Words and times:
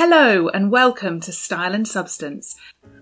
Hello 0.00 0.48
and 0.50 0.70
welcome 0.70 1.18
to 1.22 1.32
Style 1.32 1.74
and 1.74 1.86
Substance, 1.86 2.54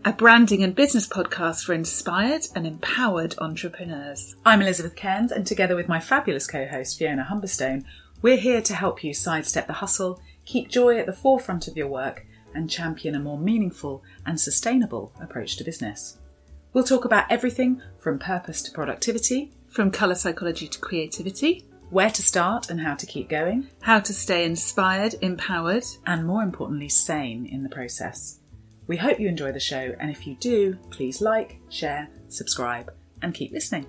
a 0.06 0.14
branding 0.14 0.62
and 0.62 0.74
business 0.74 1.06
podcast 1.06 1.66
for 1.66 1.74
inspired 1.74 2.46
and 2.54 2.66
empowered 2.66 3.34
entrepreneurs. 3.36 4.34
I'm 4.46 4.62
Elizabeth 4.62 4.96
Cairns, 4.96 5.30
and 5.30 5.46
together 5.46 5.76
with 5.76 5.88
my 5.88 6.00
fabulous 6.00 6.46
co 6.46 6.66
host 6.66 6.98
Fiona 6.98 7.28
Humberstone, 7.30 7.84
we're 8.22 8.38
here 8.38 8.62
to 8.62 8.74
help 8.74 9.04
you 9.04 9.12
sidestep 9.12 9.66
the 9.66 9.74
hustle, 9.74 10.22
keep 10.46 10.70
joy 10.70 10.96
at 10.96 11.04
the 11.04 11.12
forefront 11.12 11.68
of 11.68 11.76
your 11.76 11.88
work, 11.88 12.24
and 12.54 12.70
champion 12.70 13.14
a 13.14 13.20
more 13.20 13.38
meaningful 13.38 14.02
and 14.24 14.40
sustainable 14.40 15.12
approach 15.20 15.58
to 15.58 15.64
business. 15.64 16.16
We'll 16.72 16.82
talk 16.82 17.04
about 17.04 17.30
everything 17.30 17.82
from 17.98 18.18
purpose 18.18 18.62
to 18.62 18.72
productivity, 18.72 19.52
From 19.68 19.90
colour 19.90 20.14
psychology 20.14 20.66
to 20.66 20.78
creativity, 20.78 21.66
where 21.90 22.10
to 22.10 22.22
start 22.22 22.70
and 22.70 22.80
how 22.80 22.94
to 22.94 23.06
keep 23.06 23.28
going, 23.28 23.68
how 23.80 24.00
to 24.00 24.12
stay 24.12 24.44
inspired, 24.44 25.14
empowered. 25.22 25.84
and 26.06 26.26
more 26.26 26.42
importantly, 26.42 26.88
sane 26.88 27.46
in 27.46 27.62
the 27.62 27.68
process. 27.68 28.40
We 28.86 28.96
hope 28.96 29.18
you 29.18 29.28
enjoy 29.28 29.52
the 29.52 29.60
show, 29.60 29.94
and 29.98 30.10
if 30.10 30.26
you 30.26 30.36
do, 30.36 30.78
please 30.90 31.20
like, 31.20 31.58
share, 31.68 32.08
subscribe, 32.28 32.92
and 33.22 33.34
keep 33.34 33.52
listening. 33.52 33.86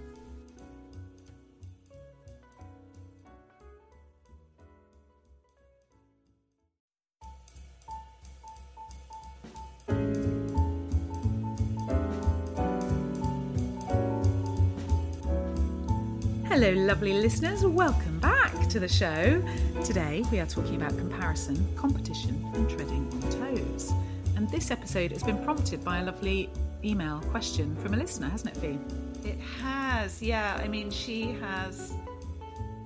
Hello, 16.60 16.72
lovely 16.72 17.14
listeners. 17.14 17.64
Welcome 17.64 18.20
back 18.20 18.68
to 18.70 18.80
the 18.80 18.88
show. 18.88 19.44
Today 19.84 20.24
we 20.32 20.40
are 20.40 20.48
talking 20.48 20.76
about 20.76 20.98
comparison, 20.98 21.56
competition, 21.76 22.50
and 22.56 22.68
treading 22.68 23.08
on 23.14 23.56
toes. 23.56 23.94
And 24.36 24.50
this 24.50 24.72
episode 24.72 25.12
has 25.12 25.22
been 25.22 25.38
prompted 25.44 25.86
by 25.86 26.00
a 26.00 26.04
lovely 26.04 26.50
email 26.84 27.20
question 27.30 27.76
from 27.76 27.94
a 27.94 27.98
listener, 27.98 28.28
hasn't 28.28 28.58
it, 28.58 28.60
Fee? 28.60 29.30
It 29.30 29.40
has, 29.62 30.20
yeah. 30.20 30.60
I 30.60 30.68
mean, 30.68 30.90
she 30.90 31.34
has. 31.34 31.94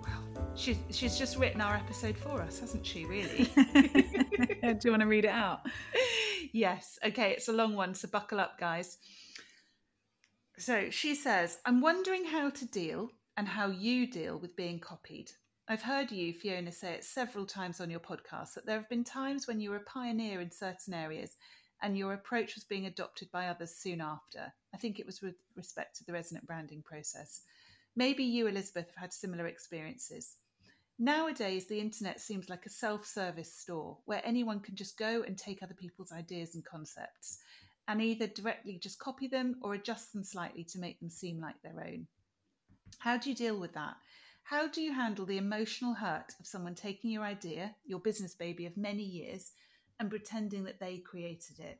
Well, 0.03 0.51
she's 0.53 0.75
she's 0.89 1.17
just 1.17 1.37
written 1.37 1.61
our 1.61 1.75
episode 1.75 2.17
for 2.17 2.41
us, 2.41 2.59
hasn't 2.59 2.85
she? 2.85 3.05
Really? 3.05 3.45
Do 3.55 4.79
you 4.83 4.91
want 4.91 4.99
to 4.99 5.07
read 5.07 5.23
it 5.23 5.31
out? 5.31 5.61
yes. 6.51 6.99
Okay, 7.05 7.31
it's 7.31 7.47
a 7.47 7.53
long 7.53 7.77
one, 7.77 7.95
so 7.95 8.09
buckle 8.09 8.41
up, 8.41 8.59
guys. 8.59 8.97
So 10.57 10.89
she 10.89 11.15
says, 11.15 11.59
I'm 11.65 11.79
wondering 11.79 12.25
how 12.25 12.49
to 12.49 12.65
deal 12.65 13.11
and 13.41 13.47
how 13.47 13.71
you 13.71 14.05
deal 14.05 14.37
with 14.37 14.55
being 14.55 14.79
copied. 14.79 15.31
I've 15.67 15.81
heard 15.81 16.11
you, 16.11 16.31
Fiona, 16.31 16.71
say 16.71 16.93
it 16.93 17.03
several 17.03 17.47
times 17.47 17.81
on 17.81 17.89
your 17.89 17.99
podcast 17.99 18.53
that 18.53 18.67
there 18.67 18.77
have 18.77 18.87
been 18.87 19.03
times 19.03 19.47
when 19.47 19.59
you 19.59 19.71
were 19.71 19.77
a 19.77 19.83
pioneer 19.83 20.41
in 20.41 20.51
certain 20.51 20.93
areas 20.93 21.37
and 21.81 21.97
your 21.97 22.13
approach 22.13 22.53
was 22.53 22.65
being 22.65 22.85
adopted 22.85 23.31
by 23.31 23.47
others 23.47 23.73
soon 23.75 23.99
after. 23.99 24.53
I 24.75 24.77
think 24.77 24.99
it 24.99 25.07
was 25.07 25.23
with 25.23 25.33
respect 25.55 25.95
to 25.95 26.03
the 26.03 26.13
resonant 26.13 26.45
branding 26.45 26.83
process. 26.83 27.41
Maybe 27.95 28.23
you, 28.23 28.45
Elizabeth, 28.45 28.85
have 28.89 29.01
had 29.01 29.11
similar 29.11 29.47
experiences. 29.47 30.35
Nowadays, 30.99 31.65
the 31.65 31.79
internet 31.79 32.21
seems 32.21 32.47
like 32.47 32.67
a 32.67 32.69
self 32.69 33.07
service 33.07 33.51
store 33.51 33.97
where 34.05 34.21
anyone 34.23 34.59
can 34.59 34.75
just 34.75 34.99
go 34.99 35.23
and 35.25 35.35
take 35.35 35.63
other 35.63 35.73
people's 35.73 36.11
ideas 36.11 36.53
and 36.53 36.63
concepts 36.63 37.39
and 37.87 38.03
either 38.03 38.27
directly 38.27 38.77
just 38.77 38.99
copy 38.99 39.27
them 39.27 39.55
or 39.63 39.73
adjust 39.73 40.13
them 40.13 40.23
slightly 40.23 40.63
to 40.65 40.77
make 40.77 40.99
them 40.99 41.09
seem 41.09 41.41
like 41.41 41.59
their 41.63 41.83
own. 41.83 42.05
How 42.99 43.17
do 43.17 43.29
you 43.29 43.35
deal 43.35 43.59
with 43.59 43.73
that? 43.73 43.95
How 44.43 44.67
do 44.67 44.81
you 44.81 44.93
handle 44.93 45.25
the 45.25 45.37
emotional 45.37 45.93
hurt 45.93 46.33
of 46.39 46.47
someone 46.47 46.75
taking 46.75 47.11
your 47.11 47.23
idea, 47.23 47.75
your 47.85 47.99
business 47.99 48.35
baby 48.35 48.65
of 48.65 48.75
many 48.75 49.03
years, 49.03 49.51
and 49.99 50.09
pretending 50.09 50.63
that 50.65 50.79
they 50.79 50.97
created 50.97 51.59
it? 51.59 51.79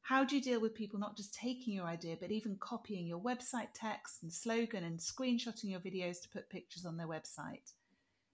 How 0.00 0.24
do 0.24 0.36
you 0.36 0.42
deal 0.42 0.60
with 0.60 0.74
people 0.74 1.00
not 1.00 1.16
just 1.16 1.34
taking 1.34 1.74
your 1.74 1.86
idea, 1.86 2.16
but 2.20 2.30
even 2.30 2.56
copying 2.60 3.06
your 3.06 3.18
website 3.18 3.68
text 3.74 4.22
and 4.22 4.32
slogan 4.32 4.84
and 4.84 4.98
screenshotting 4.98 5.70
your 5.70 5.80
videos 5.80 6.22
to 6.22 6.28
put 6.28 6.48
pictures 6.48 6.86
on 6.86 6.96
their 6.96 7.08
website? 7.08 7.72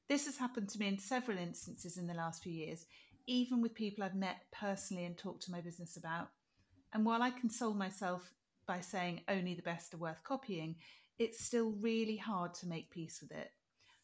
This 0.09 0.27
has 0.27 0.37
happened 0.37 0.69
to 0.69 0.79
me 0.79 0.89
in 0.89 0.99
several 0.99 1.39
instances 1.39 1.97
in 1.97 2.07
the 2.07 2.13
last 2.13 2.43
few 2.43 2.53
years, 2.53 2.85
even 3.27 3.63
with 3.63 3.75
people 3.75 4.05
I've 4.05 4.15
met 4.15 4.43
personally 4.53 5.07
and 5.07 5.17
talked 5.17 5.45
to 5.45 5.51
my 5.51 5.63
business 5.63 5.97
about. 5.97 6.29
And 6.93 7.07
while 7.07 7.23
I 7.23 7.31
console 7.31 7.73
myself 7.73 8.35
by 8.67 8.81
saying 8.81 9.23
only 9.29 9.55
the 9.55 9.63
best 9.63 9.95
are 9.95 9.99
worth 9.99 10.23
copying, 10.25 10.77
it's 11.23 11.45
still 11.45 11.73
really 11.81 12.17
hard 12.17 12.53
to 12.55 12.67
make 12.67 12.91
peace 12.91 13.21
with 13.23 13.33
it. 13.33 13.51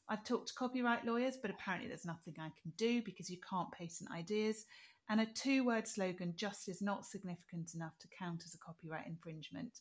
I've 0.09 0.25
talked 0.25 0.49
to 0.49 0.55
copyright 0.55 1.05
lawyers, 1.05 1.37
but 1.41 1.51
apparently 1.51 1.89
there's 1.89 2.06
nothing 2.06 2.34
I 2.39 2.51
can 2.62 2.73
do 2.77 3.03
because 3.03 3.29
you 3.29 3.39
can't 3.49 3.71
patent 3.73 4.11
ideas, 4.11 4.65
and 5.11 5.21
a 5.21 5.27
two 5.27 5.65
word 5.65 5.87
slogan 5.87 6.33
just 6.37 6.69
is 6.69 6.81
not 6.81 7.05
significant 7.05 7.75
enough 7.75 7.99
to 8.01 8.09
count 8.19 8.43
as 8.47 8.55
a 8.55 8.59
copyright 8.59 9.07
infringement. 9.07 9.81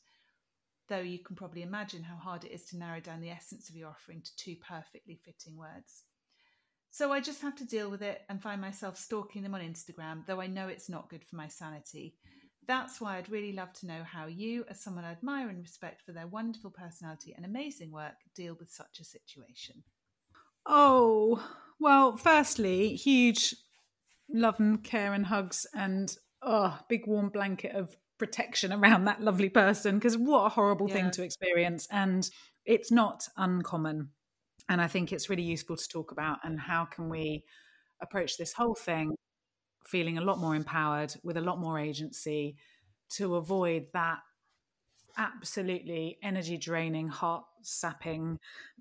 Though 0.89 0.99
you 0.99 1.19
can 1.19 1.35
probably 1.35 1.61
imagine 1.61 2.03
how 2.03 2.15
hard 2.15 2.43
it 2.43 2.51
is 2.51 2.65
to 2.65 2.77
narrow 2.77 2.99
down 2.99 3.21
the 3.21 3.29
essence 3.29 3.69
of 3.69 3.75
your 3.75 3.89
offering 3.89 4.21
to 4.21 4.35
two 4.37 4.55
perfectly 4.67 5.19
fitting 5.23 5.57
words. 5.57 6.03
So 6.91 7.11
I 7.11 7.19
just 7.19 7.41
have 7.41 7.55
to 7.57 7.65
deal 7.65 7.91
with 7.91 8.01
it 8.01 8.21
and 8.29 8.41
find 8.41 8.59
myself 8.59 8.97
stalking 8.97 9.43
them 9.43 9.53
on 9.53 9.61
Instagram, 9.61 10.25
though 10.25 10.41
I 10.41 10.47
know 10.47 10.67
it's 10.67 10.89
not 10.89 11.09
good 11.09 11.23
for 11.23 11.35
my 11.35 11.47
sanity. 11.47 12.15
That's 12.67 12.99
why 12.99 13.17
I'd 13.17 13.29
really 13.29 13.53
love 13.53 13.71
to 13.73 13.87
know 13.87 14.03
how 14.03 14.27
you, 14.27 14.65
as 14.69 14.81
someone 14.81 15.05
I 15.05 15.11
admire 15.11 15.49
and 15.49 15.61
respect 15.61 16.01
for 16.01 16.11
their 16.11 16.27
wonderful 16.27 16.69
personality 16.69 17.33
and 17.33 17.45
amazing 17.45 17.91
work, 17.91 18.15
deal 18.35 18.55
with 18.59 18.69
such 18.69 18.99
a 18.99 19.05
situation. 19.05 19.83
Oh, 20.65 21.41
well, 21.79 22.17
firstly, 22.17 22.95
huge 22.95 23.55
love 24.29 24.59
and 24.59 24.83
care 24.83 25.13
and 25.13 25.25
hugs 25.27 25.65
and 25.73 26.15
oh, 26.41 26.77
big 26.89 27.07
warm 27.07 27.29
blanket 27.29 27.73
of 27.75 27.95
protection 28.17 28.73
around 28.73 29.05
that 29.05 29.21
lovely 29.21 29.49
person 29.49 29.95
because 29.95 30.17
what 30.17 30.45
a 30.45 30.49
horrible 30.49 30.87
Yeah. 30.87 30.95
thing 30.95 31.11
to 31.11 31.23
experience. 31.23 31.87
And 31.91 32.29
it's 32.65 32.91
not 32.91 33.27
uncommon. 33.37 34.09
And 34.67 34.81
I 34.81 34.87
think 34.87 35.13
it's 35.13 35.29
really 35.29 35.43
useful 35.43 35.77
to 35.77 35.87
talk 35.87 36.11
about 36.11 36.39
and 36.43 36.59
how 36.59 36.83
can 36.85 37.09
we 37.09 37.45
approach 38.01 38.37
this 38.37 38.53
whole 38.53 38.75
thing 38.75 39.15
feeling 39.87 40.17
a 40.17 40.21
lot 40.21 40.37
more 40.37 40.55
empowered 40.55 41.15
with 41.23 41.37
a 41.37 41.41
lot 41.41 41.59
more 41.59 41.79
agency 41.79 42.57
to 43.09 43.35
avoid 43.35 43.87
that 43.93 44.19
absolutely 45.17 46.17
energy 46.21 46.57
draining, 46.57 47.07
heart 47.07 47.45
sapping, 47.61 48.37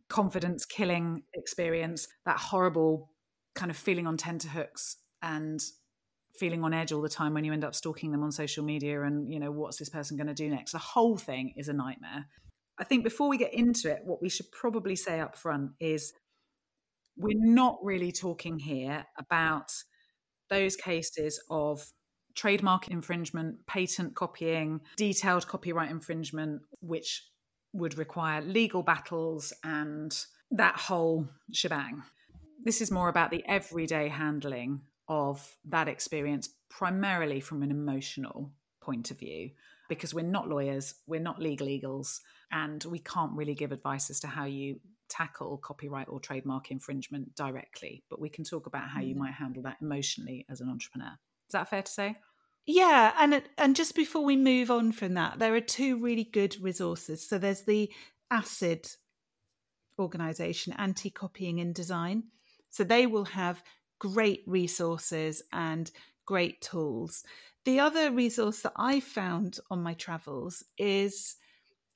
confidence 0.08 0.64
killing 0.64 1.22
experience, 1.34 2.08
that 2.24 2.38
horrible 2.38 3.08
kind 3.54 3.70
of 3.70 3.76
feeling 3.76 4.06
on 4.06 4.16
tenterhooks 4.16 4.96
and 5.22 5.60
feeling 6.34 6.64
on 6.64 6.74
edge 6.74 6.92
all 6.92 7.00
the 7.00 7.08
time 7.08 7.32
when 7.32 7.44
you 7.44 7.52
end 7.52 7.64
up 7.64 7.74
stalking 7.74 8.10
them 8.10 8.22
on 8.22 8.32
social 8.32 8.64
media 8.64 9.02
and, 9.02 9.32
you 9.32 9.38
know, 9.38 9.50
what's 9.50 9.78
this 9.78 9.88
person 9.88 10.16
going 10.16 10.26
to 10.26 10.34
do 10.34 10.50
next? 10.50 10.72
The 10.72 10.78
whole 10.78 11.16
thing 11.16 11.54
is 11.56 11.68
a 11.68 11.72
nightmare. 11.72 12.26
I 12.78 12.84
think 12.84 13.04
before 13.04 13.28
we 13.28 13.38
get 13.38 13.54
into 13.54 13.90
it, 13.90 14.00
what 14.04 14.20
we 14.20 14.28
should 14.28 14.50
probably 14.50 14.96
say 14.96 15.20
up 15.20 15.38
front 15.38 15.70
is 15.80 16.12
we're 17.16 17.38
not 17.38 17.78
really 17.82 18.12
talking 18.12 18.58
here 18.58 19.06
about 19.18 19.72
those 20.48 20.76
cases 20.76 21.42
of 21.50 21.84
trademark 22.34 22.88
infringement, 22.88 23.66
patent 23.66 24.14
copying, 24.14 24.80
detailed 24.96 25.46
copyright 25.48 25.90
infringement, 25.90 26.62
which 26.80 27.24
would 27.72 27.98
require 27.98 28.40
legal 28.42 28.82
battles 28.82 29.52
and 29.64 30.24
that 30.50 30.76
whole 30.76 31.26
shebang. 31.52 32.02
This 32.64 32.80
is 32.80 32.90
more 32.90 33.08
about 33.08 33.30
the 33.30 33.44
everyday 33.46 34.08
handling 34.08 34.80
of 35.08 35.56
that 35.66 35.88
experience, 35.88 36.48
primarily 36.68 37.40
from 37.40 37.62
an 37.62 37.70
emotional 37.70 38.52
point 38.82 39.10
of 39.10 39.18
view, 39.18 39.50
because 39.88 40.14
we're 40.14 40.24
not 40.24 40.48
lawyers, 40.48 40.94
we're 41.06 41.20
not 41.20 41.40
legal 41.40 41.68
eagles, 41.68 42.20
and 42.52 42.84
we 42.84 42.98
can't 42.98 43.32
really 43.32 43.54
give 43.54 43.72
advice 43.72 44.10
as 44.10 44.20
to 44.20 44.26
how 44.26 44.44
you 44.44 44.80
tackle 45.08 45.58
copyright 45.58 46.08
or 46.08 46.20
trademark 46.20 46.70
infringement 46.70 47.34
directly. 47.34 48.02
But 48.10 48.20
we 48.20 48.28
can 48.28 48.44
talk 48.44 48.66
about 48.66 48.88
how 48.88 49.00
you 49.00 49.14
hmm. 49.14 49.20
might 49.20 49.34
handle 49.34 49.62
that 49.64 49.78
emotionally 49.80 50.46
as 50.48 50.60
an 50.60 50.68
entrepreneur. 50.68 51.12
Is 51.48 51.52
that 51.52 51.70
fair 51.70 51.82
to 51.82 51.92
say? 51.92 52.16
Yeah, 52.66 53.12
and 53.18 53.42
and 53.58 53.76
just 53.76 53.94
before 53.94 54.24
we 54.24 54.36
move 54.36 54.70
on 54.70 54.90
from 54.90 55.14
that, 55.14 55.38
there 55.38 55.54
are 55.54 55.60
two 55.60 55.98
really 56.02 56.24
good 56.24 56.56
resources. 56.60 57.26
So 57.26 57.38
there's 57.38 57.62
the 57.62 57.90
ACID 58.32 58.96
organization, 59.98 60.72
Anti 60.76 61.10
Copying 61.10 61.58
in 61.58 61.72
Design. 61.72 62.24
So 62.70 62.82
they 62.82 63.06
will 63.06 63.24
have 63.26 63.62
great 64.00 64.42
resources 64.46 65.42
and 65.52 65.90
great 66.26 66.60
tools. 66.60 67.22
The 67.64 67.80
other 67.80 68.10
resource 68.10 68.60
that 68.60 68.72
I 68.76 69.00
found 69.00 69.58
on 69.70 69.82
my 69.82 69.94
travels 69.94 70.62
is 70.76 71.36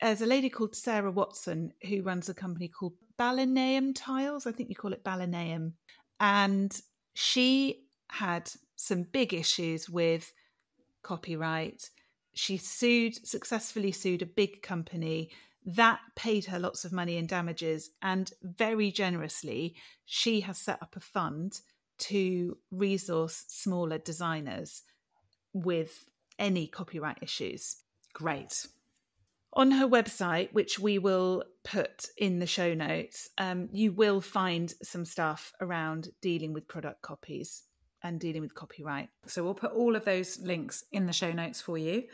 there's 0.00 0.22
a 0.22 0.26
lady 0.26 0.48
called 0.48 0.74
Sarah 0.74 1.10
Watson 1.10 1.72
who 1.86 2.02
runs 2.02 2.28
a 2.28 2.34
company 2.34 2.68
called 2.68 2.94
Balineum 3.20 3.92
Tiles. 3.94 4.46
I 4.46 4.52
think 4.52 4.70
you 4.70 4.74
call 4.74 4.94
it 4.94 5.04
Balineum. 5.04 5.74
And 6.20 6.80
she 7.12 7.84
had 8.08 8.50
some 8.76 9.02
big 9.02 9.34
issues 9.34 9.90
with 9.90 10.32
copyright. 11.02 11.90
She 12.32 12.56
sued, 12.56 13.26
successfully 13.26 13.92
sued 13.92 14.22
a 14.22 14.26
big 14.26 14.62
company 14.62 15.30
that 15.66 16.00
paid 16.16 16.46
her 16.46 16.58
lots 16.58 16.86
of 16.86 16.92
money 16.92 17.18
in 17.18 17.26
damages. 17.26 17.90
And 18.00 18.32
very 18.42 18.90
generously, 18.90 19.76
she 20.06 20.40
has 20.40 20.56
set 20.56 20.82
up 20.82 20.96
a 20.96 21.00
fund 21.00 21.60
to 21.98 22.56
resource 22.70 23.44
smaller 23.48 23.98
designers 23.98 24.82
with 25.52 26.08
any 26.38 26.66
copyright 26.66 27.18
issues. 27.20 27.76
Great. 28.14 28.66
On 29.52 29.72
her 29.72 29.86
website, 29.86 30.54
which 30.54 30.78
we 30.78 30.98
will 30.98 31.44
put 31.64 32.06
in 32.16 32.38
the 32.38 32.46
show 32.46 32.74
notes, 32.74 33.28
um, 33.38 33.68
you 33.72 33.92
will 33.92 34.20
find 34.20 34.72
some 34.82 35.04
stuff 35.04 35.52
around 35.60 36.08
dealing 36.20 36.52
with 36.52 36.68
product 36.68 37.02
copies 37.02 37.64
and 38.02 38.18
dealing 38.18 38.42
with 38.42 38.54
copyright. 38.54 39.08
So 39.26 39.44
we'll 39.44 39.54
put 39.54 39.72
all 39.72 39.94
of 39.94 40.04
those 40.04 40.38
links 40.40 40.84
in 40.92 41.06
the 41.06 41.12
show 41.12 41.32
notes 41.32 41.60
for 41.60 41.76
you. 41.76 42.04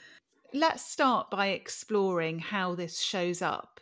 Let's 0.53 0.85
start 0.85 1.31
by 1.31 1.49
exploring 1.49 2.39
how 2.39 2.75
this 2.75 3.01
shows 3.01 3.43
up 3.43 3.81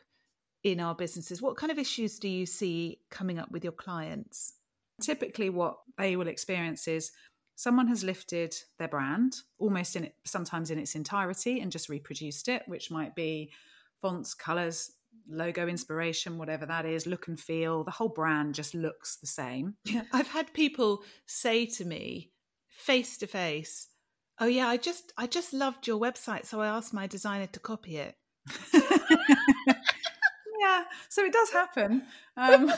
in 0.63 0.81
our 0.81 0.95
businesses. 0.95 1.41
What 1.41 1.57
kind 1.57 1.71
of 1.73 1.79
issues 1.79 2.19
do 2.19 2.29
you 2.29 2.47
see 2.47 3.01
coming 3.11 3.39
up 3.39 3.51
with 3.51 3.65
your 3.65 3.73
clients? 3.73 4.55
Typically, 5.01 5.51
what 5.51 5.77
they 5.99 6.17
will 6.17 6.29
experience 6.29 6.89
is 6.89 7.13
someone 7.57 7.89
has 7.89 8.05
lifted 8.05 8.55
their 8.79 8.89
brand 8.89 9.37
almost 9.59 9.97
in 9.97 10.05
it, 10.05 10.15
sometimes 10.25 10.71
in 10.71 10.79
its 10.79 10.95
entirety 10.95 11.61
and 11.61 11.73
just 11.73 11.89
reproduced 11.89 12.49
it, 12.49 12.63
which 12.67 12.91
might 12.91 13.15
be 13.15 13.51
fonts, 14.03 14.35
colors, 14.35 14.91
logo 15.29 15.67
inspiration, 15.67 16.39
whatever 16.39 16.67
that 16.67 16.85
is, 16.87 17.07
look 17.07 17.29
and 17.29 17.39
feel. 17.39 17.85
The 17.85 17.91
whole 17.91 18.09
brand 18.09 18.55
just 18.55 18.75
looks 18.75 19.17
the 19.17 19.27
same. 19.27 19.75
I've 20.13 20.29
had 20.29 20.53
people 20.53 21.03
say 21.27 21.67
to 21.67 21.85
me 21.85 22.31
face 22.69 23.19
to 23.19 23.27
face, 23.27 23.89
"Oh 24.39 24.47
yeah, 24.47 24.69
I 24.69 24.77
just 24.77 25.13
I 25.17 25.27
just 25.27 25.53
loved 25.53 25.87
your 25.87 26.01
website, 26.01 26.47
so 26.47 26.61
I 26.61 26.67
asked 26.67 26.95
my 26.95 27.07
designer 27.07 27.47
to 27.49 27.61
copy 27.61 27.97
it." 27.97 28.17
yeah, 30.61 30.85
so 31.09 31.25
it 31.25 31.33
does 31.33 31.51
happen, 31.51 32.03
um, 32.37 32.73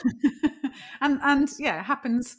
and 1.01 1.21
and 1.23 1.49
yeah, 1.59 1.81
it 1.81 1.85
happens 1.85 2.37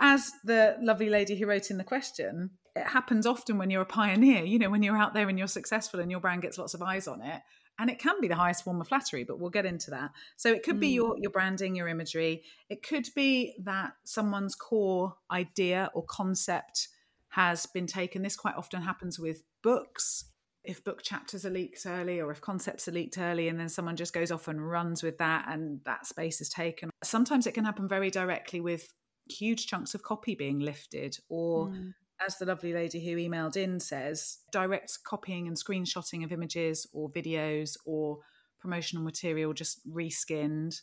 as 0.00 0.32
the 0.42 0.76
lovely 0.80 1.10
lady 1.10 1.36
who 1.36 1.46
wrote 1.46 1.70
in 1.70 1.76
the 1.76 1.84
question, 1.84 2.50
it 2.74 2.86
happens 2.86 3.26
often 3.26 3.58
when 3.58 3.70
you're 3.70 3.82
a 3.82 3.86
pioneer, 3.86 4.42
you 4.44 4.58
know, 4.58 4.70
when 4.70 4.82
you're 4.82 4.96
out 4.96 5.12
there 5.12 5.28
and 5.28 5.38
you're 5.38 5.46
successful 5.46 6.00
and 6.00 6.10
your 6.10 6.20
brand 6.20 6.42
gets 6.42 6.56
lots 6.56 6.72
of 6.72 6.82
eyes 6.82 7.06
on 7.06 7.20
it. 7.20 7.42
And 7.80 7.88
it 7.88 7.98
can 7.98 8.20
be 8.20 8.28
the 8.28 8.36
highest 8.36 8.62
form 8.62 8.78
of 8.78 8.88
flattery, 8.88 9.24
but 9.24 9.40
we'll 9.40 9.48
get 9.48 9.64
into 9.64 9.90
that. 9.90 10.10
So 10.36 10.52
it 10.52 10.62
could 10.62 10.76
mm. 10.76 10.80
be 10.80 10.88
your, 10.88 11.16
your 11.18 11.30
branding, 11.30 11.74
your 11.74 11.88
imagery. 11.88 12.42
It 12.68 12.82
could 12.82 13.08
be 13.16 13.54
that 13.62 13.94
someone's 14.04 14.54
core 14.54 15.14
idea 15.30 15.90
or 15.94 16.04
concept 16.04 16.88
has 17.30 17.64
been 17.64 17.86
taken. 17.86 18.20
This 18.20 18.36
quite 18.36 18.54
often 18.54 18.82
happens 18.82 19.18
with 19.18 19.42
books. 19.62 20.26
If 20.62 20.84
book 20.84 21.02
chapters 21.02 21.46
are 21.46 21.50
leaked 21.50 21.86
early 21.86 22.20
or 22.20 22.30
if 22.30 22.42
concepts 22.42 22.86
are 22.86 22.92
leaked 22.92 23.16
early 23.16 23.48
and 23.48 23.58
then 23.58 23.70
someone 23.70 23.96
just 23.96 24.12
goes 24.12 24.30
off 24.30 24.46
and 24.46 24.70
runs 24.70 25.02
with 25.02 25.16
that 25.16 25.46
and 25.48 25.80
that 25.86 26.06
space 26.06 26.42
is 26.42 26.50
taken. 26.50 26.90
Sometimes 27.02 27.46
it 27.46 27.54
can 27.54 27.64
happen 27.64 27.88
very 27.88 28.10
directly 28.10 28.60
with 28.60 28.92
huge 29.26 29.66
chunks 29.66 29.94
of 29.94 30.02
copy 30.02 30.34
being 30.34 30.58
lifted 30.58 31.16
or 31.30 31.68
mm. 31.68 31.94
As 32.26 32.38
the 32.38 32.46
lovely 32.46 32.72
lady 32.72 33.04
who 33.04 33.16
emailed 33.16 33.56
in 33.56 33.80
says 33.80 34.38
direct 34.52 34.98
copying 35.04 35.46
and 35.46 35.56
screenshotting 35.56 36.24
of 36.24 36.32
images 36.32 36.86
or 36.92 37.10
videos 37.10 37.76
or 37.84 38.18
promotional 38.60 39.02
material 39.02 39.52
just 39.52 39.80
reskinned. 39.88 40.80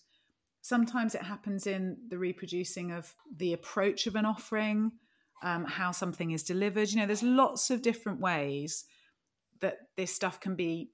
Sometimes 0.61 1.15
it 1.15 1.21
happens 1.21 1.67
in 1.67 1.97
the 2.09 2.17
reproducing 2.17 2.91
of 2.91 3.15
the 3.35 3.53
approach 3.53 4.07
of 4.07 4.15
an 4.15 4.25
offering 4.25 4.91
um, 5.43 5.65
how 5.65 5.91
something 5.91 6.31
is 6.31 6.43
delivered. 6.43 6.89
You 6.89 6.99
know 6.99 7.05
there's 7.05 7.23
lots 7.23 7.69
of 7.69 7.81
different 7.81 8.19
ways 8.19 8.85
that 9.61 9.77
this 9.95 10.13
stuff 10.13 10.39
can 10.39 10.55
be 10.55 10.91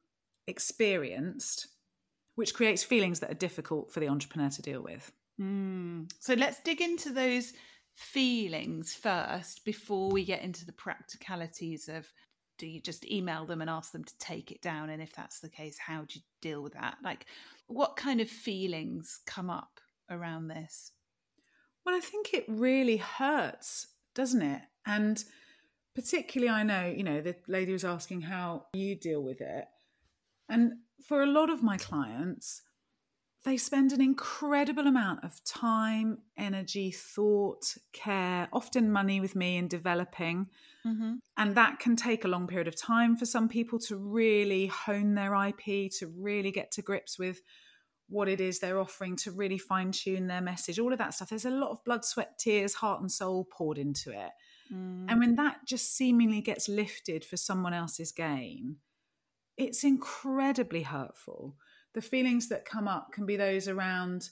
experienced 0.48 1.68
which 2.36 2.54
creates 2.54 2.84
feelings 2.84 3.20
that 3.20 3.32
are 3.32 3.36
difficult 3.36 3.92
for 3.92 4.00
the 4.00 4.08
entrepreneur 4.08 4.50
to 4.50 4.62
deal 4.62 4.82
with. 4.82 5.12
Mm. 5.40 6.12
So 6.20 6.34
let's 6.34 6.60
dig 6.62 6.82
into 6.82 7.12
those 7.12 7.54
feelings 7.96 8.94
first 8.94 9.64
before 9.66 10.10
we 10.10 10.26
get 10.26 10.42
into 10.42 10.66
the 10.66 10.74
practicalities 10.74 11.88
of 11.88 12.12
do 12.58 12.68
you 12.68 12.80
just 12.80 13.06
email 13.10 13.46
them 13.46 13.62
and 13.62 13.70
ask 13.70 13.92
them 13.92 14.04
to 14.04 14.18
take 14.20 14.52
it 14.52 14.62
down? 14.62 14.90
And 14.90 15.02
if 15.02 15.14
that's 15.14 15.40
the 15.40 15.50
case, 15.50 15.78
how 15.78 16.02
do 16.02 16.16
you 16.16 16.22
deal 16.42 16.62
with 16.62 16.74
that? 16.74 16.98
Like, 17.04 17.26
what 17.68 17.96
kind 17.96 18.22
of 18.22 18.30
feelings 18.30 19.20
come 19.26 19.50
up 19.50 19.80
around 20.10 20.48
this? 20.48 20.92
Well, 21.86 21.96
I 21.96 22.00
think 22.00 22.34
it 22.34 22.46
really 22.48 22.98
hurts, 22.98 23.88
doesn't 24.16 24.42
it? 24.42 24.62
And 24.86 25.24
particularly, 25.96 26.50
I 26.50 26.64
know, 26.64 26.86
you 26.96 27.04
know, 27.04 27.22
the 27.22 27.36
lady 27.48 27.74
was 27.74 27.86
asking 27.86 28.22
how 28.22 28.68
you 28.74 28.96
deal 28.96 29.22
with 29.22 29.42
it. 29.42 29.66
And 30.50 30.74
for 31.08 31.24
a 31.24 31.28
lot 31.28 31.50
of 31.50 31.64
my 31.64 31.78
clients, 31.78 32.62
they 33.44 33.58
spend 33.58 33.92
an 33.92 34.02
incredible 34.02 34.88
amount 34.88 35.24
of 35.24 35.44
time, 35.44 36.20
energy, 36.38 36.92
thought, 36.92 37.76
care, 37.92 38.48
often 38.54 38.92
money 38.92 39.20
with 39.20 39.36
me 39.36 39.58
in 39.58 39.68
developing. 39.68 40.48
Mm-hmm. 40.86 41.16
And 41.38 41.56
that 41.56 41.80
can 41.80 41.96
take 41.96 42.24
a 42.24 42.30
long 42.30 42.48
period 42.48 42.68
of 42.68 42.76
time 42.76 43.18
for 43.18 43.26
some 43.26 43.50
people 43.50 43.80
to 43.80 43.98
really 43.98 44.68
hone 44.68 45.16
their 45.16 45.36
IP, 45.36 45.92
to 46.00 46.08
really 46.18 46.52
get 46.52 46.72
to 46.72 46.82
grips 46.82 47.20
with 47.20 47.42
what 48.08 48.30
it 48.30 48.40
is 48.40 48.60
they're 48.60 48.80
offering, 48.80 49.18
to 49.18 49.32
really 49.32 49.58
fine 49.58 49.92
tune 49.92 50.28
their 50.28 50.42
message, 50.42 50.80
all 50.80 50.94
of 50.94 51.00
that 51.00 51.14
stuff. 51.14 51.30
There's 51.30 51.46
a 51.46 51.50
lot 51.50 51.72
of 51.72 51.84
blood, 51.84 52.06
sweat, 52.06 52.38
tears, 52.40 52.76
heart, 52.76 53.02
and 53.02 53.12
soul 53.12 53.46
poured 53.52 53.78
into 53.78 54.12
it. 54.12 54.32
Mm. 54.74 55.06
And 55.10 55.20
when 55.20 55.36
that 55.36 55.66
just 55.66 55.96
seemingly 55.96 56.40
gets 56.40 56.70
lifted 56.70 57.26
for 57.26 57.36
someone 57.36 57.74
else's 57.74 58.12
gain, 58.14 58.78
it's 59.58 59.84
incredibly 59.84 60.84
hurtful 60.84 61.58
the 61.94 62.02
feelings 62.02 62.50
that 62.50 62.66
come 62.66 62.88
up 62.88 63.12
can 63.12 63.26
be 63.26 63.36
those 63.36 63.68
around 63.68 64.30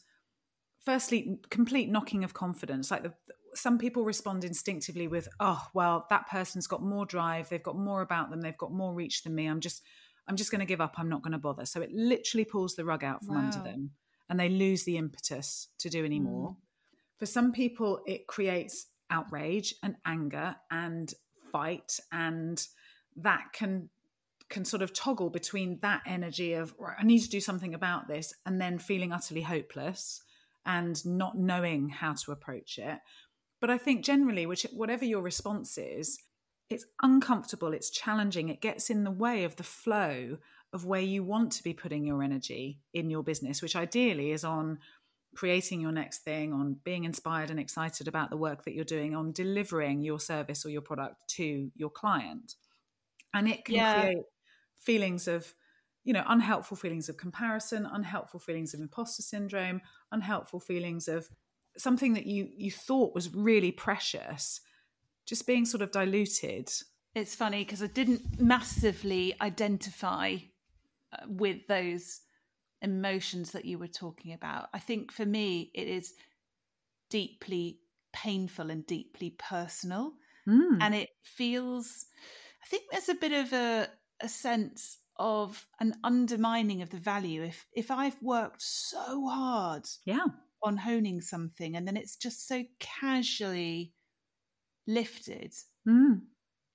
firstly 0.84 1.40
complete 1.50 1.90
knocking 1.90 2.24
of 2.24 2.34
confidence 2.34 2.92
like 2.92 3.04
the, 3.04 3.14
some 3.54 3.78
people 3.78 4.04
respond 4.04 4.44
instinctively 4.44 5.08
with 5.08 5.28
oh 5.40 5.68
well 5.74 6.06
that 6.10 6.28
person's 6.30 6.68
got 6.68 6.82
more 6.82 7.06
drive 7.06 7.50
they've 7.50 7.64
got 7.64 7.78
more 7.78 8.02
about 8.02 8.30
them 8.30 8.42
they've 8.42 8.58
got 8.58 8.72
more 8.72 8.94
reach 8.94 9.24
than 9.24 9.36
me 9.36 9.48
i'm 9.48 9.60
just 9.60 9.84
i'm 10.28 10.36
just 10.36 10.52
going 10.52 10.60
to 10.60 10.66
give 10.66 10.82
up 10.82 10.96
i'm 10.98 11.10
not 11.10 11.22
going 11.22 11.32
to 11.32 11.38
bother 11.38 11.66
so 11.66 11.82
it 11.82 11.92
literally 11.94 12.46
pulls 12.46 12.76
the 12.76 12.86
rug 12.86 13.04
out 13.04 13.24
from 13.24 13.36
wow. 13.36 13.42
under 13.42 13.60
them 13.60 13.92
and 14.30 14.40
they 14.40 14.50
lose 14.50 14.84
the 14.84 14.98
impetus 14.98 15.68
to 15.78 15.90
do 15.90 16.04
any 16.04 16.20
more 16.20 16.50
mm. 16.50 16.56
for 17.18 17.26
some 17.26 17.52
people 17.52 18.02
it 18.08 18.28
creates 18.28 18.88
outrage 19.10 19.76
and 19.84 19.96
anger 20.06 20.56
and 20.72 21.14
fight 21.52 22.00
and 22.12 22.66
that 23.18 23.44
can 23.54 23.90
can 24.52 24.66
sort 24.66 24.84
of 24.84 24.94
toggle 24.94 25.30
between 25.30 25.80
that 25.82 26.02
energy 26.06 26.54
of 26.54 26.76
I 27.00 27.04
need 27.04 27.20
to 27.20 27.30
do 27.30 27.42
something 27.42 27.74
about 27.74 28.08
this 28.08 28.34
and 28.46 28.62
then 28.62 28.78
feeling 28.78 29.12
utterly 29.12 29.42
hopeless 29.42 30.22
and 30.66 31.04
not 31.06 31.38
knowing 31.38 31.90
how 31.90 32.14
to 32.14 32.32
approach 32.32 32.78
it. 32.78 33.00
But 33.60 33.70
I 33.70 33.78
think 33.78 34.04
generally, 34.04 34.46
which 34.46 34.64
whatever 34.74 35.06
your 35.06 35.22
response 35.22 35.78
is, 35.78 36.20
it's 36.70 36.86
uncomfortable, 37.02 37.74
it's 37.74 37.90
challenging, 37.90 38.50
it 38.50 38.62
gets 38.62 38.90
in 38.90 39.04
the 39.04 39.12
way 39.12 39.44
of 39.44 39.56
the 39.56 39.64
flow 39.64 40.38
of 40.74 40.86
where 40.86 41.02
you 41.02 41.24
want 41.24 41.52
to 41.54 41.64
be 41.64 41.74
putting 41.74 42.06
your 42.06 42.24
energy 42.24 42.80
in 42.94 43.10
your 43.10 43.24
business, 43.24 43.62
which 43.62 43.76
ideally 43.76 44.32
is 44.32 44.44
on 44.44 44.80
creating 45.36 45.82
your 45.82 45.92
next 45.92 46.20
thing, 46.20 46.54
on 46.54 46.78
being 46.84 47.04
inspired 47.04 47.50
and 47.50 47.60
excited 47.60 48.08
about 48.08 48.30
the 48.30 48.38
work 48.38 48.64
that 48.64 48.74
you're 48.74 48.86
doing, 48.86 49.16
on 49.16 49.32
delivering 49.32 50.02
your 50.02 50.20
service 50.20 50.66
or 50.66 50.70
your 50.70 50.82
product 50.82 51.16
to 51.28 51.72
your 51.76 51.90
client. 51.90 52.56
And 53.34 53.48
it 53.48 53.66
can 53.66 53.76
yeah. 53.76 54.02
create 54.02 54.24
feelings 54.82 55.28
of 55.28 55.54
you 56.04 56.14
know 56.14 56.24
unhelpful 56.28 56.76
feelings 56.76 57.08
of 57.10 57.18
comparison 57.18 57.86
unhelpful 57.86 58.40
feelings 58.40 58.74
of 58.74 58.80
imposter 58.80 59.22
syndrome 59.22 59.82
unhelpful 60.12 60.60
feelings 60.60 61.08
of 61.08 61.30
something 61.78 62.14
that 62.14 62.26
you 62.26 62.50
you 62.58 62.72
thought 62.72 63.14
was 63.16 63.34
really 63.34 63.72
precious 63.72 64.62
just 65.26 65.48
being 65.48 65.66
sort 65.66 65.82
of 65.82 65.92
diluted. 65.92 66.70
It's 67.16 67.36
funny 67.36 67.64
because 67.64 67.84
i 67.84 67.88
didn't 67.88 68.40
massively 68.40 69.34
identify 69.42 70.38
uh, 71.14 71.26
with 71.28 71.68
those 71.68 72.22
emotions 72.82 73.52
that 73.52 73.66
you 73.66 73.78
were 73.78 73.88
talking 73.88 74.34
about. 74.34 74.70
I 74.74 74.80
think 74.80 75.12
for 75.12 75.26
me 75.26 75.72
it 75.74 75.88
is 75.88 76.14
deeply 77.10 77.80
painful 78.14 78.70
and 78.70 78.86
deeply 78.86 79.32
personal. 79.38 80.14
Mm. 80.48 80.82
and 80.82 80.96
it 80.96 81.10
feels 81.22 82.08
i 82.64 82.68
think 82.68 82.86
there's 82.90 83.10
a 83.10 83.14
bit 83.14 83.32
of 83.32 83.54
a 83.54 83.88
a 84.22 84.30
sense 84.30 84.98
of 85.18 85.68
an 85.80 85.94
undermining 86.04 86.82
of 86.82 86.90
the 86.90 86.98
value 86.98 87.44
if 87.44 87.68
if 87.74 87.92
I've 87.92 88.22
worked 88.22 88.62
so 88.62 89.28
hard 89.28 89.88
yeah 90.06 90.26
on 90.64 90.78
honing 90.78 91.22
something 91.22 91.76
and 91.76 91.88
then 91.88 91.98
it's 91.98 92.16
just 92.16 92.48
so 92.48 92.64
casually 92.80 93.94
lifted 94.88 95.54
mm. 95.88 96.22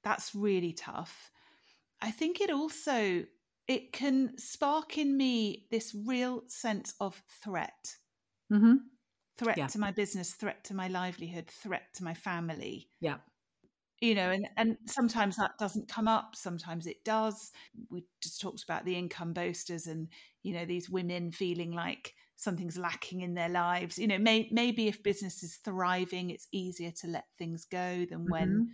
that's 0.04 0.34
really 0.34 0.72
tough 0.72 1.30
I 2.00 2.10
think 2.10 2.40
it 2.40 2.50
also 2.50 3.24
it 3.66 3.92
can 3.92 4.38
spark 4.38 4.96
in 4.96 5.16
me 5.16 5.66
this 5.70 5.94
real 6.06 6.42
sense 6.46 6.94
of 7.00 7.20
threat 7.42 7.96
mm-hmm. 8.52 8.74
threat 9.38 9.58
yeah. 9.58 9.66
to 9.68 9.78
my 9.78 9.90
business 9.90 10.32
threat 10.32 10.62
to 10.64 10.74
my 10.74 10.88
livelihood 10.88 11.48
threat 11.48 11.94
to 11.94 12.04
my 12.04 12.14
family 12.14 12.88
yeah 13.00 13.16
you 14.00 14.14
know 14.14 14.30
and 14.30 14.46
and 14.56 14.76
sometimes 14.86 15.36
that 15.36 15.52
doesn't 15.58 15.88
come 15.88 16.06
up 16.06 16.34
sometimes 16.34 16.86
it 16.86 17.02
does 17.04 17.50
we 17.90 18.04
just 18.22 18.40
talked 18.40 18.62
about 18.62 18.84
the 18.84 18.94
income 18.94 19.32
boasters 19.32 19.86
and 19.86 20.08
you 20.42 20.52
know 20.52 20.64
these 20.66 20.90
women 20.90 21.32
feeling 21.32 21.72
like 21.72 22.14
something's 22.36 22.78
lacking 22.78 23.22
in 23.22 23.34
their 23.34 23.48
lives. 23.48 23.98
You 23.98 24.06
know, 24.06 24.18
may, 24.18 24.48
maybe 24.52 24.88
if 24.88 25.02
business 25.02 25.42
is 25.42 25.56
thriving, 25.64 26.30
it's 26.30 26.48
easier 26.52 26.92
to 27.00 27.08
let 27.08 27.24
things 27.38 27.64
go 27.64 28.04
than 28.08 28.20
mm-hmm. 28.20 28.30
when 28.30 28.68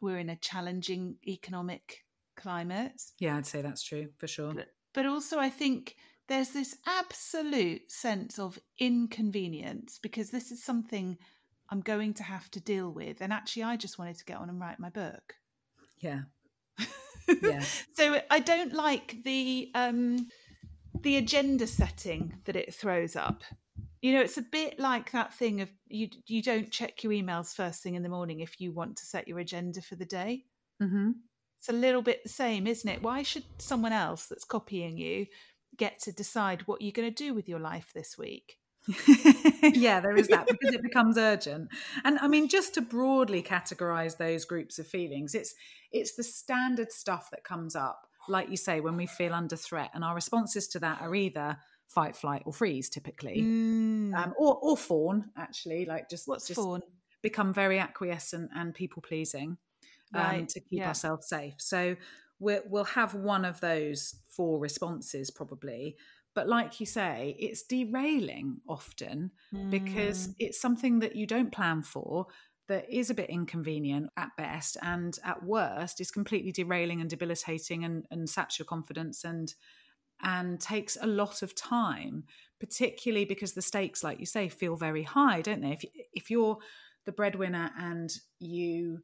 we're 0.00 0.18
in 0.18 0.30
a 0.30 0.36
challenging 0.36 1.16
economic 1.26 2.04
climate. 2.36 3.02
Yeah, 3.18 3.36
I'd 3.36 3.46
say 3.46 3.62
that's 3.62 3.82
true 3.82 4.10
for 4.18 4.26
sure. 4.26 4.52
But, 4.54 4.68
but 4.94 5.06
also, 5.06 5.38
I 5.38 5.50
think 5.50 5.96
there's 6.28 6.50
this 6.50 6.76
absolute 6.86 7.90
sense 7.90 8.38
of 8.38 8.58
inconvenience 8.78 9.98
because 10.02 10.30
this 10.30 10.50
is 10.50 10.62
something 10.62 11.16
I'm 11.70 11.80
going 11.80 12.14
to 12.14 12.22
have 12.22 12.50
to 12.52 12.60
deal 12.60 12.90
with. 12.90 13.20
And 13.20 13.32
actually, 13.32 13.64
I 13.64 13.76
just 13.76 13.98
wanted 13.98 14.18
to 14.18 14.24
get 14.24 14.38
on 14.38 14.48
and 14.48 14.60
write 14.60 14.78
my 14.78 14.90
book. 14.90 15.34
Yeah. 15.98 16.22
yeah. 17.42 17.64
so 17.94 18.20
I 18.30 18.38
don't 18.38 18.72
like 18.72 19.16
the 19.24 19.70
um, 19.74 20.28
the 21.02 21.16
agenda 21.16 21.66
setting 21.66 22.34
that 22.44 22.56
it 22.56 22.74
throws 22.74 23.16
up. 23.16 23.42
You 24.02 24.12
know, 24.12 24.20
it's 24.20 24.38
a 24.38 24.42
bit 24.42 24.78
like 24.78 25.10
that 25.12 25.34
thing 25.34 25.60
of 25.60 25.70
you 25.88 26.08
you 26.26 26.42
don't 26.42 26.70
check 26.70 27.02
your 27.02 27.12
emails 27.12 27.54
first 27.54 27.82
thing 27.82 27.94
in 27.94 28.02
the 28.02 28.08
morning 28.08 28.40
if 28.40 28.60
you 28.60 28.72
want 28.72 28.96
to 28.98 29.06
set 29.06 29.26
your 29.26 29.38
agenda 29.38 29.82
for 29.82 29.96
the 29.96 30.04
day. 30.04 30.44
Mm-hmm. 30.82 31.12
It's 31.58 31.68
a 31.68 31.72
little 31.72 32.02
bit 32.02 32.22
the 32.22 32.28
same, 32.28 32.66
isn't 32.66 32.88
it? 32.88 33.02
Why 33.02 33.22
should 33.22 33.44
someone 33.58 33.92
else 33.92 34.26
that's 34.26 34.44
copying 34.44 34.98
you 34.98 35.26
get 35.76 35.98
to 36.00 36.12
decide 36.12 36.62
what 36.62 36.80
you're 36.80 36.92
going 36.92 37.12
to 37.12 37.24
do 37.24 37.34
with 37.34 37.48
your 37.48 37.58
life 37.58 37.90
this 37.94 38.16
week? 38.16 38.58
Yeah, 39.74 40.00
there 40.00 40.16
is 40.16 40.28
that 40.28 40.46
because 40.50 40.74
it 40.74 40.82
becomes 40.82 41.18
urgent. 41.18 41.68
And 42.04 42.18
I 42.18 42.28
mean, 42.28 42.48
just 42.48 42.74
to 42.74 42.80
broadly 42.80 43.42
categorize 43.42 44.16
those 44.16 44.44
groups 44.44 44.78
of 44.78 44.86
feelings, 44.86 45.34
it's 45.34 45.54
it's 45.92 46.14
the 46.14 46.22
standard 46.22 46.92
stuff 46.92 47.30
that 47.30 47.44
comes 47.44 47.74
up, 47.74 48.08
like 48.28 48.50
you 48.50 48.56
say, 48.56 48.80
when 48.80 48.96
we 48.96 49.06
feel 49.06 49.32
under 49.32 49.56
threat, 49.56 49.90
and 49.94 50.04
our 50.04 50.14
responses 50.14 50.68
to 50.68 50.78
that 50.80 51.00
are 51.00 51.14
either 51.14 51.58
fight, 51.88 52.16
flight, 52.16 52.42
or 52.46 52.52
freeze, 52.52 52.88
typically, 52.88 53.42
mm. 53.42 54.14
um, 54.14 54.34
or 54.38 54.58
or 54.62 54.76
fawn. 54.76 55.30
Actually, 55.36 55.84
like 55.84 56.08
just 56.08 56.28
what's 56.28 56.46
just 56.46 56.60
fawn? 56.60 56.82
Become 57.22 57.52
very 57.52 57.78
acquiescent 57.78 58.50
and 58.54 58.74
people 58.74 59.02
pleasing 59.02 59.56
um, 60.14 60.22
right. 60.22 60.48
to 60.48 60.60
keep 60.60 60.80
yeah. 60.80 60.88
ourselves 60.88 61.28
safe. 61.28 61.54
So 61.58 61.96
we 62.38 62.58
will 62.68 62.84
have 62.84 63.14
one 63.14 63.44
of 63.44 63.60
those 63.60 64.14
four 64.28 64.58
responses 64.58 65.30
probably 65.30 65.96
but 66.36 66.48
like 66.48 66.78
you 66.78 66.86
say 66.86 67.34
it's 67.40 67.62
derailing 67.62 68.58
often 68.68 69.32
mm. 69.52 69.70
because 69.70 70.28
it's 70.38 70.60
something 70.60 71.00
that 71.00 71.16
you 71.16 71.26
don't 71.26 71.50
plan 71.50 71.82
for 71.82 72.26
that 72.68 72.84
is 72.92 73.10
a 73.10 73.14
bit 73.14 73.30
inconvenient 73.30 74.10
at 74.16 74.28
best 74.36 74.76
and 74.82 75.18
at 75.24 75.42
worst 75.42 76.00
is 76.00 76.10
completely 76.10 76.52
derailing 76.52 77.00
and 77.00 77.08
debilitating 77.08 77.84
and, 77.84 78.04
and 78.10 78.28
saps 78.28 78.58
your 78.58 78.66
confidence 78.66 79.24
and 79.24 79.54
and 80.22 80.60
takes 80.60 80.96
a 81.00 81.06
lot 81.06 81.42
of 81.42 81.54
time 81.54 82.24
particularly 82.60 83.24
because 83.24 83.54
the 83.54 83.62
stakes 83.62 84.04
like 84.04 84.20
you 84.20 84.26
say 84.26 84.48
feel 84.48 84.76
very 84.76 85.02
high 85.02 85.40
don't 85.40 85.62
they 85.62 85.72
if, 85.72 85.84
if 86.12 86.30
you're 86.30 86.58
the 87.06 87.12
breadwinner 87.12 87.70
and 87.78 88.10
you 88.38 89.00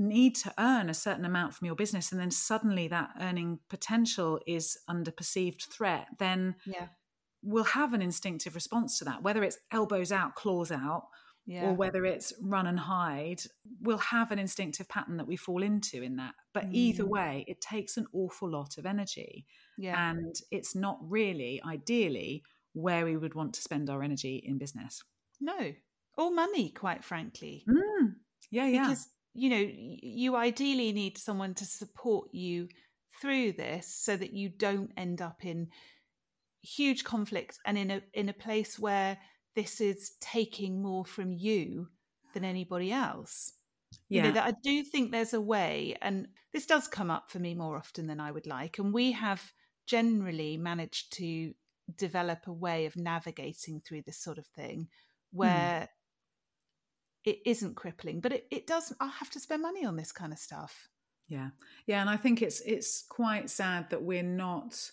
need 0.00 0.34
to 0.34 0.52
earn 0.58 0.88
a 0.88 0.94
certain 0.94 1.24
amount 1.24 1.54
from 1.54 1.66
your 1.66 1.74
business 1.74 2.10
and 2.10 2.20
then 2.20 2.30
suddenly 2.30 2.88
that 2.88 3.10
earning 3.20 3.58
potential 3.68 4.40
is 4.46 4.78
under 4.88 5.10
perceived 5.10 5.62
threat 5.70 6.06
then 6.18 6.54
yeah 6.66 6.86
we'll 7.42 7.64
have 7.64 7.92
an 7.92 8.02
instinctive 8.02 8.54
response 8.54 8.98
to 8.98 9.04
that 9.04 9.22
whether 9.22 9.42
it's 9.42 9.58
elbows 9.70 10.12
out 10.12 10.34
claws 10.34 10.70
out 10.72 11.04
yeah. 11.46 11.64
or 11.64 11.74
whether 11.74 12.04
it's 12.04 12.32
run 12.42 12.66
and 12.66 12.78
hide 12.78 13.42
we'll 13.82 13.98
have 13.98 14.30
an 14.30 14.38
instinctive 14.38 14.88
pattern 14.88 15.16
that 15.16 15.26
we 15.26 15.36
fall 15.36 15.62
into 15.62 16.02
in 16.02 16.16
that 16.16 16.34
but 16.52 16.64
mm. 16.64 16.74
either 16.74 17.06
way 17.06 17.44
it 17.48 17.60
takes 17.60 17.96
an 17.96 18.06
awful 18.12 18.50
lot 18.50 18.78
of 18.78 18.86
energy 18.86 19.46
yeah. 19.78 20.10
and 20.10 20.36
it's 20.50 20.74
not 20.74 20.98
really 21.02 21.60
ideally 21.66 22.42
where 22.72 23.04
we 23.04 23.16
would 23.16 23.34
want 23.34 23.52
to 23.54 23.62
spend 23.62 23.90
our 23.90 24.02
energy 24.02 24.42
in 24.44 24.58
business 24.58 25.02
no 25.40 25.72
or 26.16 26.30
money 26.30 26.70
quite 26.70 27.02
frankly 27.02 27.64
mm. 27.68 28.14
yeah 28.50 28.66
yeah 28.66 28.82
because 28.84 29.08
you 29.34 29.50
know 29.50 29.66
you 29.72 30.36
ideally 30.36 30.92
need 30.92 31.16
someone 31.16 31.54
to 31.54 31.64
support 31.64 32.28
you 32.32 32.68
through 33.20 33.52
this 33.52 33.86
so 33.86 34.16
that 34.16 34.32
you 34.32 34.48
don't 34.48 34.90
end 34.96 35.20
up 35.20 35.44
in 35.44 35.68
huge 36.62 37.04
conflict 37.04 37.58
and 37.64 37.78
in 37.78 37.90
a 37.90 38.02
in 38.12 38.28
a 38.28 38.34
place 38.34 38.78
where 38.78 39.18
this 39.54 39.80
is 39.80 40.12
taking 40.20 40.82
more 40.82 41.04
from 41.04 41.32
you 41.32 41.88
than 42.34 42.44
anybody 42.44 42.92
else 42.92 43.52
yeah. 44.08 44.22
you 44.22 44.28
know 44.28 44.34
that 44.34 44.46
i 44.46 44.54
do 44.62 44.82
think 44.82 45.10
there's 45.10 45.34
a 45.34 45.40
way 45.40 45.96
and 46.02 46.28
this 46.52 46.66
does 46.66 46.86
come 46.86 47.10
up 47.10 47.30
for 47.30 47.38
me 47.38 47.54
more 47.54 47.76
often 47.76 48.06
than 48.06 48.20
i 48.20 48.30
would 48.30 48.46
like 48.46 48.78
and 48.78 48.92
we 48.92 49.12
have 49.12 49.52
generally 49.86 50.56
managed 50.56 51.12
to 51.12 51.52
develop 51.96 52.46
a 52.46 52.52
way 52.52 52.86
of 52.86 52.96
navigating 52.96 53.80
through 53.80 54.02
this 54.02 54.18
sort 54.22 54.38
of 54.38 54.46
thing 54.48 54.88
hmm. 55.32 55.38
where 55.38 55.88
it 57.24 57.38
isn't 57.44 57.76
crippling, 57.76 58.20
but 58.20 58.32
it, 58.32 58.46
it 58.50 58.66
does. 58.66 58.92
I 59.00 59.08
have 59.08 59.30
to 59.30 59.40
spend 59.40 59.62
money 59.62 59.84
on 59.84 59.96
this 59.96 60.12
kind 60.12 60.32
of 60.32 60.38
stuff. 60.38 60.88
Yeah, 61.28 61.50
yeah, 61.86 62.00
and 62.00 62.10
I 62.10 62.16
think 62.16 62.42
it's 62.42 62.60
it's 62.60 63.04
quite 63.08 63.50
sad 63.50 63.90
that 63.90 64.02
we're 64.02 64.22
not. 64.22 64.90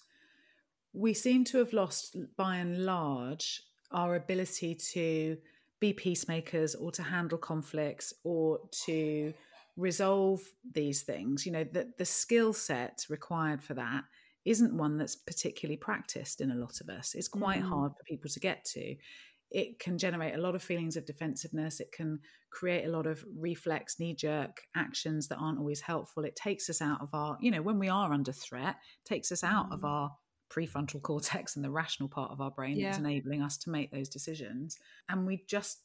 We 0.93 1.13
seem 1.13 1.43
to 1.45 1.57
have 1.59 1.73
lost, 1.73 2.15
by 2.37 2.57
and 2.57 2.85
large, 2.85 3.61
our 3.91 4.15
ability 4.15 4.75
to 4.93 5.37
be 5.79 5.93
peacemakers 5.93 6.75
or 6.75 6.91
to 6.91 7.03
handle 7.03 7.37
conflicts 7.37 8.13
or 8.23 8.59
to 8.85 9.33
resolve 9.75 10.41
these 10.73 11.03
things. 11.03 11.45
You 11.45 11.51
know, 11.51 11.63
that 11.73 11.97
the 11.97 12.05
skill 12.05 12.53
set 12.53 13.05
required 13.09 13.63
for 13.63 13.75
that 13.75 14.03
isn't 14.45 14.77
one 14.77 14.97
that's 14.97 15.15
particularly 15.15 15.77
practiced 15.77 16.39
in 16.39 16.51
a 16.51 16.55
lot 16.55 16.79
of 16.81 16.89
us. 16.89 17.15
It's 17.15 17.27
quite 17.27 17.61
mm. 17.61 17.67
hard 17.67 17.91
for 17.91 18.03
people 18.03 18.29
to 18.29 18.39
get 18.39 18.63
to 18.65 18.95
it 19.51 19.79
can 19.79 19.97
generate 19.97 20.35
a 20.35 20.41
lot 20.41 20.55
of 20.55 20.63
feelings 20.63 20.97
of 20.97 21.05
defensiveness. 21.05 21.79
It 21.79 21.91
can 21.91 22.19
create 22.51 22.85
a 22.85 22.91
lot 22.91 23.07
of 23.07 23.23
reflex, 23.37 23.99
knee 23.99 24.13
jerk 24.15 24.61
actions 24.75 25.27
that 25.27 25.37
aren't 25.37 25.59
always 25.59 25.81
helpful. 25.81 26.25
It 26.25 26.35
takes 26.35 26.69
us 26.69 26.81
out 26.81 27.01
of 27.01 27.09
our, 27.13 27.37
you 27.41 27.51
know, 27.51 27.61
when 27.61 27.79
we 27.79 27.89
are 27.89 28.11
under 28.11 28.31
threat, 28.31 28.75
takes 29.05 29.31
us 29.31 29.43
out 29.43 29.69
mm. 29.69 29.73
of 29.73 29.85
our 29.85 30.11
prefrontal 30.49 31.01
cortex 31.03 31.55
and 31.55 31.63
the 31.63 31.71
rational 31.71 32.09
part 32.09 32.31
of 32.31 32.41
our 32.41 32.51
brain 32.51 32.77
yeah. 32.77 32.87
that's 32.87 32.99
enabling 32.99 33.41
us 33.41 33.57
to 33.59 33.69
make 33.69 33.91
those 33.91 34.09
decisions. 34.09 34.77
And 35.09 35.25
we 35.25 35.43
just 35.47 35.81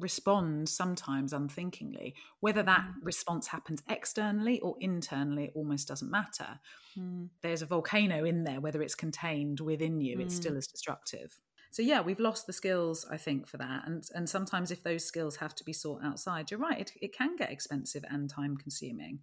respond 0.00 0.68
sometimes 0.68 1.32
unthinkingly. 1.32 2.16
Whether 2.40 2.64
that 2.64 2.80
mm. 2.80 2.92
response 3.02 3.46
happens 3.46 3.80
externally 3.88 4.58
or 4.60 4.74
internally, 4.80 5.44
it 5.44 5.52
almost 5.54 5.86
doesn't 5.86 6.10
matter. 6.10 6.58
Mm. 6.98 7.28
There's 7.42 7.62
a 7.62 7.66
volcano 7.66 8.24
in 8.24 8.42
there, 8.42 8.60
whether 8.60 8.82
it's 8.82 8.96
contained 8.96 9.60
within 9.60 10.00
you, 10.00 10.18
it's 10.18 10.34
still 10.34 10.54
mm. 10.54 10.58
as 10.58 10.66
destructive 10.66 11.38
so 11.74 11.82
yeah 11.82 12.00
we've 12.00 12.20
lost 12.20 12.46
the 12.46 12.52
skills 12.52 13.04
i 13.10 13.16
think 13.16 13.48
for 13.48 13.56
that 13.56 13.82
and 13.84 14.04
and 14.14 14.28
sometimes 14.28 14.70
if 14.70 14.84
those 14.84 15.04
skills 15.04 15.36
have 15.36 15.54
to 15.56 15.64
be 15.64 15.72
sought 15.72 16.00
outside 16.04 16.48
you're 16.50 16.60
right 16.60 16.80
it, 16.80 16.92
it 17.02 17.16
can 17.16 17.34
get 17.34 17.50
expensive 17.50 18.04
and 18.08 18.30
time 18.30 18.56
consuming 18.56 19.18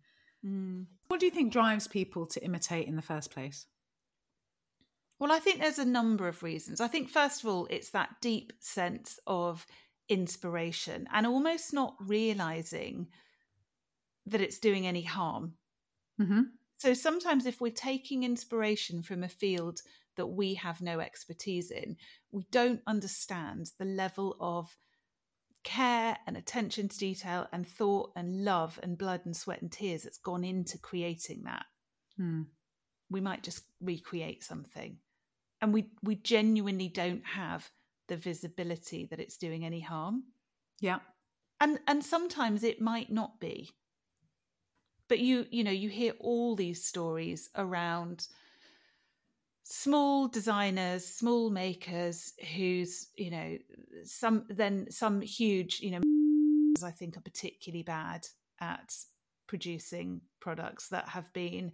mm. 0.45 0.85
what 1.07 1.21
do 1.21 1.25
you 1.25 1.31
think 1.31 1.53
drives 1.53 1.87
people 1.87 2.25
to 2.25 2.43
imitate 2.43 2.87
in 2.87 2.97
the 2.97 3.01
first 3.01 3.31
place 3.31 3.67
well 5.17 5.31
i 5.31 5.39
think 5.39 5.61
there's 5.61 5.79
a 5.79 5.85
number 5.85 6.27
of 6.27 6.43
reasons 6.43 6.81
i 6.81 6.87
think 6.87 7.09
first 7.09 7.41
of 7.41 7.49
all 7.49 7.67
it's 7.69 7.91
that 7.91 8.09
deep 8.21 8.51
sense 8.59 9.17
of 9.25 9.65
inspiration 10.09 11.07
and 11.13 11.25
almost 11.25 11.73
not 11.73 11.95
realizing 12.05 13.07
that 14.25 14.41
it's 14.41 14.59
doing 14.59 14.85
any 14.85 15.03
harm 15.03 15.53
mm-hmm. 16.21 16.41
so 16.77 16.93
sometimes 16.93 17.45
if 17.45 17.61
we're 17.61 17.71
taking 17.71 18.23
inspiration 18.23 19.01
from 19.01 19.23
a 19.23 19.29
field 19.29 19.79
that 20.17 20.27
we 20.27 20.55
have 20.55 20.81
no 20.81 20.99
expertise 20.99 21.71
in, 21.71 21.97
we 22.31 22.45
don't 22.51 22.81
understand 22.87 23.71
the 23.79 23.85
level 23.85 24.35
of 24.39 24.75
care 25.63 26.17
and 26.25 26.37
attention 26.37 26.89
to 26.89 26.97
detail 26.97 27.47
and 27.51 27.67
thought 27.67 28.11
and 28.15 28.43
love 28.43 28.79
and 28.81 28.97
blood 28.97 29.21
and 29.25 29.35
sweat 29.35 29.61
and 29.61 29.71
tears 29.71 30.03
that's 30.03 30.17
gone 30.17 30.43
into 30.43 30.77
creating 30.77 31.43
that. 31.43 31.65
Hmm. 32.17 32.43
We 33.09 33.21
might 33.21 33.43
just 33.43 33.63
recreate 33.79 34.43
something. 34.43 34.97
And 35.61 35.73
we, 35.73 35.91
we 36.01 36.15
genuinely 36.15 36.87
don't 36.87 37.25
have 37.25 37.69
the 38.07 38.17
visibility 38.17 39.07
that 39.09 39.19
it's 39.19 39.37
doing 39.37 39.65
any 39.65 39.79
harm. 39.79 40.23
Yeah. 40.81 40.99
And 41.61 41.79
and 41.87 42.03
sometimes 42.03 42.63
it 42.63 42.81
might 42.81 43.11
not 43.11 43.39
be. 43.39 43.69
But 45.07 45.19
you 45.19 45.45
you 45.51 45.63
know, 45.63 45.71
you 45.71 45.89
hear 45.89 46.13
all 46.19 46.55
these 46.55 46.83
stories 46.83 47.49
around 47.55 48.27
small 49.63 50.27
designers, 50.27 51.05
small 51.05 51.49
makers 51.49 52.33
who's, 52.55 53.07
you 53.15 53.31
know, 53.31 53.57
some 54.03 54.45
then 54.49 54.87
some 54.89 55.21
huge, 55.21 55.79
you 55.81 55.91
know, 55.91 56.01
I 56.83 56.91
think 56.91 57.17
are 57.17 57.21
particularly 57.21 57.83
bad 57.83 58.27
at 58.59 58.93
producing 59.47 60.21
products 60.39 60.89
that 60.89 61.09
have 61.09 61.31
been 61.33 61.71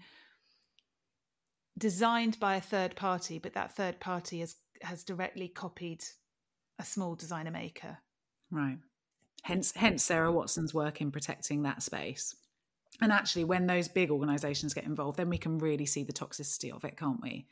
designed 1.78 2.40
by 2.40 2.56
a 2.56 2.62
third 2.62 2.96
party, 2.96 3.40
but 3.40 3.54
that 3.54 3.76
third 3.76 4.00
party 4.00 4.40
has 4.40 4.56
has 4.82 5.04
directly 5.04 5.48
copied 5.48 6.04
a 6.80 6.84
small 6.84 7.16
designer 7.16 7.52
maker. 7.52 7.98
Right. 8.52 8.78
Hence 9.44 9.74
hence 9.76 10.04
Sarah 10.04 10.32
Watson's 10.32 10.74
work 10.74 11.02
in 11.02 11.12
protecting 11.12 11.64
that 11.64 11.84
space. 11.84 12.36
And 13.02 13.12
actually 13.12 13.44
when 13.44 13.68
those 13.68 13.88
big 13.88 14.10
organizations 14.10 14.74
get 14.74 14.86
involved, 14.86 15.18
then 15.18 15.30
we 15.30 15.38
can 15.38 15.60
really 15.60 15.86
see 15.86 16.04
the 16.04 16.14
toxicity 16.14 16.72
of 16.72 16.84
it, 16.84 16.98
can't 16.98 17.22
we? 17.22 17.48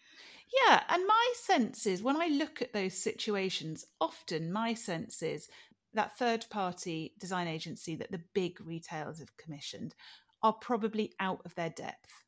Yeah, 0.68 0.84
and 0.90 1.06
my 1.06 1.34
sense 1.36 1.86
is 1.86 2.04
when 2.04 2.18
I 2.18 2.28
look 2.28 2.62
at 2.62 2.74
those 2.74 2.98
situations, 2.98 3.86
often 4.00 4.52
my 4.52 4.74
sense 4.74 5.22
is 5.22 5.48
that 5.94 6.18
third 6.18 6.46
party 6.50 7.14
design 7.20 7.48
agency 7.48 7.96
that 7.96 8.12
the 8.12 8.22
big 8.34 8.60
retailers 8.62 9.20
have 9.20 9.38
commissioned 9.38 9.96
are 10.44 10.54
probably 10.54 11.14
out 11.20 11.42
of 11.46 11.56
their 11.56 11.70
depth. 11.70 12.24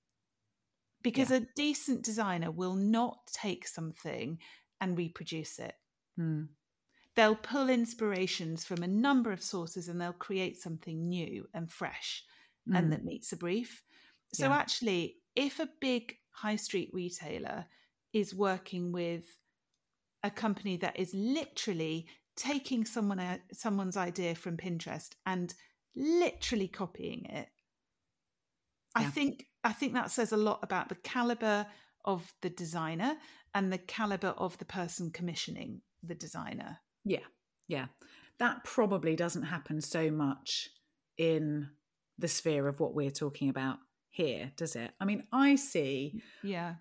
Because 1.04 1.30
yeah. 1.30 1.38
a 1.38 1.48
decent 1.56 2.04
designer 2.04 2.52
will 2.52 2.76
not 2.76 3.20
take 3.32 3.68
something 3.68 4.40
and 4.82 4.98
reproduce 4.98 5.60
it. 5.60 5.74
Mm. 6.20 6.48
They'll 7.16 7.36
pull 7.36 7.70
inspirations 7.70 8.66
from 8.66 8.84
a 8.84 8.88
number 8.88 9.32
of 9.32 9.42
sources 9.42 9.88
and 9.88 10.00
they'll 10.00 10.14
create 10.14 10.58
something 10.58 11.08
new 11.08 11.48
and 11.54 11.72
fresh 11.72 12.24
mm. 12.70 12.78
and 12.78 12.92
that 12.92 13.06
meets 13.06 13.32
a 13.32 13.38
brief. 13.38 13.84
So, 14.34 14.48
yeah. 14.48 14.56
actually, 14.56 15.18
if 15.36 15.60
a 15.60 15.70
big 15.80 16.16
high 16.32 16.56
street 16.56 16.90
retailer 16.94 17.66
is 18.14 18.36
working 18.36 18.92
with 18.92 19.26
a 20.24 20.32
company 20.32 20.78
that 20.78 21.00
is 21.00 21.14
literally 21.14 22.08
taking 22.36 22.86
someone 22.86 23.40
someone's 23.52 23.98
idea 23.98 24.36
from 24.36 24.58
Pinterest 24.58 25.10
and 25.26 25.54
literally 25.96 26.68
copying 26.68 27.26
it. 27.26 27.50
Yeah. 28.98 29.04
I 29.04 29.10
think 29.10 29.46
I 29.64 29.74
think 29.74 29.94
that 29.94 30.12
says 30.12 30.32
a 30.32 30.38
lot 30.38 30.60
about 30.62 30.90
the 30.90 30.96
caliber 30.96 31.66
of 32.06 32.32
the 32.42 32.50
designer 32.50 33.16
and 33.54 33.74
the 33.74 33.78
caliber 33.78 34.34
of 34.38 34.58
the 34.60 34.66
person 34.66 35.12
commissioning 35.12 35.82
the 36.04 36.16
designer. 36.16 36.80
Yeah. 37.04 37.26
Yeah. 37.68 37.88
That 38.40 38.64
probably 38.64 39.16
doesn't 39.16 39.44
happen 39.44 39.82
so 39.82 40.12
much 40.12 40.70
in 41.18 41.70
the 42.18 42.28
sphere 42.28 42.68
of 42.68 42.80
what 42.80 42.94
we're 42.94 43.12
talking 43.12 43.50
about 43.50 43.78
here, 44.10 44.52
does 44.56 44.76
it? 44.76 44.92
I 45.00 45.06
mean, 45.06 45.24
I 45.32 45.56
see. 45.56 46.22
Yeah. 46.44 46.76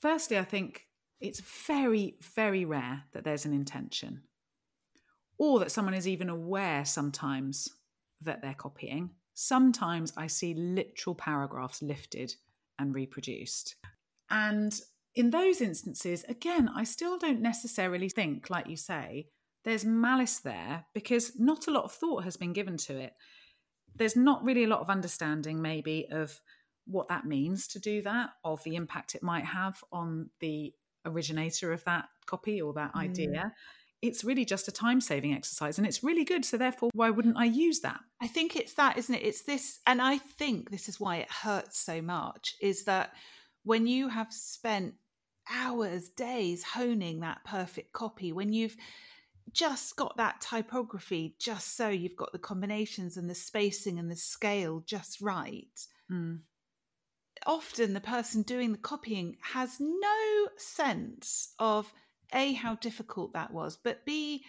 Firstly, 0.00 0.38
I 0.38 0.44
think 0.44 0.86
it's 1.20 1.40
very, 1.66 2.16
very 2.34 2.64
rare 2.64 3.04
that 3.12 3.24
there's 3.24 3.44
an 3.44 3.52
intention 3.52 4.22
or 5.38 5.58
that 5.58 5.72
someone 5.72 5.94
is 5.94 6.08
even 6.08 6.28
aware 6.28 6.84
sometimes 6.84 7.68
that 8.22 8.42
they're 8.42 8.54
copying. 8.54 9.10
Sometimes 9.34 10.12
I 10.16 10.26
see 10.26 10.54
literal 10.54 11.14
paragraphs 11.14 11.82
lifted 11.82 12.34
and 12.78 12.94
reproduced. 12.94 13.76
And 14.30 14.78
in 15.14 15.30
those 15.30 15.60
instances, 15.60 16.24
again, 16.28 16.68
I 16.74 16.84
still 16.84 17.18
don't 17.18 17.40
necessarily 17.40 18.08
think, 18.08 18.50
like 18.50 18.68
you 18.68 18.76
say, 18.76 19.28
there's 19.64 19.84
malice 19.84 20.38
there 20.38 20.86
because 20.94 21.32
not 21.38 21.66
a 21.66 21.70
lot 21.70 21.84
of 21.84 21.92
thought 21.92 22.24
has 22.24 22.36
been 22.36 22.52
given 22.52 22.76
to 22.78 22.98
it. 22.98 23.12
There's 24.00 24.16
not 24.16 24.42
really 24.42 24.64
a 24.64 24.68
lot 24.68 24.80
of 24.80 24.90
understanding, 24.90 25.62
maybe, 25.62 26.08
of 26.10 26.40
what 26.86 27.08
that 27.08 27.26
means 27.26 27.68
to 27.68 27.78
do 27.78 28.00
that, 28.02 28.30
of 28.42 28.64
the 28.64 28.74
impact 28.74 29.14
it 29.14 29.22
might 29.22 29.44
have 29.44 29.84
on 29.92 30.30
the 30.40 30.72
originator 31.04 31.72
of 31.72 31.84
that 31.84 32.06
copy 32.26 32.60
or 32.60 32.72
that 32.72 32.94
mm. 32.94 33.00
idea. 33.00 33.52
It's 34.02 34.24
really 34.24 34.46
just 34.46 34.66
a 34.68 34.72
time 34.72 35.02
saving 35.02 35.34
exercise 35.34 35.76
and 35.76 35.86
it's 35.86 36.02
really 36.02 36.24
good. 36.24 36.46
So, 36.46 36.56
therefore, 36.56 36.88
why 36.94 37.10
wouldn't 37.10 37.36
I 37.36 37.44
use 37.44 37.80
that? 37.80 38.00
I 38.22 38.26
think 38.26 38.56
it's 38.56 38.72
that, 38.74 38.96
isn't 38.96 39.14
it? 39.14 39.22
It's 39.22 39.42
this, 39.42 39.80
and 39.86 40.00
I 40.00 40.16
think 40.16 40.70
this 40.70 40.88
is 40.88 40.98
why 40.98 41.16
it 41.16 41.30
hurts 41.30 41.78
so 41.78 42.00
much 42.00 42.56
is 42.60 42.84
that 42.84 43.12
when 43.64 43.86
you 43.86 44.08
have 44.08 44.32
spent 44.32 44.94
hours, 45.52 46.08
days 46.08 46.62
honing 46.62 47.20
that 47.20 47.44
perfect 47.44 47.92
copy, 47.92 48.32
when 48.32 48.54
you've 48.54 48.76
just 49.52 49.96
got 49.96 50.16
that 50.16 50.40
typography 50.40 51.34
just 51.38 51.76
so 51.76 51.88
you've 51.88 52.16
got 52.16 52.32
the 52.32 52.38
combinations 52.38 53.16
and 53.16 53.28
the 53.28 53.34
spacing 53.34 53.98
and 53.98 54.10
the 54.10 54.16
scale 54.16 54.82
just 54.86 55.20
right. 55.20 55.86
Mm 56.10 56.40
often 57.46 57.94
the 57.94 58.00
person 58.00 58.42
doing 58.42 58.72
the 58.72 58.78
copying 58.78 59.36
has 59.40 59.78
no 59.80 60.48
sense 60.56 61.54
of 61.58 61.92
a 62.32 62.52
how 62.52 62.74
difficult 62.76 63.32
that 63.32 63.52
was 63.52 63.76
but 63.76 64.04
b 64.04 64.44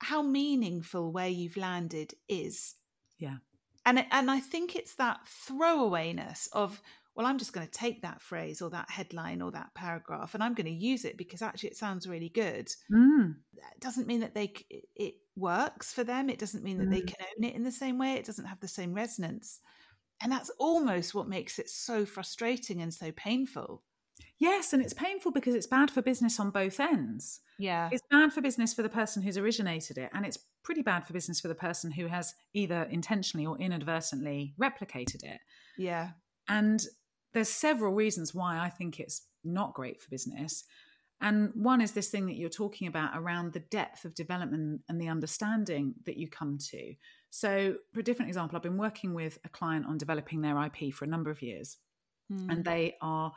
how 0.00 0.22
meaningful 0.22 1.12
where 1.12 1.28
you've 1.28 1.56
landed 1.56 2.14
is 2.28 2.74
yeah 3.18 3.36
and 3.84 4.04
and 4.10 4.30
i 4.30 4.40
think 4.40 4.74
it's 4.74 4.94
that 4.94 5.20
throwawayness 5.48 6.48
of 6.52 6.80
well 7.14 7.26
i'm 7.26 7.38
just 7.38 7.52
going 7.52 7.66
to 7.66 7.72
take 7.72 8.02
that 8.02 8.20
phrase 8.22 8.62
or 8.62 8.70
that 8.70 8.90
headline 8.90 9.42
or 9.42 9.50
that 9.50 9.74
paragraph 9.74 10.34
and 10.34 10.42
i'm 10.42 10.54
going 10.54 10.66
to 10.66 10.72
use 10.72 11.04
it 11.04 11.16
because 11.16 11.42
actually 11.42 11.68
it 11.68 11.76
sounds 11.76 12.08
really 12.08 12.28
good 12.28 12.68
mm. 12.90 13.34
that 13.54 13.80
doesn't 13.80 14.06
mean 14.06 14.20
that 14.20 14.34
they 14.34 14.52
it 14.96 15.14
works 15.36 15.92
for 15.92 16.04
them 16.04 16.28
it 16.28 16.38
doesn't 16.38 16.64
mean 16.64 16.78
that 16.78 16.88
mm. 16.88 16.92
they 16.92 17.00
can 17.00 17.16
own 17.20 17.44
it 17.44 17.54
in 17.54 17.62
the 17.62 17.72
same 17.72 17.98
way 17.98 18.12
it 18.14 18.24
doesn't 18.24 18.46
have 18.46 18.60
the 18.60 18.68
same 18.68 18.92
resonance 18.92 19.60
and 20.22 20.30
that's 20.30 20.50
almost 20.58 21.14
what 21.14 21.28
makes 21.28 21.58
it 21.58 21.68
so 21.68 22.06
frustrating 22.06 22.80
and 22.80 22.94
so 22.94 23.10
painful. 23.12 23.82
Yes, 24.38 24.72
and 24.72 24.82
it's 24.82 24.92
painful 24.92 25.32
because 25.32 25.54
it's 25.54 25.66
bad 25.66 25.90
for 25.90 26.00
business 26.00 26.38
on 26.38 26.50
both 26.50 26.78
ends. 26.78 27.40
Yeah. 27.58 27.88
It's 27.90 28.02
bad 28.08 28.32
for 28.32 28.40
business 28.40 28.72
for 28.72 28.82
the 28.82 28.88
person 28.88 29.22
who's 29.22 29.36
originated 29.36 29.98
it, 29.98 30.10
and 30.14 30.24
it's 30.24 30.38
pretty 30.62 30.82
bad 30.82 31.06
for 31.06 31.12
business 31.12 31.40
for 31.40 31.48
the 31.48 31.56
person 31.56 31.90
who 31.90 32.06
has 32.06 32.34
either 32.54 32.84
intentionally 32.84 33.46
or 33.46 33.58
inadvertently 33.58 34.54
replicated 34.60 35.24
it. 35.24 35.40
Yeah. 35.76 36.10
And 36.48 36.84
there's 37.34 37.48
several 37.48 37.92
reasons 37.92 38.34
why 38.34 38.58
I 38.58 38.68
think 38.68 39.00
it's 39.00 39.26
not 39.44 39.74
great 39.74 40.00
for 40.00 40.10
business. 40.10 40.64
And 41.20 41.52
one 41.54 41.80
is 41.80 41.92
this 41.92 42.10
thing 42.10 42.26
that 42.26 42.36
you're 42.36 42.50
talking 42.50 42.88
about 42.88 43.12
around 43.14 43.52
the 43.52 43.60
depth 43.60 44.04
of 44.04 44.14
development 44.14 44.82
and 44.88 45.00
the 45.00 45.08
understanding 45.08 45.94
that 46.04 46.16
you 46.16 46.28
come 46.28 46.58
to. 46.70 46.94
So, 47.30 47.76
for 47.92 48.00
a 48.00 48.02
different 48.02 48.28
example, 48.28 48.56
I've 48.56 48.62
been 48.62 48.76
working 48.76 49.14
with 49.14 49.38
a 49.44 49.48
client 49.48 49.86
on 49.86 49.98
developing 49.98 50.42
their 50.42 50.60
IP 50.64 50.92
for 50.92 51.04
a 51.04 51.08
number 51.08 51.30
of 51.30 51.40
years, 51.40 51.78
mm. 52.30 52.50
and 52.50 52.64
they 52.64 52.96
are 53.00 53.32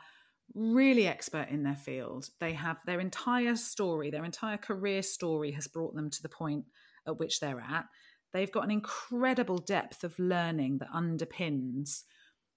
really 0.54 1.06
expert 1.06 1.48
in 1.48 1.62
their 1.62 1.76
field. 1.76 2.28
They 2.40 2.52
have 2.54 2.78
their 2.86 3.00
entire 3.00 3.56
story, 3.56 4.10
their 4.10 4.24
entire 4.24 4.58
career 4.58 5.02
story 5.02 5.52
has 5.52 5.68
brought 5.68 5.94
them 5.94 6.10
to 6.10 6.22
the 6.22 6.28
point 6.28 6.64
at 7.06 7.18
which 7.18 7.40
they're 7.40 7.60
at. 7.60 7.86
They've 8.32 8.52
got 8.52 8.64
an 8.64 8.70
incredible 8.70 9.58
depth 9.58 10.04
of 10.04 10.18
learning 10.18 10.78
that 10.78 10.90
underpins 10.90 12.02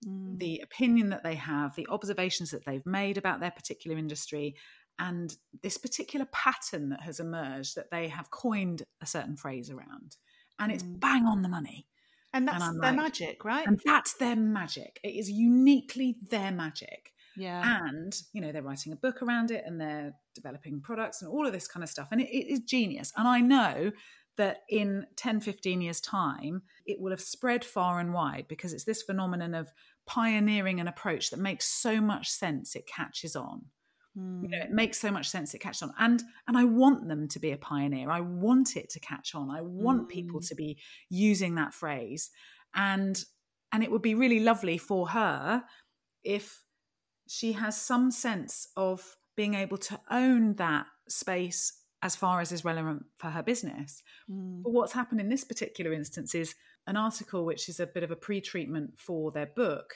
mm. 0.08 0.38
the 0.40 0.62
opinion 0.64 1.10
that 1.10 1.24
they 1.24 1.36
have, 1.36 1.76
the 1.76 1.88
observations 1.90 2.52
that 2.52 2.66
they've 2.66 2.86
made 2.86 3.18
about 3.18 3.40
their 3.40 3.52
particular 3.52 3.98
industry, 3.98 4.56
and 5.00 5.36
this 5.64 5.78
particular 5.78 6.28
pattern 6.32 6.90
that 6.90 7.02
has 7.02 7.20
emerged 7.20 7.76
that 7.76 7.90
they 7.90 8.10
have 8.10 8.32
coined 8.32 8.84
a 9.02 9.06
certain 9.06 9.38
phrase 9.38 9.70
around 9.70 10.18
and 10.60 10.72
it's 10.72 10.84
mm. 10.84 11.00
bang 11.00 11.26
on 11.26 11.42
the 11.42 11.50
money. 11.50 11.88
And 12.34 12.48
that's 12.48 12.64
and 12.64 12.84
their 12.84 12.92
like, 12.92 13.02
magic, 13.02 13.44
right? 13.44 13.66
And 13.66 13.80
that's 13.84 14.14
their 14.14 14.36
magic. 14.36 15.00
It 15.04 15.16
is 15.16 15.32
uniquely 15.32 16.18
their 16.30 16.52
magic. 16.52 17.14
Yeah. 17.36 17.80
And, 17.88 18.14
you 18.34 18.42
know, 18.42 18.52
they're 18.52 18.62
writing 18.62 18.94
a 18.94 18.98
book 18.98 19.24
around 19.24 19.50
it 19.50 19.64
and 19.66 19.82
they're 19.82 20.14
developing 20.36 20.82
products 20.82 21.22
and 21.22 21.32
all 21.32 21.48
of 21.48 21.54
this 21.54 21.68
kind 21.68 21.84
of 21.84 21.90
stuff. 21.90 22.10
And 22.12 22.22
it, 22.22 22.28
it 22.28 22.52
is 22.52 22.60
genius. 22.60 23.12
And 23.16 23.28
I 23.28 23.40
know 23.40 23.92
that 24.40 24.64
in 24.70 25.06
10, 25.18 25.42
15 25.42 25.82
years' 25.82 26.00
time, 26.00 26.62
it 26.86 27.00
will 27.00 27.12
have 27.12 27.20
spread 27.20 27.64
far 27.66 28.00
and 28.00 28.14
wide 28.14 28.46
because 28.48 28.72
it's 28.72 28.86
this 28.86 29.04
phenomenon 29.04 29.54
of 29.54 29.72
pioneering 30.08 30.80
an 30.80 30.88
approach 30.88 31.30
that 31.30 31.40
makes 31.40 31.68
so 31.68 32.00
much 32.00 32.30
sense 32.30 32.74
it 32.74 32.88
catches 32.88 33.36
on. 33.36 33.66
Mm. 34.18 34.44
You 34.44 34.50
know, 34.50 34.58
it 34.60 34.72
makes 34.72 34.98
so 34.98 35.12
much 35.12 35.30
sense 35.30 35.54
it 35.54 35.60
catches 35.60 35.82
on. 35.82 35.94
And 36.00 36.24
and 36.48 36.58
I 36.58 36.64
want 36.64 37.10
them 37.10 37.28
to 37.28 37.40
be 37.40 37.52
a 37.52 37.58
pioneer. 37.58 38.10
I 38.10 38.22
want 38.22 38.78
it 38.78 38.90
to 38.92 39.00
catch 39.02 39.36
on. 39.36 39.52
I 39.52 39.60
want 39.62 40.06
mm. 40.06 40.10
people 40.10 40.40
to 40.40 40.56
be 40.56 40.80
using 41.10 41.56
that 41.56 41.74
phrase. 41.74 42.30
And 42.74 43.22
and 43.74 43.84
it 43.84 43.92
would 43.92 44.02
be 44.02 44.16
really 44.16 44.40
lovely 44.40 44.78
for 44.78 45.10
her 45.10 45.66
if 46.24 46.64
she 47.28 47.52
has 47.52 47.80
some 47.80 48.10
sense 48.10 48.70
of 48.78 49.18
being 49.36 49.54
able 49.54 49.78
to 49.78 50.00
own 50.10 50.56
that 50.56 50.86
space 51.10 51.74
as 52.02 52.16
far 52.16 52.40
as 52.40 52.52
is 52.52 52.64
relevant 52.64 53.06
for 53.18 53.30
her 53.30 53.44
business. 53.44 54.04
Mm. 54.30 54.64
But 54.64 54.72
what's 54.72 54.94
happened 54.94 55.20
in 55.20 55.30
this 55.30 55.44
particular 55.44 55.94
instance 55.94 56.34
is 56.34 56.56
an 56.88 56.96
article, 56.96 57.46
which 57.46 57.68
is 57.70 57.80
a 57.80 57.88
bit 57.88 58.04
of 58.04 58.12
a 58.12 58.16
pre 58.16 58.42
treatment 58.42 58.92
for 58.98 59.32
their 59.32 59.48
book, 59.48 59.96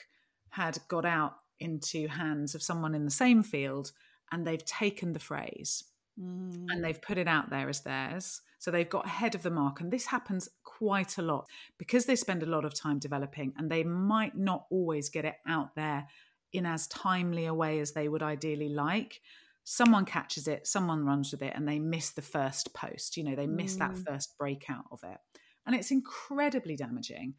had 0.50 0.78
got 0.88 1.04
out 1.04 1.36
into 1.60 2.08
hands 2.08 2.54
of 2.54 2.62
someone 2.62 2.94
in 2.94 3.04
the 3.04 3.10
same 3.10 3.42
field 3.42 3.92
and 4.30 4.46
they've 4.46 4.64
taken 4.64 5.12
the 5.12 5.20
phrase 5.20 5.84
mm. 6.20 6.66
and 6.68 6.84
they've 6.84 7.00
put 7.00 7.18
it 7.18 7.28
out 7.28 7.50
there 7.50 7.68
as 7.68 7.80
theirs. 7.80 8.42
So 8.58 8.70
they've 8.70 8.88
got 8.88 9.06
ahead 9.06 9.34
of 9.34 9.42
the 9.42 9.50
mark. 9.50 9.80
And 9.80 9.90
this 9.90 10.06
happens 10.06 10.48
quite 10.62 11.18
a 11.18 11.22
lot 11.22 11.46
because 11.78 12.06
they 12.06 12.16
spend 12.16 12.42
a 12.42 12.46
lot 12.46 12.64
of 12.64 12.74
time 12.74 12.98
developing 12.98 13.52
and 13.56 13.70
they 13.70 13.84
might 13.84 14.36
not 14.36 14.66
always 14.70 15.08
get 15.08 15.24
it 15.24 15.36
out 15.46 15.74
there 15.74 16.06
in 16.52 16.66
as 16.66 16.86
timely 16.86 17.46
a 17.46 17.54
way 17.54 17.80
as 17.80 17.92
they 17.92 18.08
would 18.08 18.22
ideally 18.22 18.68
like. 18.68 19.20
Someone 19.64 20.04
catches 20.04 20.46
it, 20.46 20.66
someone 20.66 21.06
runs 21.06 21.32
with 21.32 21.42
it, 21.42 21.54
and 21.56 21.66
they 21.66 21.78
miss 21.78 22.10
the 22.10 22.22
first 22.22 22.74
post. 22.74 23.16
You 23.16 23.24
know, 23.24 23.34
they 23.34 23.46
miss 23.46 23.76
mm. 23.76 23.78
that 23.80 23.98
first 23.98 24.36
breakout 24.38 24.84
of 24.92 25.00
it. 25.02 25.18
And 25.66 25.74
it's 25.74 25.90
incredibly 25.90 26.76
damaging. 26.76 27.34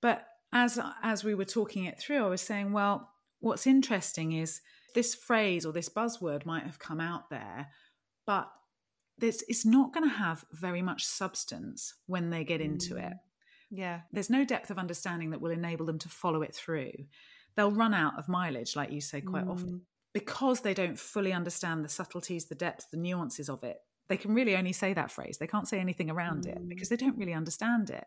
But 0.00 0.26
as 0.52 0.80
as 1.02 1.24
we 1.24 1.34
were 1.34 1.44
talking 1.44 1.84
it 1.84 1.98
through, 1.98 2.24
I 2.24 2.28
was 2.28 2.40
saying, 2.40 2.72
well, 2.72 3.10
what's 3.40 3.66
interesting 3.66 4.32
is 4.32 4.60
this 4.94 5.14
phrase 5.14 5.66
or 5.66 5.72
this 5.72 5.88
buzzword 5.88 6.46
might 6.46 6.64
have 6.64 6.78
come 6.78 7.00
out 7.00 7.30
there, 7.30 7.68
but 8.26 8.50
this 9.18 9.44
it's 9.48 9.66
not 9.66 9.92
going 9.92 10.08
to 10.08 10.16
have 10.16 10.44
very 10.52 10.82
much 10.82 11.04
substance 11.04 11.94
when 12.06 12.30
they 12.30 12.44
get 12.44 12.60
into 12.60 12.94
mm. 12.94 13.10
it. 13.10 13.16
Yeah. 13.70 14.00
There's 14.12 14.30
no 14.30 14.44
depth 14.44 14.70
of 14.70 14.78
understanding 14.78 15.30
that 15.30 15.40
will 15.40 15.50
enable 15.50 15.86
them 15.86 15.98
to 15.98 16.08
follow 16.08 16.42
it 16.42 16.54
through. 16.54 16.92
They'll 17.54 17.70
run 17.70 17.92
out 17.92 18.18
of 18.18 18.28
mileage, 18.28 18.76
like 18.76 18.92
you 18.92 19.00
say 19.00 19.20
quite 19.20 19.46
mm. 19.46 19.50
often, 19.50 19.82
because 20.18 20.60
they 20.60 20.74
don't 20.74 20.98
fully 20.98 21.32
understand 21.32 21.84
the 21.84 21.88
subtleties, 21.88 22.46
the 22.46 22.54
depths, 22.54 22.86
the 22.86 22.96
nuances 22.96 23.48
of 23.48 23.62
it, 23.62 23.78
they 24.08 24.16
can 24.16 24.34
really 24.34 24.56
only 24.56 24.72
say 24.72 24.92
that 24.94 25.12
phrase. 25.12 25.38
They 25.38 25.46
can't 25.46 25.68
say 25.68 25.78
anything 25.78 26.10
around 26.10 26.44
mm. 26.44 26.52
it 26.52 26.68
because 26.68 26.88
they 26.88 26.96
don't 26.96 27.18
really 27.18 27.34
understand 27.34 27.90
it. 27.90 28.06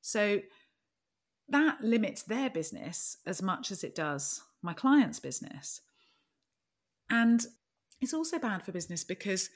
So 0.00 0.40
that 1.48 1.80
limits 1.80 2.22
their 2.24 2.50
business 2.50 3.18
as 3.26 3.42
much 3.42 3.70
as 3.70 3.84
it 3.84 3.94
does 3.94 4.42
my 4.62 4.72
client's 4.72 5.20
business. 5.20 5.80
And 7.08 7.44
it's 8.00 8.14
also 8.14 8.38
bad 8.38 8.64
for 8.64 8.72
business 8.72 9.04
because, 9.04 9.50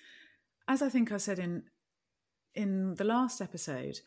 as 0.68 0.82
I 0.82 0.88
think 0.88 1.10
I 1.10 1.16
said 1.16 1.38
in 1.38 1.64
in 2.54 2.94
the 2.94 3.04
last 3.04 3.40
episode, 3.40 3.98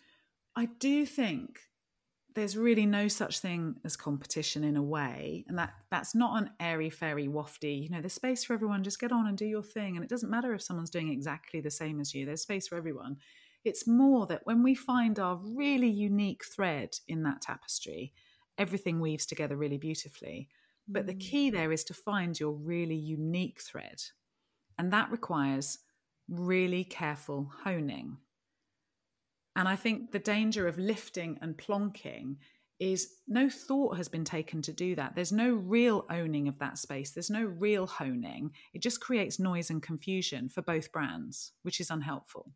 I 0.56 0.66
do 0.80 1.06
think 1.06 1.60
there's 2.36 2.58
really 2.58 2.86
no 2.86 3.08
such 3.08 3.40
thing 3.40 3.76
as 3.84 3.96
competition 3.96 4.64
in 4.64 4.78
a 4.78 4.84
way 4.84 5.46
and 5.48 5.58
that 5.58 5.74
that's 5.92 6.16
not 6.16 6.42
an 6.42 6.50
airy 6.60 6.90
fairy 6.90 7.28
wafty 7.28 7.84
you 7.84 7.90
know 7.90 8.02
there's 8.02 8.14
space 8.14 8.44
for 8.44 8.54
everyone 8.54 8.84
just 8.84 9.00
get 9.00 9.12
on 9.12 9.28
and 9.28 9.38
do 9.38 9.46
your 9.46 9.64
thing 9.64 9.96
and 9.96 10.04
it 10.04 10.10
doesn't 10.10 10.30
matter 10.30 10.54
if 10.54 10.62
someone's 10.62 10.90
doing 10.90 11.10
exactly 11.10 11.62
the 11.62 11.72
same 11.72 12.00
as 12.00 12.14
you 12.14 12.26
there's 12.26 12.42
space 12.42 12.68
for 12.68 12.78
everyone. 12.78 13.18
It's 13.64 13.88
more 13.88 14.28
that 14.28 14.42
when 14.44 14.62
we 14.62 14.76
find 14.76 15.20
our 15.20 15.38
really 15.38 15.90
unique 15.90 16.44
thread 16.44 16.98
in 17.08 17.24
that 17.24 17.42
tapestry 17.42 18.14
everything 18.58 19.00
weaves 19.00 19.26
together 19.26 19.56
really 19.56 19.80
beautifully. 19.80 20.48
But 20.88 21.08
the 21.08 21.16
mm. 21.16 21.20
key 21.20 21.50
there 21.50 21.72
is 21.72 21.84
to 21.86 21.94
find 21.94 22.40
your 22.40 22.52
really 22.52 22.96
unique 22.96 23.62
thread 23.62 24.02
and 24.78 24.92
that 24.92 25.12
requires 25.12 25.80
really 26.30 26.84
careful 26.84 27.52
honing 27.64 28.18
and 29.56 29.68
I 29.68 29.76
think 29.76 30.12
the 30.12 30.20
danger 30.20 30.68
of 30.68 30.78
lifting 30.78 31.38
and 31.42 31.58
plonking 31.58 32.38
is 32.80 33.16
no 33.28 33.50
thought 33.50 33.98
has 33.98 34.10
been 34.10 34.26
taken 34.26 34.62
to 34.64 34.74
do 34.74 34.96
that. 34.96 35.16
There's 35.16 35.32
no 35.32 35.54
real 35.54 36.06
owning 36.10 36.48
of 36.48 36.60
that 36.60 36.78
space. 36.78 37.12
There's 37.12 37.30
no 37.30 37.44
real 37.44 37.88
honing. 37.88 38.52
It 38.74 38.82
just 38.82 39.00
creates 39.00 39.40
noise 39.40 39.70
and 39.70 39.82
confusion 39.82 40.50
for 40.50 40.62
both 40.62 40.92
brands, 40.92 41.52
which 41.62 41.80
is 41.80 41.92
unhelpful. 41.92 42.52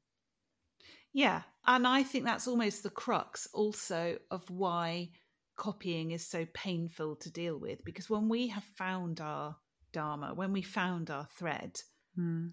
Yeah. 1.14 1.44
And 1.66 1.88
I 1.88 2.04
think 2.04 2.26
that's 2.26 2.48
almost 2.48 2.84
the 2.84 2.90
crux 2.90 3.48
also 3.54 4.18
of 4.32 4.50
why 4.50 5.12
copying 5.56 6.12
is 6.12 6.26
so 6.26 6.46
painful 6.54 7.16
to 7.18 7.32
deal 7.32 7.58
with. 7.58 7.86
Because 7.86 8.10
when 8.10 8.28
we 8.28 8.48
have 8.48 8.66
found 8.76 9.22
our 9.22 9.56
Dharma, 9.94 10.34
when 10.34 10.52
we 10.52 10.62
found 10.62 11.10
our 11.10 11.28
thread, 11.38 11.80
mm. 12.20 12.52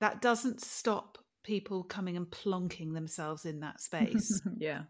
that 0.00 0.20
doesn't 0.20 0.60
stop 0.60 1.18
people 1.48 1.82
coming 1.82 2.16
and 2.16 2.30
plonking 2.30 2.92
themselves 2.92 3.46
in 3.46 3.60
that 3.60 3.80
space. 3.88 4.40
yeah. 4.58 4.82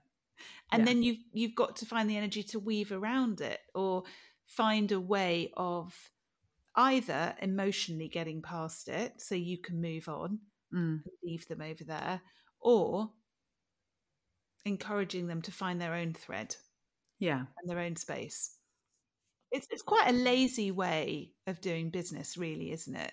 And 0.72 0.80
yeah. 0.80 0.84
then 0.84 1.02
you've 1.02 1.18
you've 1.32 1.54
got 1.54 1.76
to 1.76 1.86
find 1.86 2.10
the 2.10 2.16
energy 2.16 2.42
to 2.44 2.58
weave 2.58 2.92
around 2.92 3.40
it 3.40 3.60
or 3.74 4.02
find 4.46 4.92
a 4.92 5.00
way 5.00 5.52
of 5.56 5.94
either 6.76 7.34
emotionally 7.42 8.08
getting 8.08 8.42
past 8.42 8.88
it 8.88 9.14
so 9.18 9.34
you 9.34 9.58
can 9.58 9.80
move 9.80 10.08
on 10.08 10.38
mm. 10.72 11.00
leave 11.24 11.46
them 11.48 11.60
over 11.60 11.82
there 11.84 12.20
or 12.60 13.10
encouraging 14.64 15.26
them 15.26 15.42
to 15.42 15.50
find 15.50 15.80
their 15.80 15.94
own 15.94 16.14
thread 16.14 16.54
yeah 17.18 17.40
and 17.40 17.68
their 17.68 17.80
own 17.80 17.96
space 17.96 18.54
it's 19.50 19.66
it's 19.70 19.82
quite 19.82 20.08
a 20.08 20.12
lazy 20.12 20.70
way 20.70 21.32
of 21.48 21.60
doing 21.60 21.90
business 21.90 22.36
really 22.36 22.70
isn't 22.70 22.94
it 22.94 23.12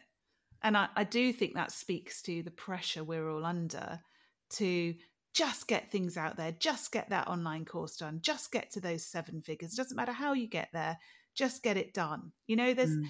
and 0.66 0.76
I, 0.76 0.88
I 0.96 1.04
do 1.04 1.32
think 1.32 1.54
that 1.54 1.72
speaks 1.72 2.24
to 2.24 2.42
the 2.42 2.50
pressure 2.50 3.04
we're 3.04 3.30
all 3.30 3.46
under 3.46 4.02
to 4.56 4.96
just 5.32 5.68
get 5.68 5.92
things 5.92 6.18
out 6.18 6.38
there, 6.38 6.54
just 6.54 6.92
get 6.92 7.12
that 7.12 7.28
online 7.28 7.66
course 7.66 7.98
done, 7.98 8.18
just 8.22 8.52
get 8.52 8.72
to 8.72 8.80
those 8.80 9.06
seven 9.06 9.44
figures. 9.44 9.74
It 9.74 9.78
doesn't 9.78 9.96
matter 9.96 10.12
how 10.12 10.34
you 10.34 10.48
get 10.48 10.70
there, 10.74 10.98
just 11.36 11.62
get 11.62 11.78
it 11.78 11.94
done. 11.94 12.32
You 12.48 12.56
know, 12.56 12.74
there's 12.74 12.96
mm. 12.96 13.06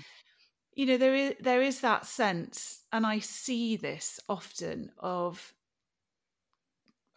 you 0.74 0.86
know, 0.86 0.98
there 0.98 1.16
is 1.16 1.36
there 1.40 1.62
is 1.62 1.80
that 1.80 2.06
sense, 2.06 2.84
and 2.92 3.06
I 3.06 3.20
see 3.20 3.78
this 3.78 4.20
often 4.28 4.92
of 5.00 5.54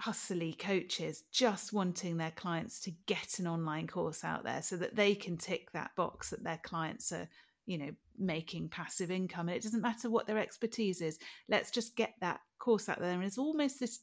hustly 0.00 0.52
coaches 0.52 1.24
just 1.32 1.72
wanting 1.72 2.16
their 2.16 2.30
clients 2.30 2.78
to 2.82 2.92
get 3.06 3.40
an 3.40 3.48
online 3.48 3.88
course 3.88 4.22
out 4.22 4.44
there 4.44 4.62
so 4.62 4.76
that 4.76 4.94
they 4.94 5.16
can 5.16 5.36
tick 5.36 5.72
that 5.72 5.90
box 5.96 6.30
that 6.30 6.44
their 6.44 6.60
clients 6.62 7.10
are 7.10 7.28
you 7.68 7.78
know 7.78 7.90
making 8.18 8.68
passive 8.68 9.10
income 9.10 9.48
and 9.48 9.56
it 9.56 9.62
doesn't 9.62 9.82
matter 9.82 10.10
what 10.10 10.26
their 10.26 10.38
expertise 10.38 11.00
is 11.00 11.18
let's 11.48 11.70
just 11.70 11.94
get 11.94 12.14
that 12.20 12.40
course 12.58 12.88
out 12.88 12.98
there. 12.98 13.12
And 13.12 13.22
it's 13.24 13.38
almost 13.38 13.78
this 13.78 14.00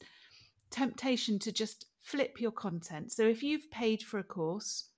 temptation 0.70 1.40
to 1.40 1.52
just 1.52 1.86
flip 2.02 2.40
your 2.40 2.52
content. 2.52 3.12
So 3.12 3.24
if 3.24 3.44
you've 3.44 3.70
paid 3.72 4.02
for 4.02 4.20
a 4.20 4.24
course 4.24 4.90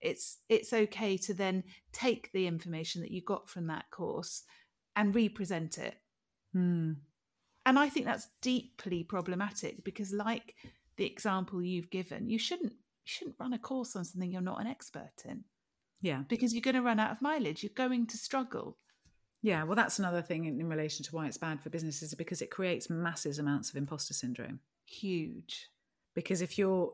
it's 0.00 0.38
it's 0.48 0.72
okay 0.72 1.16
to 1.16 1.32
then 1.32 1.62
take 1.92 2.30
the 2.32 2.46
information 2.46 3.00
that 3.02 3.12
you 3.12 3.22
got 3.22 3.48
from 3.48 3.68
that 3.68 3.84
course 3.90 4.42
and 4.96 5.14
represent 5.14 5.78
it. 5.78 5.94
Hmm. 6.52 6.92
and 7.64 7.78
i 7.78 7.88
think 7.88 8.04
that's 8.04 8.28
deeply 8.42 9.04
problematic 9.04 9.82
because 9.84 10.12
like 10.12 10.54
the 10.96 11.06
example 11.06 11.62
you've 11.62 11.88
given 11.88 12.28
you 12.28 12.38
shouldn't 12.38 12.72
you 12.72 13.06
shouldn't 13.06 13.36
run 13.40 13.54
a 13.54 13.58
course 13.58 13.96
on 13.96 14.04
something 14.04 14.30
you're 14.30 14.42
not 14.42 14.60
an 14.60 14.66
expert 14.66 15.14
in 15.24 15.44
yeah. 16.02 16.24
Because 16.28 16.52
you're 16.52 16.60
going 16.60 16.74
to 16.74 16.82
run 16.82 17.00
out 17.00 17.12
of 17.12 17.22
mileage. 17.22 17.62
You're 17.62 17.70
going 17.74 18.06
to 18.08 18.16
struggle. 18.18 18.76
Yeah, 19.40 19.64
well, 19.64 19.76
that's 19.76 19.98
another 19.98 20.22
thing 20.22 20.44
in, 20.44 20.60
in 20.60 20.68
relation 20.68 21.04
to 21.04 21.16
why 21.16 21.26
it's 21.26 21.38
bad 21.38 21.60
for 21.60 21.70
businesses 21.70 22.14
because 22.14 22.42
it 22.42 22.50
creates 22.50 22.90
massive 22.90 23.38
amounts 23.38 23.70
of 23.70 23.76
imposter 23.76 24.14
syndrome. 24.14 24.60
Huge. 24.84 25.68
Because 26.14 26.42
if 26.42 26.58
you're 26.58 26.92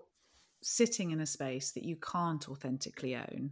sitting 0.62 1.11
in 1.11 1.21
a 1.21 1.27
space 1.27 1.73
that 1.73 1.85
you 1.85 1.97
can't 1.97 2.49
authentically 2.49 3.16
own, 3.16 3.51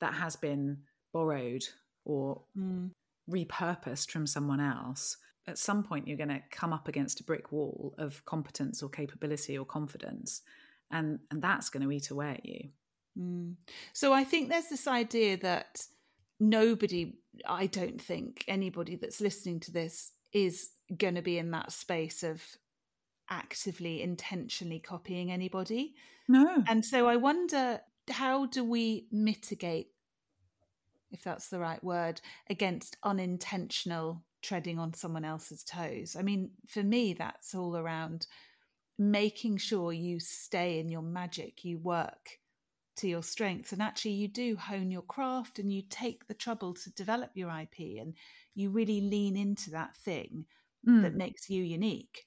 that 0.00 0.14
has 0.14 0.36
been 0.36 0.78
borrowed 1.12 1.64
or 2.04 2.42
mm. 2.56 2.90
repurposed 3.30 4.10
from 4.10 4.26
someone 4.26 4.60
else, 4.60 5.16
at 5.46 5.58
some 5.58 5.82
point 5.82 6.06
you're 6.06 6.16
going 6.16 6.28
to 6.28 6.42
come 6.50 6.72
up 6.72 6.88
against 6.88 7.20
a 7.20 7.24
brick 7.24 7.50
wall 7.50 7.94
of 7.98 8.24
competence 8.24 8.82
or 8.82 8.88
capability 8.88 9.58
or 9.58 9.64
confidence. 9.64 10.42
And, 10.90 11.18
and 11.30 11.42
that's 11.42 11.70
going 11.70 11.82
to 11.82 11.92
eat 11.92 12.10
away 12.10 12.30
at 12.30 12.46
you. 12.46 12.68
Mm. 13.16 13.54
So 13.92 14.12
I 14.12 14.24
think 14.24 14.48
there's 14.48 14.68
this 14.68 14.86
idea 14.86 15.36
that 15.38 15.82
nobody, 16.40 17.14
I 17.46 17.66
don't 17.66 18.00
think 18.00 18.44
anybody 18.48 18.96
that's 18.96 19.20
listening 19.20 19.60
to 19.60 19.72
this 19.72 20.12
is 20.32 20.70
going 20.96 21.14
to 21.14 21.22
be 21.22 21.38
in 21.38 21.50
that 21.52 21.72
space 21.72 22.22
of 22.22 22.42
actively, 23.30 24.02
intentionally 24.02 24.78
copying 24.78 25.30
anybody. 25.30 25.94
No. 26.28 26.62
And 26.66 26.84
so 26.84 27.06
I 27.08 27.16
wonder 27.16 27.80
how 28.10 28.46
do 28.46 28.64
we 28.64 29.06
mitigate, 29.10 29.88
if 31.10 31.22
that's 31.22 31.48
the 31.48 31.58
right 31.58 31.82
word, 31.82 32.20
against 32.48 32.96
unintentional 33.02 34.22
treading 34.42 34.78
on 34.78 34.94
someone 34.94 35.24
else's 35.24 35.64
toes? 35.64 36.16
I 36.18 36.22
mean, 36.22 36.50
for 36.66 36.82
me, 36.82 37.14
that's 37.14 37.54
all 37.54 37.76
around 37.76 38.26
making 38.98 39.58
sure 39.58 39.92
you 39.92 40.20
stay 40.20 40.78
in 40.80 40.88
your 40.88 41.02
magic, 41.02 41.64
you 41.64 41.78
work 41.78 42.38
to 42.98 43.08
your 43.08 43.22
strengths 43.22 43.72
and 43.72 43.80
actually 43.80 44.12
you 44.12 44.28
do 44.28 44.56
hone 44.56 44.90
your 44.90 45.02
craft 45.02 45.58
and 45.58 45.72
you 45.72 45.82
take 45.88 46.26
the 46.26 46.34
trouble 46.34 46.74
to 46.74 46.90
develop 46.90 47.30
your 47.34 47.50
ip 47.60 47.78
and 47.78 48.14
you 48.54 48.70
really 48.70 49.00
lean 49.00 49.36
into 49.36 49.70
that 49.70 49.96
thing 49.96 50.44
mm. 50.86 51.02
that 51.02 51.14
makes 51.14 51.48
you 51.48 51.62
unique 51.62 52.26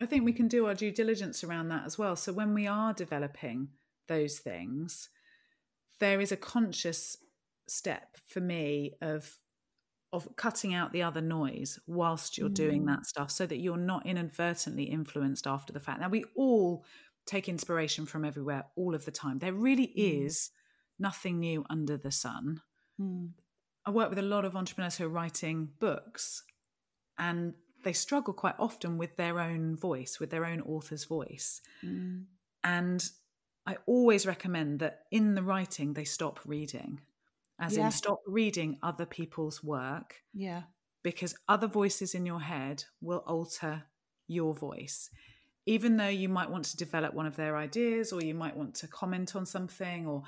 i 0.00 0.06
think 0.06 0.24
we 0.24 0.32
can 0.32 0.48
do 0.48 0.66
our 0.66 0.74
due 0.74 0.92
diligence 0.92 1.42
around 1.42 1.68
that 1.68 1.84
as 1.84 1.98
well 1.98 2.14
so 2.14 2.32
when 2.32 2.54
we 2.54 2.66
are 2.66 2.92
developing 2.92 3.68
those 4.08 4.38
things 4.38 5.08
there 5.98 6.20
is 6.20 6.30
a 6.30 6.36
conscious 6.36 7.16
step 7.68 8.16
for 8.26 8.40
me 8.40 8.92
of 9.00 9.38
of 10.12 10.28
cutting 10.36 10.72
out 10.72 10.92
the 10.92 11.02
other 11.02 11.20
noise 11.20 11.78
whilst 11.86 12.38
you're 12.38 12.48
mm. 12.48 12.54
doing 12.54 12.86
that 12.86 13.04
stuff 13.06 13.30
so 13.30 13.44
that 13.44 13.58
you're 13.58 13.76
not 13.76 14.06
inadvertently 14.06 14.84
influenced 14.84 15.46
after 15.46 15.72
the 15.72 15.80
fact 15.80 16.00
now 16.00 16.08
we 16.08 16.24
all 16.36 16.84
take 17.26 17.48
inspiration 17.48 18.06
from 18.06 18.24
everywhere 18.24 18.64
all 18.76 18.94
of 18.94 19.04
the 19.04 19.10
time. 19.10 19.38
There 19.38 19.52
really 19.52 19.88
mm. 19.88 20.24
is 20.24 20.50
nothing 20.98 21.40
new 21.40 21.64
under 21.68 21.96
the 21.96 22.12
sun. 22.12 22.62
Mm. 23.00 23.30
I 23.84 23.90
work 23.90 24.10
with 24.10 24.18
a 24.18 24.22
lot 24.22 24.44
of 24.44 24.56
entrepreneurs 24.56 24.96
who 24.96 25.04
are 25.04 25.08
writing 25.08 25.68
books 25.78 26.42
and 27.18 27.54
they 27.84 27.92
struggle 27.92 28.34
quite 28.34 28.56
often 28.58 28.98
with 28.98 29.16
their 29.16 29.38
own 29.38 29.76
voice, 29.76 30.18
with 30.18 30.30
their 30.30 30.44
own 30.44 30.60
author's 30.62 31.04
voice. 31.04 31.60
Mm. 31.84 32.24
And 32.64 33.08
I 33.66 33.76
always 33.86 34.26
recommend 34.26 34.80
that 34.80 35.02
in 35.10 35.34
the 35.34 35.42
writing, 35.42 35.92
they 35.92 36.04
stop 36.04 36.40
reading, 36.44 37.00
as 37.60 37.76
yeah. 37.76 37.86
in 37.86 37.92
stop 37.92 38.20
reading 38.26 38.78
other 38.82 39.06
people's 39.06 39.62
work. 39.62 40.16
Yeah. 40.32 40.62
Because 41.02 41.36
other 41.48 41.68
voices 41.68 42.14
in 42.14 42.26
your 42.26 42.40
head 42.40 42.84
will 43.00 43.22
alter 43.26 43.84
your 44.26 44.54
voice 44.54 45.10
even 45.66 45.96
though 45.96 46.08
you 46.08 46.28
might 46.28 46.50
want 46.50 46.64
to 46.64 46.76
develop 46.76 47.12
one 47.12 47.26
of 47.26 47.36
their 47.36 47.56
ideas 47.56 48.12
or 48.12 48.22
you 48.22 48.34
might 48.34 48.56
want 48.56 48.74
to 48.76 48.86
comment 48.86 49.34
on 49.34 49.44
something 49.44 50.06
or 50.06 50.22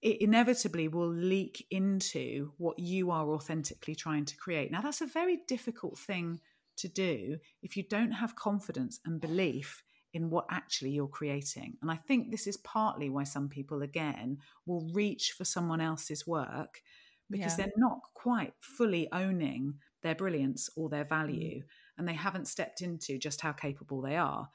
it 0.00 0.20
inevitably 0.20 0.88
will 0.88 1.08
leak 1.08 1.66
into 1.70 2.52
what 2.56 2.78
you 2.78 3.10
are 3.10 3.28
authentically 3.30 3.94
trying 3.94 4.24
to 4.24 4.36
create. 4.36 4.70
Now, 4.70 4.80
that's 4.80 5.00
a 5.00 5.06
very 5.06 5.40
difficult 5.46 5.98
thing 5.98 6.40
to 6.76 6.88
do 6.88 7.38
if 7.62 7.76
you 7.76 7.82
don't 7.82 8.12
have 8.12 8.36
confidence 8.36 9.00
and 9.04 9.20
belief 9.20 9.82
in 10.14 10.30
what 10.30 10.46
actually 10.50 10.90
you're 10.90 11.08
creating. 11.08 11.76
And 11.82 11.90
I 11.90 11.96
think 11.96 12.30
this 12.30 12.46
is 12.46 12.56
partly 12.58 13.10
why 13.10 13.24
some 13.24 13.48
people, 13.48 13.82
again, 13.82 14.38
will 14.66 14.88
reach 14.94 15.34
for 15.36 15.44
someone 15.44 15.80
else's 15.80 16.26
work 16.26 16.80
because 17.28 17.58
Yeah. 17.58 17.66
they're 17.66 17.72
not 17.76 18.00
quite 18.14 18.54
fully 18.60 19.10
owning 19.12 19.80
their 20.02 20.14
brilliance 20.14 20.70
or 20.76 20.88
their 20.88 21.04
mm. 21.04 21.08
value 21.08 21.62
and 21.98 22.06
they 22.08 22.14
haven't 22.14 22.46
stepped 22.48 22.80
into 22.80 23.18
just 23.18 23.40
how 23.40 23.52
capable 23.52 24.00
they 24.00 24.16
are. 24.16 24.48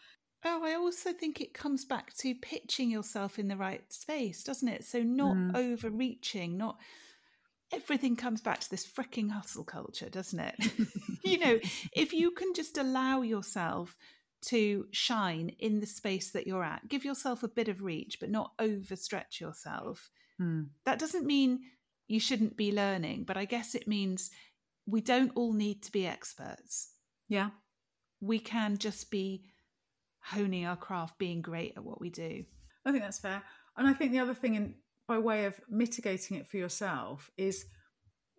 Oh, 0.46 0.64
I 0.64 0.76
also 0.76 1.14
think 1.14 1.40
it 1.40 1.54
comes 1.54 1.86
back 1.86 2.14
to 2.18 2.36
pitching 2.36 2.92
yourself 2.92 3.40
in 3.40 3.48
the 3.48 3.56
right 3.56 3.84
space, 3.92 4.44
doesn't 4.44 4.68
it? 4.68 4.84
So 4.84 5.02
not 5.02 5.36
Mm. 5.36 5.56
overreaching, 5.56 6.58
not 6.58 6.80
everything 7.72 8.16
comes 8.16 8.42
back 8.42 8.60
to 8.60 8.70
this 8.70 8.86
freaking 8.86 9.32
hustle 9.32 9.64
culture, 9.64 10.10
doesn't 10.10 10.40
it? 10.40 10.56
you 11.24 11.38
know, 11.40 11.60
if 11.94 12.14
you 12.14 12.32
can 12.32 12.54
just 12.54 12.78
allow 12.78 13.22
yourself 13.22 13.96
to 14.42 14.86
shine 14.92 15.50
in 15.60 15.80
the 15.80 15.86
space 15.86 16.32
that 16.32 16.46
you're 16.46 16.64
at, 16.64 16.88
give 16.90 17.06
yourself 17.06 17.44
a 17.44 17.48
bit 17.48 17.70
of 17.70 17.82
reach, 17.82 18.20
but 18.20 18.30
not 18.30 18.52
overstretch 18.58 19.40
yourself. 19.40 20.12
Mm. 20.40 20.68
That 20.86 21.00
doesn't 21.00 21.26
mean 21.26 21.62
you 22.08 22.20
shouldn't 22.20 22.58
be 22.58 22.72
learning, 22.74 23.24
but 23.24 23.38
I 23.38 23.46
guess 23.46 23.74
it 23.74 23.88
means 23.88 24.30
we 24.86 25.00
don't 25.00 25.32
all 25.36 25.54
need 25.54 25.82
to 25.84 25.92
be 25.92 26.06
experts. 26.06 26.90
Yeah. 27.30 27.52
We 28.20 28.40
can 28.40 28.78
just 28.78 29.10
be 29.10 29.46
honing 30.24 30.66
our 30.66 30.76
craft, 30.76 31.18
being 31.18 31.42
great 31.42 31.74
at 31.76 31.84
what 31.84 32.00
we 32.00 32.10
do. 32.10 32.44
I 32.86 32.92
think 32.92 33.04
that's 33.04 33.20
fair. 33.20 33.44
And 33.78 33.88
I 33.88 33.94
think 33.94 34.12
the 34.12 34.20
other 34.20 34.34
thing, 34.34 34.56
in, 34.56 34.76
by 35.08 35.18
way 35.18 35.46
of 35.46 35.60
mitigating 35.70 36.38
it 36.38 36.48
for 36.48 36.58
yourself, 36.58 37.32
is 37.38 37.66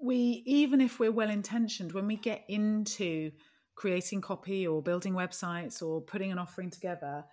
we, 0.01 0.43
even 0.47 0.81
if 0.81 0.99
we're 0.99 1.13
well 1.13 1.31
intentioned, 1.31 1.93
when 1.93 2.07
we 2.07 2.17
get 2.17 2.45
into 2.49 3.31
creating 3.77 4.21
copy 4.21 4.67
or 4.67 4.83
building 4.83 5.15
websites 5.15 5.83
or 5.83 6.01
putting 6.01 6.31
an 6.31 6.39
offering 6.39 6.71
together, 6.71 7.25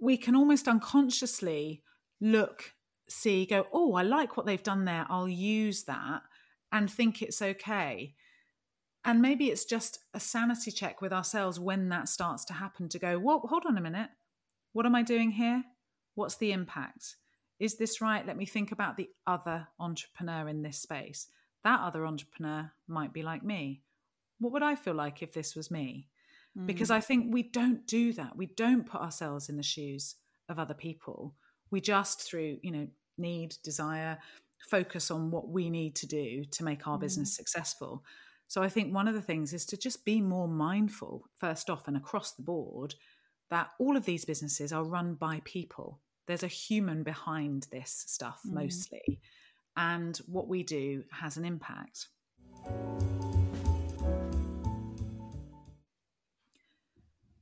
we 0.00 0.16
can 0.16 0.36
almost 0.36 0.68
unconsciously 0.68 1.82
look, 2.20 2.72
see, 3.08 3.46
go, 3.46 3.66
oh, 3.72 3.94
I 3.94 4.02
like 4.02 4.36
what 4.36 4.46
they've 4.46 4.62
done 4.62 4.84
there. 4.84 5.06
I'll 5.08 5.28
use 5.28 5.84
that 5.84 6.22
and 6.72 6.90
think 6.90 7.22
it's 7.22 7.40
okay. 7.40 8.14
And 9.06 9.22
maybe 9.22 9.46
it's 9.46 9.64
just 9.64 10.00
a 10.14 10.20
sanity 10.20 10.72
check 10.72 11.00
with 11.00 11.12
ourselves 11.12 11.60
when 11.60 11.88
that 11.90 12.08
starts 12.08 12.44
to 12.46 12.52
happen 12.52 12.88
to 12.88 12.98
go, 12.98 13.18
well, 13.18 13.40
hold 13.48 13.62
on 13.64 13.78
a 13.78 13.80
minute. 13.80 14.10
What 14.72 14.84
am 14.84 14.96
I 14.96 15.02
doing 15.02 15.30
here? 15.30 15.62
What's 16.16 16.36
the 16.36 16.50
impact? 16.50 17.14
Is 17.60 17.76
this 17.76 18.00
right? 18.00 18.26
Let 18.26 18.36
me 18.36 18.46
think 18.46 18.72
about 18.72 18.96
the 18.96 19.08
other 19.26 19.68
entrepreneur 19.78 20.48
in 20.48 20.62
this 20.62 20.78
space. 20.78 21.28
That 21.62 21.80
other 21.80 22.04
entrepreneur 22.04 22.72
might 22.88 23.12
be 23.12 23.22
like 23.22 23.44
me. 23.44 23.82
What 24.40 24.52
would 24.52 24.64
I 24.64 24.74
feel 24.74 24.94
like 24.94 25.22
if 25.22 25.32
this 25.32 25.54
was 25.54 25.70
me? 25.70 26.08
Because 26.66 26.90
mm. 26.90 26.96
I 26.96 27.00
think 27.00 27.32
we 27.32 27.44
don't 27.44 27.86
do 27.86 28.12
that. 28.14 28.36
We 28.36 28.46
don't 28.46 28.86
put 28.86 29.00
ourselves 29.00 29.48
in 29.48 29.56
the 29.56 29.62
shoes 29.62 30.16
of 30.48 30.58
other 30.58 30.74
people. 30.74 31.34
We 31.70 31.80
just, 31.80 32.22
through, 32.22 32.58
you 32.62 32.72
know, 32.72 32.88
need, 33.18 33.56
desire, 33.62 34.18
focus 34.70 35.10
on 35.10 35.30
what 35.30 35.48
we 35.48 35.70
need 35.70 35.94
to 35.96 36.06
do 36.06 36.44
to 36.44 36.64
make 36.64 36.86
our 36.88 36.98
business 36.98 37.32
mm. 37.32 37.36
successful. 37.36 38.02
So 38.48 38.62
I 38.62 38.68
think 38.68 38.94
one 38.94 39.08
of 39.08 39.14
the 39.14 39.22
things 39.22 39.52
is 39.52 39.66
to 39.66 39.76
just 39.76 40.04
be 40.04 40.20
more 40.20 40.48
mindful, 40.48 41.28
first 41.34 41.68
off 41.68 41.88
and 41.88 41.96
across 41.96 42.32
the 42.32 42.42
board, 42.42 42.94
that 43.50 43.70
all 43.78 43.96
of 43.96 44.04
these 44.04 44.24
businesses 44.24 44.72
are 44.72 44.84
run 44.84 45.14
by 45.14 45.40
people. 45.44 46.00
There's 46.26 46.42
a 46.42 46.48
human 46.48 47.02
behind 47.02 47.66
this 47.70 48.04
stuff 48.06 48.40
Mm. 48.46 48.52
mostly. 48.54 49.20
And 49.76 50.16
what 50.26 50.48
we 50.48 50.62
do 50.62 51.04
has 51.12 51.36
an 51.36 51.44
impact. 51.44 52.08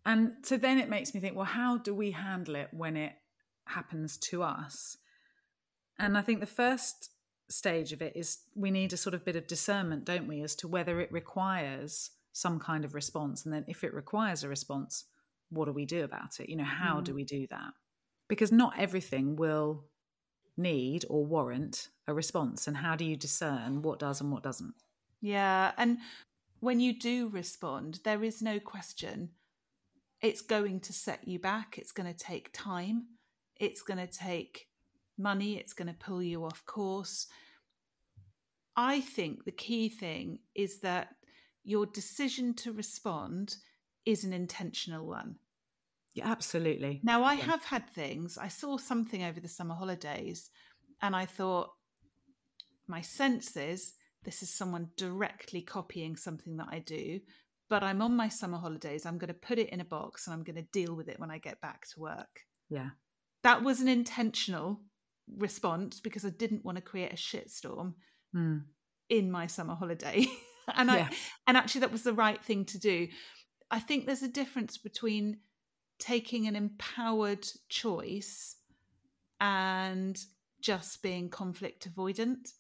And 0.07 0.33
so 0.43 0.57
then 0.57 0.79
it 0.79 0.90
makes 0.90 1.14
me 1.14 1.21
think, 1.21 1.35
well, 1.35 1.47
how 1.47 1.79
do 1.79 1.95
we 1.95 2.11
handle 2.11 2.57
it 2.57 2.69
when 2.73 2.97
it 2.97 3.14
happens 3.67 4.19
to 4.19 4.43
us? 4.43 4.99
And 5.99 6.19
I 6.19 6.23
think 6.23 6.40
the 6.40 6.47
first 6.47 7.13
stage 7.55 7.93
of 7.93 8.03
it 8.03 8.14
is 8.17 8.38
we 8.55 8.71
need 8.71 8.93
a 8.93 8.97
sort 8.97 9.14
of 9.14 9.25
bit 9.25 9.37
of 9.37 9.47
discernment, 9.47 10.05
don't 10.05 10.27
we, 10.27 10.43
as 10.43 10.55
to 10.57 10.69
whether 10.69 11.01
it 11.01 11.12
requires 11.12 12.11
some 12.33 12.59
kind 12.59 12.85
of 12.85 12.95
response. 12.95 13.45
And 13.45 13.55
then 13.55 13.64
if 13.69 13.85
it 13.85 13.95
requires 13.95 14.43
a 14.43 14.49
response, 14.49 15.05
what 15.51 15.67
do 15.67 15.73
we 15.73 15.87
do 15.87 16.05
about 16.05 16.40
it? 16.40 16.49
You 16.49 16.57
know, 16.57 16.64
how 16.64 17.01
do 17.01 17.12
mm. 17.12 17.17
we 17.17 17.25
do 17.25 17.47
that? 17.51 17.73
Because 18.29 18.51
not 18.51 18.79
everything 18.79 19.37
will 19.37 19.85
need 20.57 21.05
or 21.09 21.25
warrant 21.25 21.88
a 22.07 22.14
response. 22.14 22.67
And 22.67 22.77
how 22.77 22.97
do 22.97 23.05
you 23.05 23.17
discern 23.17 23.83
what 23.83 23.99
does 23.99 24.21
and 24.21 24.33
what 24.33 24.43
doesn't? 24.43 24.75
Yeah. 25.21 25.73
And 25.77 25.99
when 26.61 26.81
you 26.81 26.99
do 26.99 27.29
respond, 27.29 28.01
there 28.05 28.25
is 28.25 28.43
no 28.43 28.59
question 28.59 29.31
it's 30.23 30.40
going 30.40 30.81
to 30.81 30.93
set 30.95 31.29
you 31.29 31.38
back. 31.38 31.77
It's 31.77 31.93
going 31.93 32.11
to 32.11 32.19
take 32.19 32.49
time. 32.55 33.09
It's 33.57 33.83
going 33.83 33.99
to 33.99 34.07
take 34.07 34.69
money. 35.19 35.59
It's 35.59 35.75
going 35.75 35.88
to 35.88 35.95
pull 35.95 36.23
you 36.23 36.45
off 36.45 36.64
course. 36.64 37.27
I 38.76 39.00
think 39.00 39.44
the 39.44 39.52
key 39.52 39.88
thing 39.88 40.40
is 40.54 40.80
that 40.80 41.08
your 41.62 41.87
decision 41.87 42.54
to 42.54 42.72
respond 42.72 43.56
is 44.04 44.24
an 44.24 44.32
intentional 44.32 45.06
one. 45.06 45.37
Yeah, 46.14 46.30
absolutely. 46.30 47.00
Now, 47.02 47.24
I 47.24 47.34
have 47.34 47.64
had 47.64 47.88
things, 47.90 48.38
I 48.38 48.48
saw 48.48 48.76
something 48.76 49.24
over 49.24 49.40
the 49.40 49.48
summer 49.48 49.74
holidays, 49.74 50.50
and 51.02 51.16
I 51.16 51.26
thought, 51.26 51.70
my 52.87 53.00
sense 53.00 53.56
is 53.56 53.94
this 54.24 54.42
is 54.42 54.50
someone 54.50 54.88
directly 54.96 55.62
copying 55.62 56.16
something 56.16 56.56
that 56.56 56.68
I 56.70 56.80
do, 56.80 57.20
but 57.68 57.82
I'm 57.82 58.02
on 58.02 58.16
my 58.16 58.28
summer 58.28 58.58
holidays. 58.58 59.06
I'm 59.06 59.18
going 59.18 59.28
to 59.28 59.34
put 59.34 59.58
it 59.58 59.70
in 59.70 59.80
a 59.80 59.84
box 59.84 60.26
and 60.26 60.34
I'm 60.34 60.44
going 60.44 60.56
to 60.56 60.62
deal 60.72 60.94
with 60.94 61.08
it 61.08 61.18
when 61.18 61.30
I 61.30 61.38
get 61.38 61.60
back 61.60 61.87
to 61.88 62.00
work. 62.00 62.40
Yeah. 62.68 62.90
That 63.42 63.62
was 63.62 63.80
an 63.80 63.88
intentional 63.88 64.80
response 65.37 66.00
because 66.00 66.24
I 66.24 66.30
didn't 66.30 66.64
want 66.64 66.76
to 66.76 66.82
create 66.82 67.12
a 67.12 67.16
shitstorm 67.16 67.94
Mm. 68.35 68.64
in 69.09 69.31
my 69.31 69.47
summer 69.47 69.75
holiday. 69.75 70.27
and 70.75 70.90
I 70.90 71.11
and 71.47 71.57
actually 71.57 71.83
that 71.83 71.92
was 71.92 72.03
the 72.03 72.12
right 72.14 72.42
thing 72.42 72.64
to 72.66 72.79
do. 72.79 73.09
I 73.70 73.81
think 73.81 74.07
there's 74.07 74.23
a 74.23 74.29
difference 74.29 74.77
between 74.79 75.38
taking 75.99 76.47
an 76.47 76.57
empowered 76.57 77.47
choice 77.68 78.57
and 79.40 80.18
just 80.61 81.03
being 81.03 81.29
conflict 81.29 81.88
avoidant. 81.92 82.53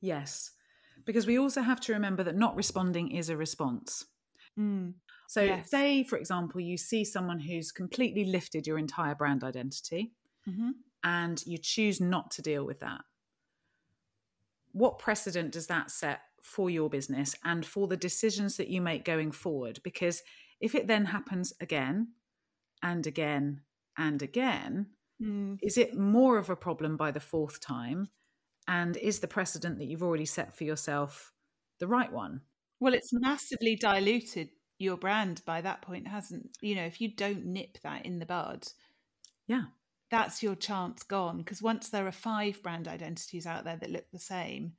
Yes. 0.00 0.52
Because 1.04 1.26
we 1.26 1.38
also 1.38 1.62
have 1.62 1.80
to 1.82 1.92
remember 1.92 2.22
that 2.24 2.36
not 2.36 2.56
responding 2.56 3.10
is 3.10 3.28
a 3.28 3.36
response. 3.36 4.04
So, 5.28 5.42
Yes. 5.42 5.70
say, 5.70 6.02
for 6.04 6.16
example, 6.16 6.60
you 6.60 6.76
see 6.76 7.04
someone 7.04 7.38
who's 7.38 7.70
completely 7.70 8.24
lifted 8.24 8.66
your 8.66 8.78
entire 8.78 9.14
brand 9.14 9.44
identity 9.44 10.14
Mhm. 10.48 10.72
and 11.04 11.44
you 11.46 11.58
choose 11.58 12.00
not 12.00 12.30
to 12.32 12.42
deal 12.42 12.64
with 12.64 12.80
that. 12.80 13.04
What 14.78 14.98
precedent 14.98 15.52
does 15.52 15.66
that 15.66 15.90
set 15.90 16.20
for 16.42 16.70
your 16.70 16.88
business 16.88 17.34
and 17.44 17.66
for 17.66 17.88
the 17.88 17.96
decisions 17.96 18.56
that 18.56 18.68
you 18.68 18.80
make 18.80 19.04
going 19.04 19.32
forward? 19.32 19.80
Because 19.82 20.22
if 20.60 20.74
it 20.74 20.86
then 20.86 21.04
happens 21.06 21.52
again 21.60 22.12
and 22.82 23.06
again 23.06 23.62
and 23.96 24.22
again, 24.22 24.86
Mm. 25.20 25.58
is 25.62 25.76
it 25.76 25.96
more 25.98 26.38
of 26.38 26.48
a 26.48 26.54
problem 26.54 26.96
by 26.96 27.10
the 27.10 27.18
fourth 27.20 27.58
time? 27.60 28.08
And 28.68 28.96
is 28.96 29.18
the 29.18 29.26
precedent 29.26 29.78
that 29.78 29.86
you've 29.86 30.02
already 30.04 30.26
set 30.26 30.56
for 30.56 30.62
yourself 30.62 31.32
the 31.80 31.88
right 31.88 32.12
one? 32.12 32.42
Well, 32.78 32.94
it's 32.94 33.12
massively 33.12 33.74
diluted 33.74 34.50
your 34.78 34.96
brand 34.96 35.42
by 35.44 35.60
that 35.62 35.82
point, 35.82 36.06
hasn't? 36.06 36.56
You 36.60 36.76
know, 36.76 36.84
if 36.84 37.00
you 37.00 37.08
don't 37.16 37.46
nip 37.46 37.78
that 37.82 38.06
in 38.06 38.20
the 38.20 38.26
bud, 38.26 38.68
Yeah. 39.48 39.64
That's 40.10 40.42
your 40.42 40.54
chance 40.54 41.02
gone. 41.02 41.38
Because 41.38 41.62
once 41.62 41.88
there 41.90 42.06
are 42.06 42.12
five 42.12 42.62
brand 42.62 42.88
identities 42.88 43.46
out 43.46 43.64
there 43.64 43.76
that 43.76 43.90
look 43.90 44.10
the 44.10 44.18
same, 44.18 44.72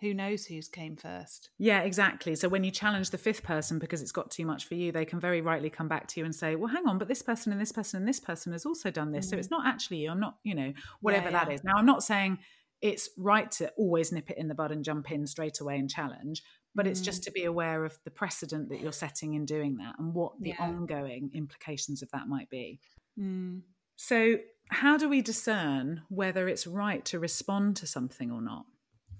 who 0.00 0.12
knows 0.12 0.44
who's 0.44 0.68
came 0.68 0.96
first? 0.96 1.50
Yeah, 1.58 1.80
exactly. 1.80 2.34
So 2.34 2.48
when 2.48 2.64
you 2.64 2.70
challenge 2.70 3.10
the 3.10 3.18
fifth 3.18 3.42
person 3.42 3.78
because 3.78 4.02
it's 4.02 4.12
got 4.12 4.30
too 4.30 4.44
much 4.44 4.66
for 4.66 4.74
you, 4.74 4.92
they 4.92 5.04
can 5.04 5.20
very 5.20 5.40
rightly 5.40 5.70
come 5.70 5.88
back 5.88 6.08
to 6.08 6.20
you 6.20 6.24
and 6.24 6.34
say, 6.34 6.56
well, 6.56 6.68
hang 6.68 6.86
on, 6.86 6.98
but 6.98 7.08
this 7.08 7.22
person 7.22 7.52
and 7.52 7.60
this 7.60 7.72
person 7.72 7.98
and 7.98 8.08
this 8.08 8.20
person 8.20 8.52
has 8.52 8.66
also 8.66 8.90
done 8.90 9.12
this. 9.12 9.28
So 9.30 9.36
it's 9.36 9.50
not 9.50 9.66
actually 9.66 9.98
you. 9.98 10.10
I'm 10.10 10.20
not, 10.20 10.36
you 10.42 10.54
know, 10.54 10.72
whatever 11.00 11.30
that 11.30 11.46
Mm. 11.46 11.50
yeah. 11.50 11.54
is. 11.54 11.64
Now, 11.64 11.74
I'm 11.76 11.86
not 11.86 12.02
saying 12.02 12.38
it's 12.82 13.08
right 13.16 13.50
to 13.52 13.70
always 13.78 14.12
nip 14.12 14.30
it 14.30 14.36
in 14.36 14.48
the 14.48 14.54
bud 14.54 14.72
and 14.72 14.84
jump 14.84 15.10
in 15.10 15.26
straight 15.26 15.60
away 15.60 15.78
and 15.78 15.88
challenge, 15.88 16.42
but 16.74 16.86
it's 16.86 17.00
Mm. 17.00 17.04
just 17.04 17.22
to 17.22 17.30
be 17.30 17.44
aware 17.44 17.84
of 17.84 17.96
the 18.04 18.10
precedent 18.10 18.68
that 18.70 18.80
you're 18.80 18.92
setting 18.92 19.34
in 19.34 19.46
doing 19.46 19.76
that 19.76 19.94
and 19.98 20.12
what 20.12 20.38
the 20.40 20.50
Yeah. 20.50 20.56
ongoing 20.62 21.30
implications 21.32 22.02
of 22.02 22.10
that 22.10 22.28
might 22.28 22.50
be. 22.50 22.80
Mm. 23.18 23.62
So, 23.96 24.36
how 24.68 24.96
do 24.96 25.08
we 25.08 25.22
discern 25.22 26.02
whether 26.08 26.48
it's 26.48 26.66
right 26.66 27.04
to 27.06 27.18
respond 27.18 27.76
to 27.76 27.86
something 27.86 28.30
or 28.30 28.40
not? 28.40 28.66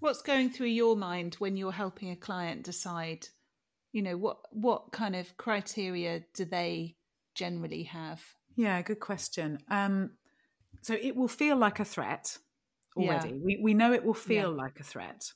What's 0.01 0.23
going 0.23 0.51
through 0.51 0.69
your 0.69 0.97
mind 0.97 1.37
when 1.39 1.57
you're 1.57 1.73
helping 1.73 2.11
a 2.11 2.17
client 2.17 2.63
decide, 2.63 3.29
you 3.93 4.03
know, 4.03 4.17
what 4.17 4.39
what 4.51 4.93
kind 4.93 5.17
of 5.17 5.37
criteria 5.37 6.23
do 6.35 6.45
they 6.45 6.97
generally 7.35 7.85
have? 7.85 8.23
Yeah, 8.57 8.83
good 8.83 9.01
question. 9.01 9.59
Um, 9.71 10.11
so 10.83 10.95
it 11.01 11.17
will 11.17 11.29
feel 11.29 11.57
like 11.57 11.81
a 11.81 11.85
threat 11.85 12.39
Yeah. 12.97 13.11
already. 13.11 13.41
We, 13.43 13.61
we 13.63 13.75
know 13.75 13.93
it 13.93 14.05
will 14.05 14.15
feel 14.15 14.55
like 14.55 14.79
a 14.81 14.85
threat. 14.85 15.33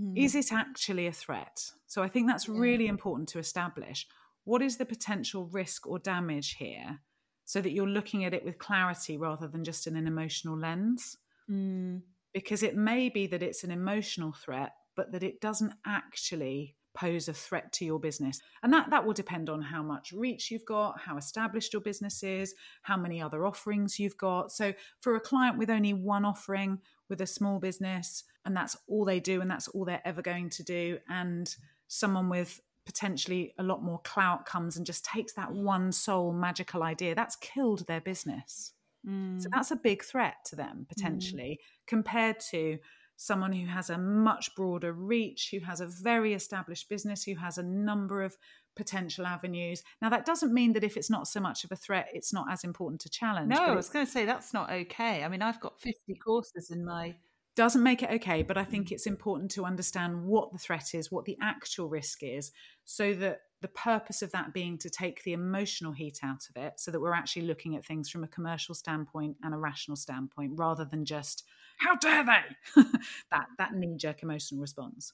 Mm. 0.00 0.16
Is 0.16 0.34
it 0.34 0.52
actually 0.52 1.06
a 1.06 1.12
threat? 1.12 1.58
So 1.86 2.02
I 2.02 2.08
think 2.08 2.28
that's 2.28 2.48
really 2.48 2.86
important 2.86 3.28
to 3.30 3.38
establish. 3.38 4.06
What 4.44 4.62
is 4.62 4.76
the 4.76 4.84
potential 4.84 5.46
risk 5.46 5.86
or 5.86 5.98
damage 5.98 6.56
here 6.58 7.00
so 7.46 7.62
that 7.62 7.72
you're 7.72 7.88
looking 7.88 8.24
at 8.24 8.34
it 8.34 8.44
with 8.44 8.58
clarity 8.58 9.16
rather 9.16 9.48
than 9.48 9.64
just 9.64 9.86
in 9.86 9.96
an 9.96 10.06
emotional 10.06 10.58
lens? 10.58 11.16
Mm. 11.50 12.02
Because 12.34 12.62
it 12.62 12.76
may 12.76 13.08
be 13.08 13.26
that 13.28 13.42
it's 13.42 13.64
an 13.64 13.70
emotional 13.70 14.32
threat 14.32 14.72
but 14.96 15.12
that 15.12 15.22
it 15.22 15.40
doesn't 15.40 15.74
actually 15.86 16.74
pose 16.94 17.28
a 17.28 17.32
threat 17.34 17.72
to 17.74 17.84
your 17.84 18.00
business. 18.00 18.40
And 18.62 18.72
that, 18.72 18.88
that 18.90 19.04
will 19.04 19.12
depend 19.12 19.50
on 19.50 19.60
how 19.60 19.82
much 19.82 20.12
reach 20.12 20.50
you've 20.50 20.64
got, 20.64 20.98
how 20.98 21.18
established 21.18 21.74
your 21.74 21.82
business 21.82 22.22
is, 22.22 22.54
how 22.82 22.96
many 22.96 23.20
other 23.20 23.46
offerings 23.46 24.00
you've 24.00 24.16
got. 24.16 24.50
So, 24.50 24.72
for 25.00 25.14
a 25.14 25.20
client 25.20 25.58
with 25.58 25.70
only 25.70 25.92
one 25.92 26.24
offering 26.24 26.80
with 27.08 27.20
a 27.20 27.26
small 27.26 27.60
business, 27.60 28.24
and 28.46 28.56
that's 28.56 28.76
all 28.88 29.04
they 29.04 29.20
do, 29.20 29.42
and 29.42 29.50
that's 29.50 29.68
all 29.68 29.84
they're 29.84 30.06
ever 30.06 30.22
going 30.22 30.48
to 30.50 30.62
do, 30.64 30.98
and 31.08 31.54
someone 31.86 32.28
with 32.30 32.60
potentially 32.86 33.52
a 33.58 33.62
lot 33.62 33.82
more 33.82 34.00
clout 34.04 34.46
comes 34.46 34.76
and 34.76 34.86
just 34.86 35.04
takes 35.04 35.34
that 35.34 35.52
one 35.52 35.92
sole 35.92 36.32
magical 36.32 36.82
idea, 36.82 37.14
that's 37.14 37.36
killed 37.36 37.86
their 37.86 38.00
business. 38.00 38.72
Mm. 39.06 39.42
So, 39.42 39.48
that's 39.52 39.70
a 39.70 39.76
big 39.76 40.02
threat 40.02 40.36
to 40.46 40.56
them 40.56 40.86
potentially 40.88 41.60
mm. 41.60 41.86
compared 41.86 42.40
to 42.50 42.78
someone 43.16 43.52
who 43.52 43.66
has 43.66 43.90
a 43.90 43.98
much 43.98 44.54
broader 44.54 44.92
reach, 44.92 45.48
who 45.50 45.60
has 45.60 45.80
a 45.80 45.86
very 45.86 46.34
established 46.34 46.88
business, 46.88 47.24
who 47.24 47.34
has 47.34 47.58
a 47.58 47.62
number 47.62 48.22
of 48.22 48.36
potential 48.76 49.26
avenues. 49.26 49.82
Now, 50.02 50.10
that 50.10 50.26
doesn't 50.26 50.52
mean 50.52 50.74
that 50.74 50.84
if 50.84 50.96
it's 50.96 51.10
not 51.10 51.26
so 51.26 51.40
much 51.40 51.64
of 51.64 51.72
a 51.72 51.76
threat, 51.76 52.08
it's 52.12 52.32
not 52.32 52.46
as 52.50 52.62
important 52.62 53.00
to 53.02 53.08
challenge. 53.08 53.48
No, 53.48 53.64
I 53.64 53.74
was 53.74 53.88
going 53.88 54.04
to 54.04 54.12
say 54.12 54.26
that's 54.26 54.52
not 54.52 54.70
okay. 54.70 55.24
I 55.24 55.28
mean, 55.28 55.42
I've 55.42 55.60
got 55.60 55.80
50 55.80 56.14
courses 56.24 56.70
in 56.70 56.84
my. 56.84 57.16
Doesn't 57.56 57.82
make 57.82 58.02
it 58.02 58.10
okay, 58.10 58.42
but 58.42 58.58
I 58.58 58.64
mm. 58.64 58.70
think 58.70 58.92
it's 58.92 59.06
important 59.06 59.50
to 59.52 59.64
understand 59.64 60.24
what 60.24 60.52
the 60.52 60.58
threat 60.58 60.94
is, 60.94 61.10
what 61.10 61.24
the 61.24 61.38
actual 61.40 61.88
risk 61.88 62.22
is, 62.22 62.52
so 62.84 63.14
that 63.14 63.40
the 63.62 63.68
purpose 63.68 64.20
of 64.20 64.30
that 64.32 64.52
being 64.52 64.76
to 64.78 64.90
take 64.90 65.24
the 65.24 65.32
emotional 65.32 65.92
heat 65.92 66.20
out 66.22 66.42
of 66.50 66.62
it, 66.62 66.74
so 66.76 66.90
that 66.90 67.00
we're 67.00 67.14
actually 67.14 67.46
looking 67.46 67.74
at 67.74 67.84
things 67.84 68.10
from 68.10 68.22
a 68.22 68.28
commercial 68.28 68.74
standpoint 68.74 69.38
and 69.42 69.54
a 69.54 69.56
rational 69.56 69.96
standpoint 69.96 70.52
rather 70.54 70.84
than 70.84 71.06
just 71.06 71.44
how 71.78 71.96
dare 71.96 72.24
they? 72.24 72.82
that 73.30 73.46
that 73.58 73.74
knee 73.74 73.96
jerk 73.96 74.22
emotional 74.22 74.60
response. 74.60 75.12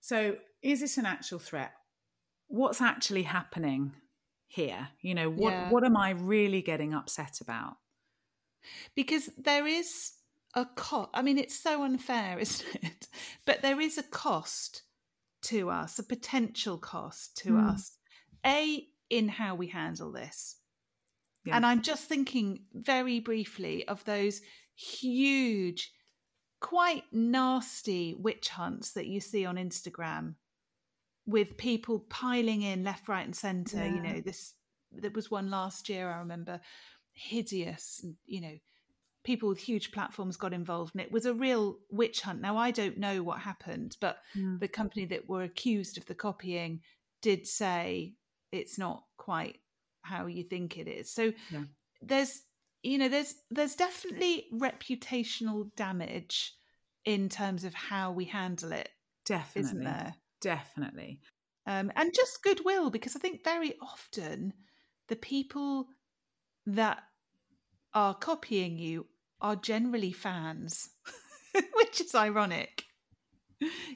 So, 0.00 0.36
is 0.62 0.80
this 0.80 0.98
an 0.98 1.06
actual 1.06 1.38
threat? 1.38 1.72
What's 2.48 2.80
actually 2.80 3.22
happening 3.22 3.92
here? 4.46 4.88
You 5.00 5.14
know, 5.14 5.30
what 5.30 5.52
yeah. 5.52 5.70
what 5.70 5.84
am 5.84 5.96
I 5.96 6.10
really 6.10 6.62
getting 6.62 6.94
upset 6.94 7.40
about? 7.40 7.76
Because 8.94 9.28
there 9.36 9.66
is 9.66 10.12
a 10.54 10.64
cost. 10.64 11.10
I 11.14 11.22
mean, 11.22 11.38
it's 11.38 11.58
so 11.58 11.82
unfair, 11.82 12.38
isn't 12.40 12.76
it? 12.82 13.08
But 13.46 13.62
there 13.62 13.80
is 13.80 13.98
a 13.98 14.02
cost 14.02 14.82
to 15.44 15.70
us, 15.70 15.98
a 15.98 16.02
potential 16.02 16.78
cost 16.78 17.36
to 17.38 17.50
mm. 17.50 17.72
us. 17.72 17.92
A 18.46 18.86
in 19.10 19.28
how 19.28 19.54
we 19.54 19.68
handle 19.68 20.12
this. 20.12 20.56
Yeah. 21.44 21.56
And 21.56 21.66
I'm 21.66 21.82
just 21.82 22.08
thinking 22.08 22.64
very 22.72 23.20
briefly 23.20 23.86
of 23.86 24.04
those 24.04 24.40
huge, 24.74 25.92
quite 26.60 27.04
nasty 27.12 28.14
witch 28.18 28.48
hunts 28.48 28.92
that 28.92 29.06
you 29.06 29.20
see 29.20 29.44
on 29.44 29.56
Instagram 29.56 30.34
with 31.26 31.56
people 31.56 32.06
piling 32.08 32.62
in 32.62 32.84
left, 32.84 33.08
right, 33.08 33.24
and 33.24 33.36
centre. 33.36 33.76
Yeah. 33.76 33.94
You 33.94 34.00
know, 34.00 34.20
this 34.20 34.54
there 34.90 35.10
was 35.10 35.30
one 35.30 35.50
last 35.50 35.88
year, 35.88 36.10
I 36.10 36.18
remember, 36.18 36.60
hideous, 37.12 38.04
you 38.26 38.40
know, 38.40 38.54
people 39.24 39.48
with 39.48 39.58
huge 39.58 39.90
platforms 39.90 40.36
got 40.36 40.52
involved 40.52 40.94
and 40.94 41.02
it 41.02 41.10
was 41.10 41.26
a 41.26 41.34
real 41.34 41.78
witch 41.90 42.20
hunt. 42.20 42.40
Now 42.40 42.56
I 42.56 42.70
don't 42.70 42.98
know 42.98 43.22
what 43.22 43.40
happened, 43.40 43.96
but 44.00 44.18
mm. 44.36 44.60
the 44.60 44.68
company 44.68 45.06
that 45.06 45.28
were 45.28 45.42
accused 45.42 45.98
of 45.98 46.06
the 46.06 46.14
copying 46.14 46.80
did 47.22 47.46
say 47.46 48.14
it's 48.52 48.78
not 48.78 49.04
quite 49.16 49.58
how 50.02 50.26
you 50.26 50.44
think 50.44 50.76
it 50.76 50.86
is. 50.86 51.10
So 51.10 51.32
yeah. 51.50 51.64
there's 52.02 52.42
you 52.84 52.98
know 52.98 53.08
there's 53.08 53.34
there's 53.50 53.74
definitely 53.74 54.46
reputational 54.52 55.74
damage 55.74 56.54
in 57.04 57.28
terms 57.28 57.64
of 57.64 57.74
how 57.74 58.12
we 58.12 58.26
handle 58.26 58.72
it 58.72 58.90
definitely 59.24 59.62
isn't 59.62 59.84
there 59.84 60.14
definitely 60.40 61.20
um, 61.66 61.90
and 61.96 62.14
just 62.14 62.42
goodwill 62.42 62.90
because 62.90 63.16
i 63.16 63.18
think 63.18 63.42
very 63.42 63.74
often 63.80 64.52
the 65.08 65.16
people 65.16 65.86
that 66.66 67.02
are 67.94 68.14
copying 68.14 68.78
you 68.78 69.06
are 69.40 69.56
generally 69.56 70.12
fans 70.12 70.90
which 71.74 72.00
is 72.00 72.14
ironic. 72.14 72.84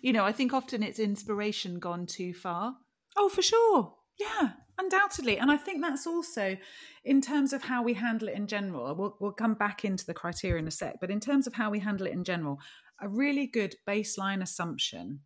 You 0.00 0.12
know 0.12 0.24
i 0.24 0.32
think 0.32 0.52
often 0.52 0.82
it's 0.82 0.98
inspiration 0.98 1.78
gone 1.78 2.06
too 2.06 2.32
far. 2.32 2.76
Oh 3.16 3.28
for 3.28 3.42
sure. 3.42 3.94
Yeah 4.18 4.50
undoubtedly. 4.78 5.38
And 5.38 5.50
i 5.50 5.56
think 5.56 5.82
that's 5.82 6.06
also 6.06 6.56
in 7.04 7.20
terms 7.20 7.52
of 7.52 7.64
how 7.64 7.82
we 7.82 7.94
handle 7.94 8.28
it 8.28 8.34
in 8.36 8.46
general 8.46 8.94
we'll, 8.94 9.16
we'll 9.20 9.32
come 9.32 9.54
back 9.54 9.84
into 9.84 10.06
the 10.06 10.14
criteria 10.14 10.60
in 10.60 10.68
a 10.68 10.70
sec 10.70 10.96
but 11.00 11.10
in 11.10 11.20
terms 11.20 11.46
of 11.46 11.54
how 11.54 11.70
we 11.70 11.80
handle 11.80 12.06
it 12.06 12.12
in 12.12 12.24
general 12.24 12.58
a 13.00 13.08
really 13.08 13.46
good 13.46 13.74
baseline 13.88 14.42
assumption 14.42 15.20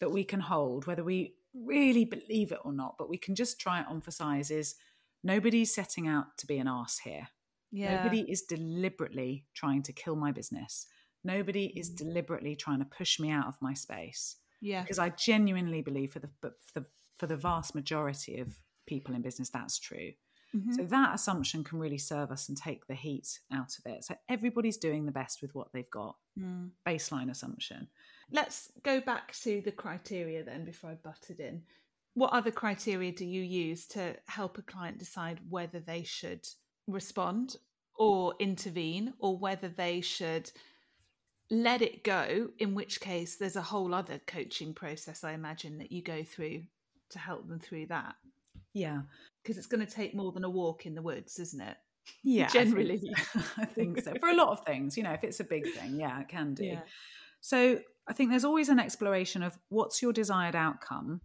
that 0.00 0.10
we 0.10 0.24
can 0.24 0.40
hold 0.40 0.86
whether 0.86 1.04
we 1.04 1.34
really 1.54 2.04
believe 2.04 2.52
it 2.52 2.58
or 2.64 2.72
not 2.72 2.96
but 2.98 3.08
we 3.08 3.18
can 3.18 3.34
just 3.34 3.60
try 3.60 3.78
and 3.78 3.86
emphasize 3.90 4.50
is 4.50 4.74
nobody's 5.22 5.74
setting 5.74 6.06
out 6.06 6.26
to 6.36 6.46
be 6.46 6.58
an 6.58 6.68
ass 6.68 6.98
here 7.04 7.28
yeah. 7.70 7.96
nobody 7.96 8.20
is 8.30 8.42
deliberately 8.42 9.44
trying 9.54 9.82
to 9.82 9.92
kill 9.92 10.16
my 10.16 10.32
business 10.32 10.86
nobody 11.24 11.66
is 11.76 11.90
mm. 11.90 11.96
deliberately 11.96 12.56
trying 12.56 12.78
to 12.78 12.84
push 12.84 13.18
me 13.20 13.30
out 13.30 13.46
of 13.46 13.56
my 13.60 13.74
space 13.74 14.36
yeah 14.60 14.82
because 14.82 14.98
i 14.98 15.08
genuinely 15.10 15.82
believe 15.82 16.12
for 16.12 16.18
the 16.18 16.30
for 16.40 16.80
the 16.80 16.86
for 17.18 17.26
the 17.26 17.36
vast 17.36 17.74
majority 17.74 18.38
of 18.38 18.56
people 18.86 19.14
in 19.14 19.22
business, 19.22 19.50
that's 19.50 19.78
true. 19.78 20.12
Mm-hmm. 20.56 20.72
So 20.72 20.82
that 20.84 21.14
assumption 21.14 21.62
can 21.62 21.78
really 21.78 21.98
serve 21.98 22.30
us 22.30 22.48
and 22.48 22.56
take 22.56 22.86
the 22.86 22.94
heat 22.94 23.38
out 23.52 23.76
of 23.78 23.92
it. 23.92 24.04
So 24.04 24.14
everybody's 24.30 24.78
doing 24.78 25.04
the 25.04 25.12
best 25.12 25.42
with 25.42 25.54
what 25.54 25.68
they've 25.72 25.90
got. 25.90 26.16
Mm. 26.40 26.70
Baseline 26.86 27.30
assumption. 27.30 27.88
Let's 28.32 28.70
go 28.82 29.00
back 29.00 29.32
to 29.42 29.60
the 29.60 29.72
criteria 29.72 30.42
then 30.42 30.64
before 30.64 30.90
I 30.90 30.94
butted 30.94 31.40
in. 31.40 31.62
What 32.14 32.32
other 32.32 32.50
criteria 32.50 33.12
do 33.12 33.26
you 33.26 33.42
use 33.42 33.86
to 33.88 34.16
help 34.26 34.56
a 34.58 34.62
client 34.62 34.98
decide 34.98 35.38
whether 35.50 35.80
they 35.80 36.02
should 36.02 36.46
respond 36.88 37.56
or 37.96 38.34
intervene 38.38 39.12
or 39.18 39.36
whether 39.36 39.68
they 39.68 40.00
should 40.00 40.50
let 41.50 41.82
it 41.82 42.04
go, 42.04 42.48
in 42.58 42.74
which 42.74 43.00
case 43.00 43.36
there's 43.36 43.56
a 43.56 43.62
whole 43.62 43.94
other 43.94 44.20
coaching 44.26 44.74
process, 44.74 45.24
I 45.24 45.32
imagine, 45.32 45.78
that 45.78 45.92
you 45.92 46.02
go 46.02 46.22
through 46.22 46.62
to 47.10 47.18
help 47.18 47.48
them 47.48 47.58
through 47.58 47.86
that. 47.86 48.16
Yeah. 48.74 49.02
Because 49.42 49.56
it's 49.56 49.66
going 49.66 49.84
to 49.84 49.92
take 49.92 50.14
more 50.14 50.32
than 50.32 50.44
a 50.44 50.50
walk 50.50 50.86
in 50.86 50.94
the 50.94 51.02
woods, 51.02 51.38
isn't 51.38 51.60
it? 51.60 51.76
Yeah. 52.24 52.48
Generally. 52.48 53.02
I 53.14 53.18
think, 53.18 53.18
so. 53.18 53.40
I 53.58 53.64
think 53.66 54.00
so. 54.00 54.14
For 54.18 54.30
a 54.30 54.34
lot 54.34 54.48
of 54.48 54.64
things, 54.64 54.96
you 54.96 55.02
know, 55.02 55.12
if 55.12 55.24
it's 55.24 55.40
a 55.40 55.44
big 55.44 55.70
thing, 55.74 56.00
yeah, 56.00 56.18
it 56.22 56.28
can 56.28 56.54
do. 56.54 56.64
Yeah. 56.64 56.80
So 57.42 57.80
I 58.06 58.12
think 58.14 58.30
there's 58.30 58.46
always 58.46 58.70
an 58.70 58.80
exploration 58.80 59.42
of 59.42 59.58
what's 59.68 60.00
your 60.00 60.14
desired 60.14 60.56
outcome 60.56 61.20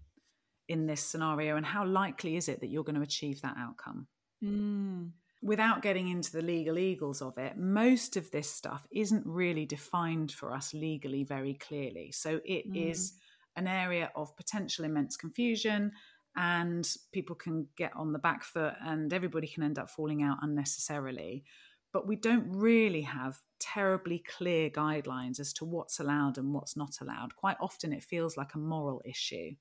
in 0.67 0.85
this 0.85 1.01
scenario 1.01 1.55
and 1.55 1.65
how 1.65 1.85
likely 1.85 2.35
is 2.35 2.49
it 2.49 2.59
that 2.59 2.67
you're 2.67 2.83
going 2.83 2.97
to 2.97 3.01
achieve 3.01 3.41
that 3.41 3.55
outcome? 3.57 4.07
Mm. 4.43 5.11
Without 5.43 5.81
getting 5.81 6.07
into 6.07 6.31
the 6.31 6.41
legal 6.41 6.77
eagles 6.77 7.21
of 7.21 7.37
it, 7.37 7.57
most 7.57 8.15
of 8.15 8.31
this 8.31 8.49
stuff 8.49 8.87
isn't 8.91 9.25
really 9.25 9.65
defined 9.65 10.31
for 10.31 10.53
us 10.53 10.73
legally 10.73 11.25
very 11.25 11.55
clearly. 11.55 12.11
So 12.13 12.39
it 12.45 12.71
mm. 12.71 12.91
is 12.91 13.13
an 13.57 13.67
area 13.67 14.09
of 14.15 14.35
potential 14.37 14.85
immense 14.85 15.17
confusion 15.17 15.91
and 16.35 16.89
people 17.11 17.35
can 17.35 17.67
get 17.77 17.91
on 17.95 18.13
the 18.13 18.19
back 18.19 18.43
foot 18.43 18.73
and 18.85 19.13
everybody 19.13 19.47
can 19.47 19.63
end 19.63 19.77
up 19.77 19.89
falling 19.89 20.23
out 20.23 20.37
unnecessarily. 20.41 21.43
But 21.91 22.07
we 22.07 22.15
don't 22.15 22.49
really 22.49 23.01
have 23.01 23.37
terribly 23.59 24.23
clear 24.37 24.69
guidelines 24.69 25.39
as 25.39 25.53
to 25.53 25.65
what's 25.65 25.99
allowed 25.99 26.37
and 26.37 26.53
what's 26.53 26.75
not 26.75 27.01
allowed. 27.01 27.35
Quite 27.35 27.57
often 27.61 27.93
it 27.93 28.03
feels 28.03 28.35
like 28.35 28.55
a 28.55 28.59
moral 28.59 29.01
issue. 29.05 29.51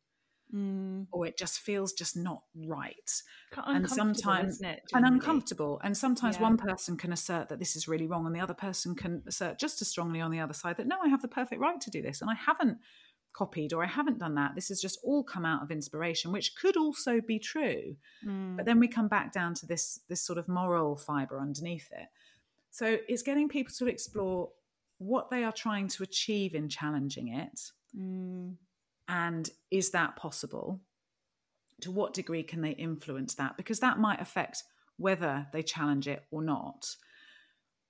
Mm. 0.54 1.06
Or 1.12 1.26
it 1.26 1.38
just 1.38 1.60
feels 1.60 1.94
just 1.94 2.14
not 2.14 2.42
right, 2.54 3.22
and 3.56 3.88
sometimes 3.88 4.60
it, 4.60 4.82
and 4.92 5.06
uncomfortable. 5.06 5.80
And 5.82 5.96
sometimes 5.96 6.36
yeah. 6.36 6.42
one 6.42 6.58
person 6.58 6.98
can 6.98 7.10
assert 7.10 7.48
that 7.48 7.58
this 7.58 7.74
is 7.74 7.88
really 7.88 8.06
wrong, 8.06 8.26
and 8.26 8.36
the 8.36 8.40
other 8.40 8.52
person 8.52 8.94
can 8.94 9.22
assert 9.26 9.58
just 9.58 9.80
as 9.80 9.88
strongly 9.88 10.20
on 10.20 10.30
the 10.30 10.40
other 10.40 10.52
side 10.52 10.76
that 10.76 10.86
no, 10.86 10.98
I 11.02 11.08
have 11.08 11.22
the 11.22 11.28
perfect 11.28 11.60
right 11.60 11.80
to 11.80 11.90
do 11.90 12.02
this, 12.02 12.20
and 12.20 12.30
I 12.30 12.34
haven't 12.34 12.78
copied 13.32 13.72
or 13.72 13.82
I 13.82 13.86
haven't 13.86 14.18
done 14.18 14.34
that. 14.34 14.54
This 14.54 14.68
has 14.68 14.80
just 14.80 14.98
all 15.02 15.24
come 15.24 15.44
out 15.44 15.62
of 15.62 15.70
inspiration, 15.70 16.32
which 16.32 16.54
could 16.54 16.76
also 16.76 17.20
be 17.20 17.38
true. 17.38 17.96
Mm. 18.26 18.56
But 18.56 18.66
then 18.66 18.78
we 18.78 18.88
come 18.88 19.08
back 19.08 19.32
down 19.32 19.54
to 19.54 19.66
this 19.66 20.00
this 20.08 20.20
sort 20.20 20.38
of 20.38 20.48
moral 20.48 20.96
fiber 20.96 21.40
underneath 21.40 21.90
it. 21.92 22.08
So 22.70 22.98
it's 23.08 23.22
getting 23.22 23.48
people 23.48 23.72
to 23.78 23.86
explore 23.86 24.50
what 24.98 25.30
they 25.30 25.44
are 25.44 25.52
trying 25.52 25.88
to 25.88 26.02
achieve 26.02 26.54
in 26.54 26.68
challenging 26.68 27.28
it. 27.28 27.60
Mm. 27.96 28.56
And 29.08 29.48
is 29.70 29.90
that 29.90 30.16
possible? 30.16 30.80
To 31.82 31.90
what 31.90 32.14
degree 32.14 32.42
can 32.42 32.60
they 32.60 32.70
influence 32.70 33.34
that? 33.34 33.56
Because 33.56 33.80
that 33.80 33.98
might 33.98 34.20
affect 34.20 34.62
whether 34.96 35.46
they 35.52 35.62
challenge 35.62 36.06
it 36.06 36.24
or 36.30 36.42
not. 36.42 36.96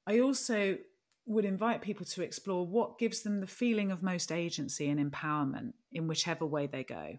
I 0.06 0.20
also 0.20 0.78
would 1.26 1.44
invite 1.44 1.82
people 1.82 2.04
to 2.04 2.22
explore 2.22 2.66
what 2.66 2.98
gives 2.98 3.22
them 3.22 3.40
the 3.40 3.46
feeling 3.46 3.92
of 3.92 4.02
most 4.02 4.32
agency 4.32 4.88
and 4.88 4.98
empowerment 4.98 5.74
in 5.92 6.08
whichever 6.08 6.44
way 6.44 6.66
they 6.66 6.82
go. 6.82 7.18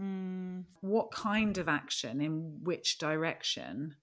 Mm. 0.00 0.64
What 0.80 1.10
kind 1.10 1.58
of 1.58 1.68
action 1.68 2.20
in 2.20 2.60
which 2.62 2.98
direction 2.98 3.96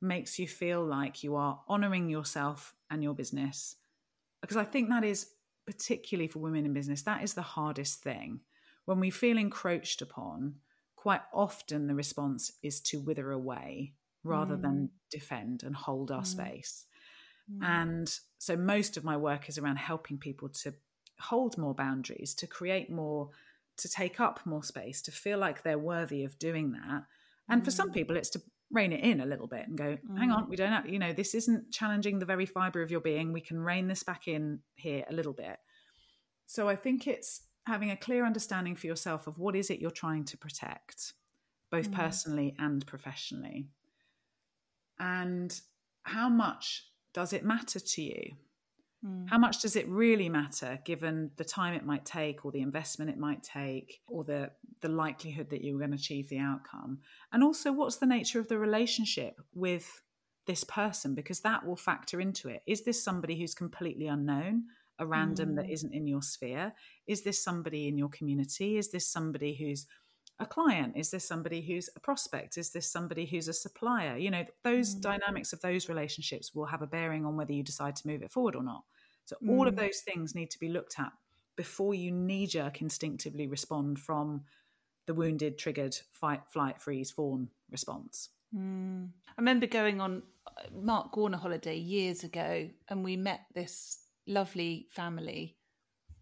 makes 0.00 0.38
you 0.38 0.48
feel 0.48 0.84
like 0.84 1.22
you 1.22 1.36
are 1.36 1.60
honoring 1.68 2.08
yourself 2.08 2.74
and 2.90 3.02
your 3.02 3.14
business? 3.14 3.76
Because 4.40 4.56
I 4.56 4.64
think 4.64 4.88
that 4.88 5.04
is 5.04 5.30
particularly 5.66 6.28
for 6.28 6.38
women 6.38 6.64
in 6.64 6.72
business, 6.72 7.02
that 7.02 7.22
is 7.22 7.34
the 7.34 7.42
hardest 7.42 8.02
thing. 8.02 8.40
When 8.88 9.00
we 9.00 9.10
feel 9.10 9.36
encroached 9.36 10.00
upon, 10.00 10.54
quite 10.96 11.20
often 11.30 11.88
the 11.88 11.94
response 11.94 12.52
is 12.62 12.80
to 12.80 12.98
wither 12.98 13.30
away 13.32 13.92
rather 14.24 14.56
mm. 14.56 14.62
than 14.62 14.90
defend 15.10 15.62
and 15.62 15.76
hold 15.76 16.10
our 16.10 16.22
mm. 16.22 16.26
space. 16.26 16.86
Mm. 17.52 17.66
And 17.66 18.18
so 18.38 18.56
most 18.56 18.96
of 18.96 19.04
my 19.04 19.14
work 19.14 19.50
is 19.50 19.58
around 19.58 19.76
helping 19.76 20.16
people 20.16 20.48
to 20.62 20.72
hold 21.20 21.58
more 21.58 21.74
boundaries, 21.74 22.32
to 22.36 22.46
create 22.46 22.90
more, 22.90 23.28
to 23.76 23.90
take 23.90 24.20
up 24.20 24.40
more 24.46 24.62
space, 24.62 25.02
to 25.02 25.12
feel 25.12 25.36
like 25.36 25.62
they're 25.62 25.78
worthy 25.78 26.24
of 26.24 26.38
doing 26.38 26.72
that. 26.72 27.02
And 27.46 27.62
for 27.66 27.70
some 27.70 27.90
mm. 27.90 27.94
people, 27.94 28.16
it's 28.16 28.30
to 28.30 28.42
rein 28.70 28.94
it 28.94 29.04
in 29.04 29.20
a 29.20 29.26
little 29.26 29.48
bit 29.48 29.68
and 29.68 29.76
go, 29.76 29.98
hang 30.16 30.30
on, 30.30 30.46
mm. 30.46 30.48
we 30.48 30.56
don't 30.56 30.72
have, 30.72 30.88
you 30.88 30.98
know, 30.98 31.12
this 31.12 31.34
isn't 31.34 31.72
challenging 31.72 32.20
the 32.20 32.24
very 32.24 32.46
fiber 32.46 32.80
of 32.80 32.90
your 32.90 33.00
being. 33.00 33.34
We 33.34 33.42
can 33.42 33.60
rein 33.60 33.86
this 33.86 34.02
back 34.02 34.28
in 34.28 34.60
here 34.76 35.04
a 35.10 35.12
little 35.12 35.34
bit. 35.34 35.58
So 36.46 36.70
I 36.70 36.76
think 36.76 37.06
it's 37.06 37.42
having 37.66 37.90
a 37.90 37.96
clear 37.96 38.24
understanding 38.24 38.76
for 38.76 38.86
yourself 38.86 39.26
of 39.26 39.38
what 39.38 39.54
is 39.54 39.70
it 39.70 39.80
you're 39.80 39.90
trying 39.90 40.24
to 40.24 40.36
protect, 40.36 41.12
both 41.70 41.90
mm. 41.90 41.94
personally 41.94 42.54
and 42.58 42.86
professionally. 42.86 43.68
And 44.98 45.58
how 46.02 46.28
much 46.28 46.84
does 47.12 47.32
it 47.32 47.44
matter 47.44 47.78
to 47.78 48.02
you? 48.02 48.32
Mm. 49.04 49.28
How 49.28 49.38
much 49.38 49.60
does 49.60 49.76
it 49.76 49.88
really 49.88 50.28
matter 50.28 50.78
given 50.84 51.30
the 51.36 51.44
time 51.44 51.74
it 51.74 51.84
might 51.84 52.04
take 52.04 52.44
or 52.44 52.50
the 52.50 52.62
investment 52.62 53.10
it 53.10 53.18
might 53.18 53.42
take 53.42 54.00
or 54.08 54.24
the 54.24 54.50
the 54.80 54.88
likelihood 54.88 55.50
that 55.50 55.62
you're 55.62 55.78
going 55.78 55.90
to 55.90 55.96
achieve 55.96 56.28
the 56.28 56.38
outcome? 56.38 56.98
And 57.32 57.44
also 57.44 57.72
what's 57.72 57.96
the 57.96 58.06
nature 58.06 58.40
of 58.40 58.48
the 58.48 58.58
relationship 58.58 59.40
with 59.54 60.02
this 60.48 60.64
person 60.64 61.14
because 61.14 61.40
that 61.40 61.64
will 61.64 61.76
factor 61.76 62.20
into 62.20 62.48
it. 62.48 62.62
Is 62.66 62.82
this 62.82 63.04
somebody 63.04 63.38
who's 63.38 63.54
completely 63.54 64.08
unknown, 64.08 64.64
a 64.98 65.06
random 65.06 65.50
mm. 65.50 65.56
that 65.56 65.70
isn't 65.70 65.94
in 65.94 66.06
your 66.06 66.22
sphere? 66.22 66.72
Is 67.06 67.22
this 67.22 67.42
somebody 67.42 67.88
in 67.88 67.98
your 67.98 68.08
community? 68.08 68.78
Is 68.78 68.90
this 68.90 69.06
somebody 69.06 69.54
who's 69.54 69.86
a 70.40 70.46
client? 70.46 70.96
Is 70.96 71.10
this 71.10 71.24
somebody 71.24 71.60
who's 71.60 71.88
a 71.96 72.00
prospect? 72.00 72.58
Is 72.58 72.70
this 72.70 72.90
somebody 72.90 73.26
who's 73.26 73.48
a 73.48 73.52
supplier? 73.52 74.16
You 74.16 74.30
know, 74.30 74.44
those 74.64 74.94
mm. 74.94 75.00
dynamics 75.00 75.52
of 75.52 75.60
those 75.60 75.88
relationships 75.88 76.54
will 76.54 76.66
have 76.66 76.82
a 76.82 76.86
bearing 76.86 77.24
on 77.26 77.36
whether 77.36 77.52
you 77.52 77.62
decide 77.62 77.96
to 77.96 78.06
move 78.06 78.22
it 78.22 78.32
forward 78.32 78.56
or 78.56 78.62
not. 78.62 78.84
So, 79.24 79.36
mm. 79.42 79.50
all 79.50 79.66
of 79.66 79.74
mm. 79.74 79.78
those 79.78 80.00
things 80.00 80.34
need 80.34 80.50
to 80.50 80.60
be 80.60 80.68
looked 80.68 80.98
at 80.98 81.12
before 81.56 81.92
you 81.92 82.12
knee 82.12 82.46
jerk 82.46 82.80
instinctively 82.80 83.48
respond 83.48 83.98
from 83.98 84.42
the 85.06 85.14
wounded, 85.14 85.58
triggered, 85.58 85.96
fight, 86.12 86.42
flight, 86.48 86.80
freeze, 86.80 87.10
fawn 87.10 87.48
response. 87.70 88.28
Mm. 88.56 89.08
I 89.28 89.32
remember 89.36 89.66
going 89.66 90.00
on 90.00 90.22
uh, 90.46 90.50
Mark 90.72 91.16
Warner 91.16 91.36
holiday 91.36 91.76
years 91.76 92.24
ago, 92.24 92.68
and 92.88 93.04
we 93.04 93.16
met 93.16 93.40
this 93.54 93.98
lovely 94.28 94.86
family. 94.90 95.56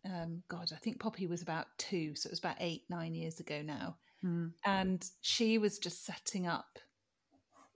Um, 0.05 0.43
God, 0.49 0.71
I 0.73 0.77
think 0.77 1.01
Poppy 1.01 1.27
was 1.27 1.43
about 1.43 1.67
two, 1.79 2.15
so 2.15 2.29
it 2.29 2.33
was 2.33 2.39
about 2.39 2.57
eight, 2.61 2.85
nine 2.89 3.15
years 3.15 3.41
ago 3.41 3.61
now. 3.63 3.97
Mm. 4.25 4.53
And 4.65 5.05
she 5.21 5.59
was 5.59 5.79
just 5.79 6.07
setting 6.07 6.47
up, 6.47 6.79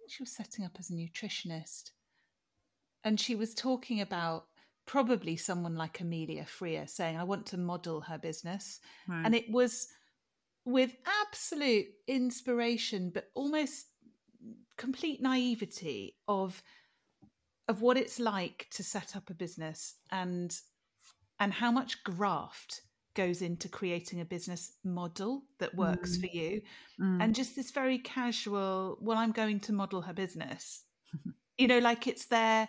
she 0.08 0.22
was 0.22 0.32
setting 0.32 0.64
up 0.64 0.76
as 0.78 0.90
a 0.90 0.94
nutritionist. 0.94 1.90
And 3.02 3.18
she 3.18 3.34
was 3.34 3.54
talking 3.54 4.00
about 4.00 4.44
probably 4.86 5.36
someone 5.36 5.74
like 5.74 6.00
Amelia 6.00 6.44
Freer 6.44 6.86
saying, 6.86 7.16
I 7.16 7.24
want 7.24 7.46
to 7.46 7.58
model 7.58 8.00
her 8.02 8.18
business. 8.18 8.80
Right. 9.08 9.22
And 9.24 9.34
it 9.34 9.50
was 9.50 9.88
with 10.64 10.94
absolute 11.22 11.86
inspiration, 12.06 13.10
but 13.12 13.30
almost 13.34 13.86
complete 14.76 15.22
naivety 15.22 16.16
of 16.28 16.62
of 17.70 17.82
what 17.82 17.96
it's 17.96 18.18
like 18.18 18.66
to 18.72 18.82
set 18.82 19.14
up 19.14 19.30
a 19.30 19.34
business 19.34 19.94
and 20.10 20.58
and 21.38 21.52
how 21.52 21.70
much 21.70 22.02
graft 22.02 22.82
goes 23.14 23.42
into 23.42 23.68
creating 23.68 24.20
a 24.20 24.24
business 24.24 24.72
model 24.84 25.44
that 25.60 25.74
works 25.76 26.16
mm. 26.16 26.20
for 26.20 26.36
you 26.36 26.60
mm. 27.00 27.22
and 27.22 27.32
just 27.32 27.54
this 27.54 27.70
very 27.70 27.98
casual 27.98 28.98
well 29.00 29.16
i'm 29.16 29.30
going 29.30 29.60
to 29.60 29.72
model 29.72 30.02
her 30.02 30.12
business 30.12 30.82
you 31.58 31.68
know 31.68 31.78
like 31.78 32.08
it's 32.08 32.26
there 32.26 32.68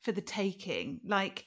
for 0.00 0.12
the 0.12 0.22
taking 0.22 0.98
like 1.06 1.44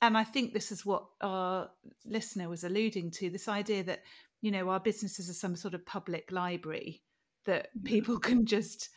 and 0.00 0.16
i 0.16 0.22
think 0.22 0.52
this 0.52 0.70
is 0.70 0.86
what 0.86 1.06
our 1.20 1.68
listener 2.06 2.48
was 2.48 2.62
alluding 2.62 3.10
to 3.10 3.30
this 3.30 3.48
idea 3.48 3.82
that 3.82 4.02
you 4.42 4.52
know 4.52 4.68
our 4.68 4.80
businesses 4.80 5.28
are 5.28 5.34
some 5.34 5.56
sort 5.56 5.74
of 5.74 5.84
public 5.84 6.30
library 6.30 7.02
that 7.46 7.68
people 7.84 8.16
can 8.28 8.46
just 8.46 8.90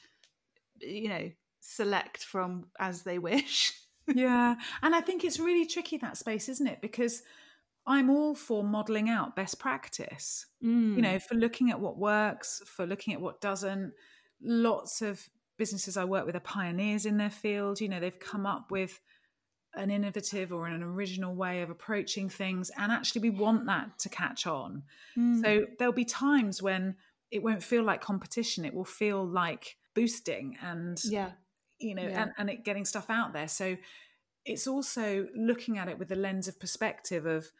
you 0.79 1.09
know 1.09 1.31
select 1.61 2.23
from 2.23 2.65
as 2.79 3.03
they 3.03 3.19
wish 3.19 3.73
yeah 4.13 4.55
and 4.81 4.93
i 4.93 4.99
think 4.99 5.23
it's 5.23 5.39
really 5.39 5.65
tricky 5.65 5.97
that 5.97 6.17
space 6.17 6.49
isn't 6.49 6.67
it 6.67 6.81
because 6.81 7.23
I'm 7.85 8.09
all 8.09 8.35
for 8.35 8.63
modeling 8.63 9.09
out 9.09 9.35
best 9.35 9.59
practice, 9.59 10.45
mm. 10.63 10.95
you 10.95 11.01
know, 11.01 11.17
for 11.19 11.35
looking 11.35 11.71
at 11.71 11.79
what 11.79 11.97
works, 11.97 12.61
for 12.65 12.85
looking 12.85 13.13
at 13.13 13.21
what 13.21 13.41
doesn't. 13.41 13.93
Lots 14.41 15.01
of 15.01 15.27
businesses 15.57 15.97
I 15.97 16.05
work 16.05 16.25
with 16.25 16.35
are 16.35 16.41
pioneers 16.41 17.05
in 17.05 17.17
their 17.17 17.29
field. 17.29 17.81
You 17.81 17.89
know, 17.89 17.99
they've 17.99 18.19
come 18.19 18.45
up 18.45 18.69
with 18.69 18.99
an 19.73 19.89
innovative 19.89 20.51
or 20.51 20.67
an 20.67 20.83
original 20.83 21.33
way 21.33 21.61
of 21.61 21.69
approaching 21.69 22.29
things. 22.29 22.69
And 22.77 22.91
actually, 22.91 23.21
we 23.21 23.29
want 23.31 23.65
that 23.65 23.97
to 23.99 24.09
catch 24.09 24.45
on. 24.45 24.83
Mm. 25.17 25.41
So 25.41 25.65
there'll 25.79 25.93
be 25.93 26.05
times 26.05 26.61
when 26.61 26.95
it 27.31 27.41
won't 27.41 27.63
feel 27.63 27.83
like 27.83 28.01
competition, 28.01 28.63
it 28.63 28.73
will 28.73 28.85
feel 28.85 29.25
like 29.25 29.77
boosting 29.95 30.57
and, 30.61 31.01
yeah. 31.05 31.31
You 31.81 31.95
know, 31.95 32.03
yeah. 32.03 32.23
and, 32.23 32.31
and 32.37 32.49
it 32.49 32.63
getting 32.63 32.85
stuff 32.85 33.09
out 33.09 33.33
there. 33.33 33.47
So 33.47 33.77
it's 34.45 34.67
also 34.67 35.27
looking 35.35 35.77
at 35.77 35.87
it 35.87 35.99
with 35.99 36.09
the 36.09 36.15
lens 36.15 36.47
of 36.47 36.59
perspective 36.59 37.25
of, 37.25 37.51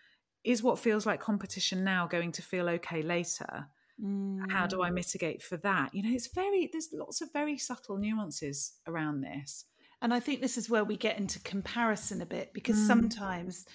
is 0.43 0.63
what 0.63 0.79
feels 0.79 1.05
like 1.05 1.19
competition 1.19 1.83
now 1.83 2.07
going 2.07 2.31
to 2.33 2.41
feel 2.41 2.67
okay 2.69 3.01
later? 3.01 3.67
Mm. 4.03 4.51
How 4.51 4.65
do 4.65 4.81
I 4.81 4.89
mm. 4.89 4.95
mitigate 4.95 5.43
for 5.43 5.57
that? 5.57 5.93
You 5.93 6.03
know, 6.03 6.15
it's 6.15 6.33
very, 6.33 6.69
there's 6.71 6.89
lots 6.91 7.21
of 7.21 7.31
very 7.31 7.57
subtle 7.57 7.97
nuances 7.97 8.73
around 8.87 9.21
this. 9.21 9.65
And 10.01 10.13
I 10.13 10.19
think 10.19 10.41
this 10.41 10.57
is 10.57 10.69
where 10.69 10.83
we 10.83 10.97
get 10.97 11.19
into 11.19 11.39
comparison 11.41 12.21
a 12.21 12.25
bit 12.25 12.53
because 12.53 12.77
mm. 12.77 12.87
sometimes 12.87 13.65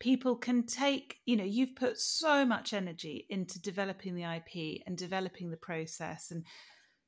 people 0.00 0.34
can 0.34 0.66
take, 0.66 1.18
you 1.26 1.36
know, 1.36 1.44
you've 1.44 1.76
put 1.76 1.96
so 1.96 2.44
much 2.44 2.72
energy 2.72 3.26
into 3.30 3.62
developing 3.62 4.16
the 4.16 4.24
IP 4.24 4.82
and 4.84 4.98
developing 4.98 5.50
the 5.52 5.56
process 5.56 6.32
and 6.32 6.44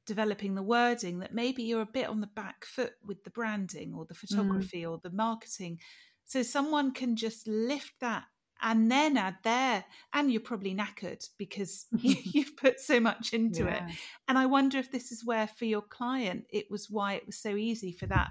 developing 0.07 0.55
the 0.55 0.63
wording 0.63 1.21
that 1.21 1.35
maybe 1.35 1.63
you're 1.63 1.81
a 1.81 1.87
bit 1.87 2.09
on 2.09 2.21
the 2.21 2.27
back 2.27 2.65
foot 2.65 2.93
with 3.05 3.25
the 3.25 3.31
branding 3.31 3.95
or 3.95 4.05
the 4.05 4.15
mm. 4.15 4.19
photography 4.19 4.83
mm. 4.83 4.91
or 4.91 4.99
the 5.03 5.11
marketing. 5.11 5.79
So 6.27 6.43
someone 6.43 6.93
can 6.93 7.17
just 7.17 7.47
lift 7.47 7.93
that 8.01 8.25
and 8.63 8.91
then 8.91 9.17
add 9.17 9.37
there 9.43 9.85
and 10.13 10.33
you're 10.33 10.41
probably 10.41 10.75
knackered 10.75 11.25
because 11.39 11.87
you've 11.93 12.57
put 12.57 12.81
so 12.81 12.99
much 13.01 13.33
into 13.33 13.65
yeah. 13.65 13.87
it 13.87 13.95
and 14.29 14.39
i 14.39 14.47
wonder 14.47 14.79
if 14.79 14.91
this 14.91 15.13
is 15.13 15.25
where 15.25 15.47
for 15.47 15.65
your 15.65 15.83
client 15.83 16.45
it 16.51 16.67
was 16.71 16.89
why 16.89 17.15
it 17.15 17.27
was 17.27 17.37
so 17.37 17.57
easy 17.57 17.93
for 17.93 18.07
that 18.07 18.29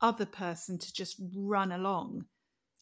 other 0.00 0.26
person 0.26 0.78
to 0.78 0.92
just 0.92 1.20
run 1.34 1.72
along 1.72 2.24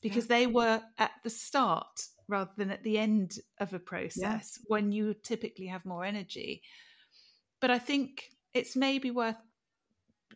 because 0.03 0.25
yeah. 0.25 0.37
they 0.39 0.47
were 0.47 0.81
at 0.99 1.11
the 1.23 1.31
start 1.31 2.01
rather 2.29 2.51
than 2.57 2.71
at 2.71 2.83
the 2.83 2.99
end 2.99 3.37
of 3.59 3.75
a 3.75 3.79
process 3.79 4.59
yeah. 4.59 4.65
when 4.69 4.91
you 4.91 5.15
typically 5.23 5.67
have 5.67 5.85
more 5.85 6.05
energy 6.05 6.63
but 7.61 7.71
i 7.71 7.79
think 7.79 8.31
it's 8.55 8.75
maybe 8.75 9.11
worth 9.11 9.37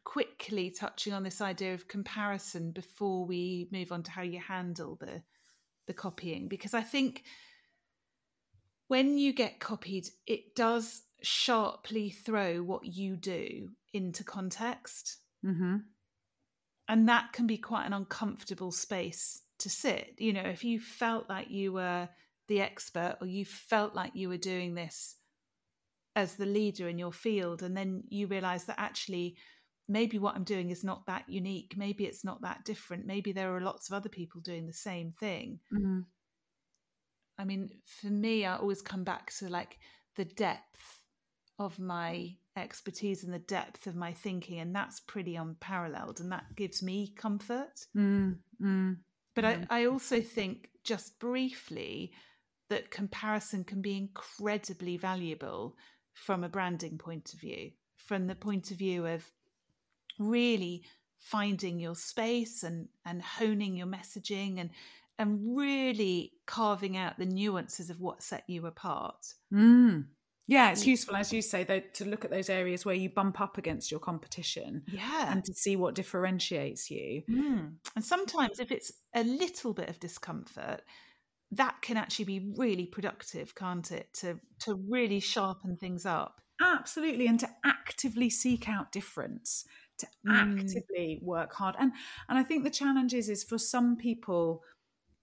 quickly 0.04 0.70
touching 0.70 1.12
on 1.12 1.22
this 1.22 1.40
idea 1.40 1.72
of 1.72 1.88
comparison 1.88 2.70
before 2.70 3.24
we 3.24 3.68
move 3.72 3.90
on 3.90 4.02
to 4.02 4.10
how 4.10 4.22
you 4.22 4.38
handle 4.38 4.96
the 5.00 5.22
the 5.86 5.94
copying 5.94 6.48
because 6.48 6.74
I 6.74 6.82
think 6.82 7.24
when 8.88 9.18
you 9.18 9.32
get 9.32 9.60
copied, 9.60 10.08
it 10.26 10.54
does 10.54 11.02
sharply 11.22 12.10
throw 12.10 12.62
what 12.62 12.84
you 12.84 13.16
do 13.16 13.70
into 13.92 14.24
context. 14.24 15.18
Mm-hmm. 15.44 15.76
And 16.88 17.08
that 17.08 17.32
can 17.32 17.46
be 17.46 17.56
quite 17.56 17.86
an 17.86 17.94
uncomfortable 17.94 18.72
space 18.72 19.40
to 19.60 19.70
sit. 19.70 20.14
You 20.18 20.34
know, 20.34 20.42
if 20.42 20.64
you 20.64 20.80
felt 20.80 21.30
like 21.30 21.50
you 21.50 21.72
were 21.72 22.08
the 22.48 22.60
expert 22.60 23.16
or 23.22 23.26
you 23.26 23.46
felt 23.46 23.94
like 23.94 24.14
you 24.14 24.28
were 24.28 24.36
doing 24.36 24.74
this 24.74 25.16
as 26.16 26.36
the 26.36 26.46
leader 26.46 26.88
in 26.88 26.98
your 26.98 27.12
field, 27.12 27.62
and 27.62 27.76
then 27.76 28.04
you 28.08 28.26
realize 28.26 28.64
that 28.64 28.78
actually 28.78 29.36
maybe 29.88 30.18
what 30.18 30.34
I'm 30.34 30.44
doing 30.44 30.70
is 30.70 30.84
not 30.84 31.06
that 31.06 31.28
unique. 31.28 31.74
Maybe 31.76 32.04
it's 32.04 32.24
not 32.24 32.42
that 32.42 32.64
different. 32.64 33.06
Maybe 33.06 33.32
there 33.32 33.54
are 33.54 33.60
lots 33.60 33.88
of 33.88 33.94
other 33.94 34.08
people 34.08 34.40
doing 34.40 34.66
the 34.66 34.72
same 34.72 35.12
thing. 35.12 35.60
Mm-hmm. 35.72 36.00
I 37.36 37.44
mean, 37.44 37.70
for 37.84 38.06
me, 38.06 38.46
I 38.46 38.56
always 38.56 38.80
come 38.80 39.04
back 39.04 39.32
to 39.38 39.48
like 39.48 39.78
the 40.16 40.24
depth 40.24 41.02
of 41.58 41.78
my 41.78 42.36
expertise 42.56 43.24
and 43.24 43.34
the 43.34 43.40
depth 43.40 43.86
of 43.86 43.96
my 43.96 44.12
thinking, 44.12 44.60
and 44.60 44.74
that's 44.74 45.00
pretty 45.00 45.36
unparalleled, 45.36 46.20
and 46.20 46.30
that 46.30 46.44
gives 46.56 46.82
me 46.82 47.12
comfort. 47.16 47.86
Mm-hmm. 47.96 48.92
But 49.34 49.44
I, 49.44 49.66
I 49.68 49.86
also 49.86 50.20
think, 50.20 50.68
just 50.84 51.18
briefly, 51.18 52.12
that 52.70 52.90
comparison 52.90 53.64
can 53.64 53.82
be 53.82 53.96
incredibly 53.96 54.96
valuable 54.96 55.76
from 56.14 56.44
a 56.44 56.48
branding 56.48 56.96
point 56.96 57.34
of 57.34 57.40
view, 57.40 57.72
from 57.96 58.26
the 58.26 58.34
point 58.34 58.70
of 58.70 58.78
view 58.78 59.06
of 59.06 59.30
really 60.18 60.84
finding 61.18 61.78
your 61.78 61.94
space 61.94 62.62
and 62.62 62.88
and 63.04 63.22
honing 63.22 63.76
your 63.76 63.86
messaging 63.86 64.60
and 64.60 64.70
and 65.18 65.56
really 65.56 66.32
carving 66.46 66.96
out 66.96 67.18
the 67.18 67.26
nuances 67.26 67.90
of 67.90 68.00
what 68.00 68.22
set 68.22 68.44
you 68.48 68.66
apart. 68.66 69.34
Mm. 69.52 70.06
Yeah, 70.46 70.72
it's 70.72 70.86
useful, 70.86 71.16
as 71.16 71.32
you 71.32 71.40
say, 71.40 71.64
though, 71.64 71.80
to 71.94 72.04
look 72.04 72.24
at 72.24 72.30
those 72.30 72.50
areas 72.50 72.84
where 72.84 72.94
you 72.94 73.08
bump 73.08 73.40
up 73.40 73.56
against 73.56 73.90
your 73.90 74.00
competition. 74.00 74.82
Yeah. 74.86 75.32
And 75.32 75.42
to 75.44 75.54
see 75.54 75.74
what 75.76 75.94
differentiates 75.94 76.90
you. 76.90 77.22
Mm. 77.30 77.74
And 77.96 78.04
sometimes, 78.04 78.60
if 78.60 78.70
it's 78.70 78.92
a 79.14 79.24
little 79.24 79.72
bit 79.72 79.88
of 79.88 79.98
discomfort, 80.00 80.82
that 81.52 81.82
can 81.82 81.96
actually 81.96 82.24
be 82.26 82.52
really 82.56 82.86
productive, 82.86 83.54
can't 83.54 83.90
it? 83.92 84.12
To 84.14 84.40
to 84.60 84.74
really 84.74 85.20
sharpen 85.20 85.76
things 85.76 86.06
up. 86.06 86.40
Absolutely, 86.60 87.26
and 87.26 87.38
to 87.40 87.48
actively 87.64 88.30
seek 88.30 88.68
out 88.68 88.92
difference, 88.92 89.66
to 89.98 90.06
Mm. 90.24 90.84
actively 90.84 91.18
work 91.20 91.52
hard. 91.52 91.74
And 91.78 91.92
and 92.28 92.38
I 92.38 92.44
think 92.44 92.62
the 92.62 92.70
challenge 92.70 93.12
is 93.12 93.28
is 93.28 93.42
for 93.42 93.58
some 93.58 93.96
people, 93.96 94.62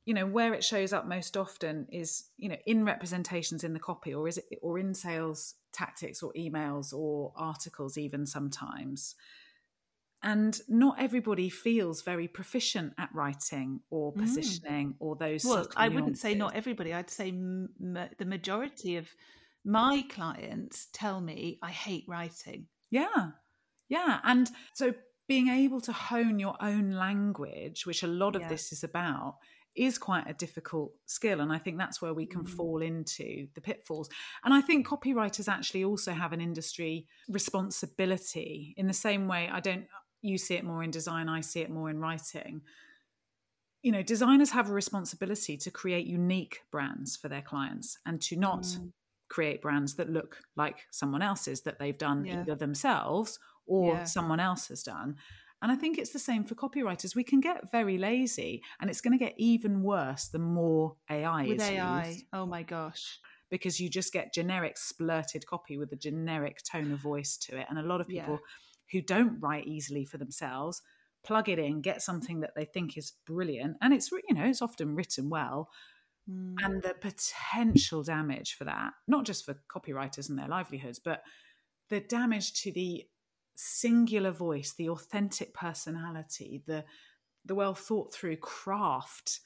you 0.06 0.14
know, 0.14 0.28
where 0.28 0.54
it 0.54 0.64
shows 0.64 0.94
up 0.94 1.08
most 1.08 1.38
often 1.38 1.88
is, 1.92 2.26
you 2.38 2.50
know, 2.50 2.58
in 2.66 2.86
representations 2.86 3.64
in 3.64 3.74
the 3.74 3.80
copy 3.80 4.14
or 4.14 4.28
is 4.28 4.40
it 4.40 4.60
or 4.62 4.80
in 4.80 4.94
sales 4.96 5.56
tactics 5.74 6.24
or 6.24 6.34
emails 6.34 6.94
or 6.94 7.34
articles 7.38 7.98
even 7.98 8.26
sometimes. 8.26 9.16
And 10.24 10.60
not 10.68 11.00
everybody 11.00 11.50
feels 11.50 12.04
very 12.04 12.28
proficient 12.28 12.94
at 12.98 13.10
writing 13.14 13.80
or 13.90 14.14
Mm. 14.14 14.20
positioning 14.22 14.96
or 15.00 15.16
those. 15.16 15.44
Well, 15.44 15.68
I 15.76 15.90
wouldn't 15.90 16.18
say 16.20 16.36
not 16.36 16.56
everybody. 16.56 16.94
I'd 16.94 17.10
say 17.10 17.30
m- 17.30 17.70
m- 17.82 18.10
the 18.20 18.26
majority 18.26 18.98
of 18.98 19.10
my 19.66 20.04
clients 20.10 20.88
tell 20.94 21.22
me 21.22 21.58
I 21.62 21.72
hate 21.72 22.06
writing. 22.08 22.68
Yeah. 22.92 23.32
Yeah. 23.90 24.20
And 24.24 24.50
so 24.74 24.94
being 25.28 25.48
able 25.48 25.82
to 25.82 25.92
hone 25.94 26.40
your 26.40 26.56
own 26.62 26.92
language, 26.92 27.86
which 27.86 28.04
a 28.04 28.08
lot 28.08 28.36
of 28.36 28.42
Yeah. 28.44 28.50
this 28.50 28.72
is 28.72 28.84
about, 28.84 29.38
is 29.74 29.98
quite 29.98 30.28
a 30.30 30.34
difficult 30.34 30.92
skill. 31.06 31.40
And 31.40 31.52
I 31.54 31.58
think 31.58 31.78
that's 31.78 32.02
where 32.02 32.14
we 32.14 32.26
can 32.26 32.44
Mm. 32.44 32.50
fall 32.50 32.82
into 32.82 33.48
the 33.56 33.62
pitfalls. 33.62 34.10
And 34.44 34.54
I 34.54 34.60
think 34.62 34.86
copywriters 34.86 35.48
actually 35.48 35.86
also 35.86 36.12
have 36.12 36.34
an 36.34 36.42
industry 36.42 37.08
responsibility 37.30 38.74
in 38.78 38.88
the 38.88 38.94
same 38.94 39.28
way 39.28 39.48
I 39.50 39.60
don't, 39.62 39.88
you 40.22 40.38
see 40.38 40.56
it 40.56 40.64
more 40.64 40.84
in 40.84 40.92
design, 40.92 41.30
I 41.30 41.42
see 41.42 41.62
it 41.62 41.70
more 41.70 41.90
in 41.90 42.00
writing. 42.00 42.62
You 43.82 43.92
know, 43.92 44.04
designers 44.04 44.52
have 44.52 44.70
a 44.70 44.74
responsibility 44.74 45.58
to 45.58 45.72
create 45.72 46.06
unique 46.06 46.62
brands 46.72 47.18
for 47.18 47.30
their 47.30 47.42
clients 47.42 47.98
and 48.06 48.22
to 48.22 48.36
not 48.36 48.64
Mm. 48.64 48.92
create 49.28 49.62
brands 49.62 49.96
that 49.96 50.10
look 50.10 50.38
like 50.56 50.86
someone 50.92 51.22
else's 51.22 51.62
that 51.62 51.80
they've 51.80 51.98
done 51.98 52.26
Yeah. 52.26 52.42
either 52.42 52.56
themselves 52.56 53.40
or 53.66 53.96
Yeah. 53.96 54.04
someone 54.04 54.40
else 54.40 54.68
has 54.68 54.84
done. 54.84 55.18
And 55.64 55.72
I 55.72 55.76
think 55.76 55.98
it's 55.98 56.12
the 56.12 56.20
same 56.20 56.44
for 56.44 56.56
copywriters. 56.56 57.16
We 57.16 57.24
can 57.24 57.40
get 57.40 57.72
very 57.72 57.98
lazy, 57.98 58.64
and 58.80 58.90
it's 58.90 59.00
going 59.02 59.18
to 59.18 59.24
get 59.24 59.36
even 59.38 59.84
worse 59.84 60.28
the 60.28 60.40
more 60.40 60.98
AI 61.10 61.46
With 61.46 61.58
is 61.62 61.70
AI, 61.70 62.08
used 62.10 62.26
oh 62.34 62.46
my 62.46 62.64
gosh. 62.64 63.20
because 63.50 63.80
you 63.80 63.90
just 63.90 64.12
get 64.12 64.34
generic 64.34 64.76
splurted 64.76 65.46
copy 65.46 65.78
with 65.78 65.92
a 65.92 65.96
generic 65.96 66.62
tone 66.64 66.92
of 66.92 67.00
voice 67.00 67.38
to 67.38 67.58
it. 67.58 67.68
And 67.70 67.78
a 67.80 67.84
lot 67.84 68.02
of 68.02 68.10
Yeah. 68.10 68.26
Who 68.92 69.02
don't 69.02 69.40
write 69.40 69.68
easily 69.68 70.06
for 70.06 70.18
themselves 70.18 70.82
plug 71.24 71.50
it 71.50 71.60
in, 71.60 71.82
get 71.82 72.02
something 72.02 72.40
that 72.40 72.56
they 72.56 72.66
think 72.66 72.98
is 72.98 73.14
brilliant, 73.26 73.78
and 73.82 73.94
it's 73.94 74.12
you 74.12 74.34
know 74.34 74.46
it's 74.46 74.62
often 74.62 74.96
written 74.96 75.30
well, 75.30 75.70
Mm. 76.30 76.56
and 76.64 76.84
the 76.84 76.94
potential 76.94 78.04
damage 78.04 78.54
for 78.54 78.64
that, 78.66 78.94
not 79.08 79.26
just 79.26 79.44
for 79.46 79.56
copywriters 79.70 80.30
and 80.30 80.38
their 80.38 80.48
livelihoods, 80.48 81.00
but 81.00 81.24
the 81.90 82.00
damage 82.00 82.54
to 82.62 82.72
the 82.72 83.08
singular 83.56 84.32
voice, 84.32 84.74
the 84.74 84.90
authentic 84.90 85.54
personality, 85.54 86.64
the 86.66 86.86
the 87.46 87.56
well 87.56 87.74
thought 87.76 88.14
through 88.14 88.38
craft 88.38 89.40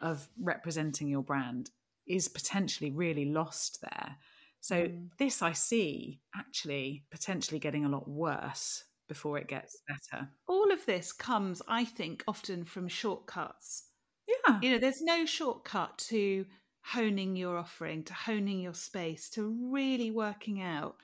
of 0.00 0.28
representing 0.40 1.08
your 1.08 1.22
brand 1.22 1.70
is 2.06 2.28
potentially 2.28 2.90
really 2.90 3.26
lost 3.26 3.80
there. 3.82 4.16
So 4.60 4.88
Mm. 4.88 5.10
this 5.18 5.42
I 5.42 5.52
see 5.52 6.20
actually 6.34 7.04
potentially 7.10 7.58
getting 7.58 7.84
a 7.84 7.88
lot 7.88 8.08
worse 8.08 8.84
before 9.10 9.36
it 9.38 9.48
gets 9.48 9.82
better. 9.88 10.28
All 10.46 10.70
of 10.72 10.86
this 10.86 11.12
comes, 11.12 11.60
I 11.66 11.84
think, 11.84 12.22
often 12.28 12.64
from 12.64 12.86
shortcuts. 12.86 13.84
Yeah. 14.28 14.60
You 14.62 14.70
know, 14.70 14.78
there's 14.78 15.02
no 15.02 15.26
shortcut 15.26 15.98
to 16.10 16.46
honing 16.82 17.34
your 17.34 17.58
offering, 17.58 18.04
to 18.04 18.14
honing 18.14 18.60
your 18.60 18.74
space, 18.74 19.28
to 19.30 19.42
really 19.72 20.12
working 20.12 20.62
out 20.62 20.94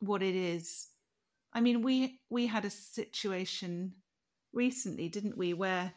what 0.00 0.22
it 0.22 0.34
is. 0.34 0.88
I 1.52 1.60
mean, 1.60 1.82
we 1.82 2.20
we 2.30 2.46
had 2.46 2.64
a 2.64 2.70
situation 2.70 3.92
recently, 4.54 5.10
didn't 5.10 5.36
we, 5.36 5.52
where 5.52 5.92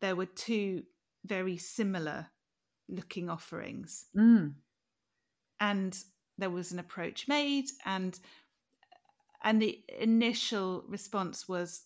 there 0.00 0.16
were 0.16 0.26
two 0.26 0.84
very 1.26 1.58
similar 1.58 2.28
looking 2.88 3.28
offerings 3.28 4.06
Mm. 4.16 4.54
and 5.60 5.98
there 6.38 6.50
was 6.50 6.72
an 6.72 6.78
approach 6.78 7.26
made 7.28 7.66
and 7.84 8.18
and 9.46 9.62
the 9.62 9.82
initial 9.98 10.84
response 10.88 11.48
was 11.48 11.84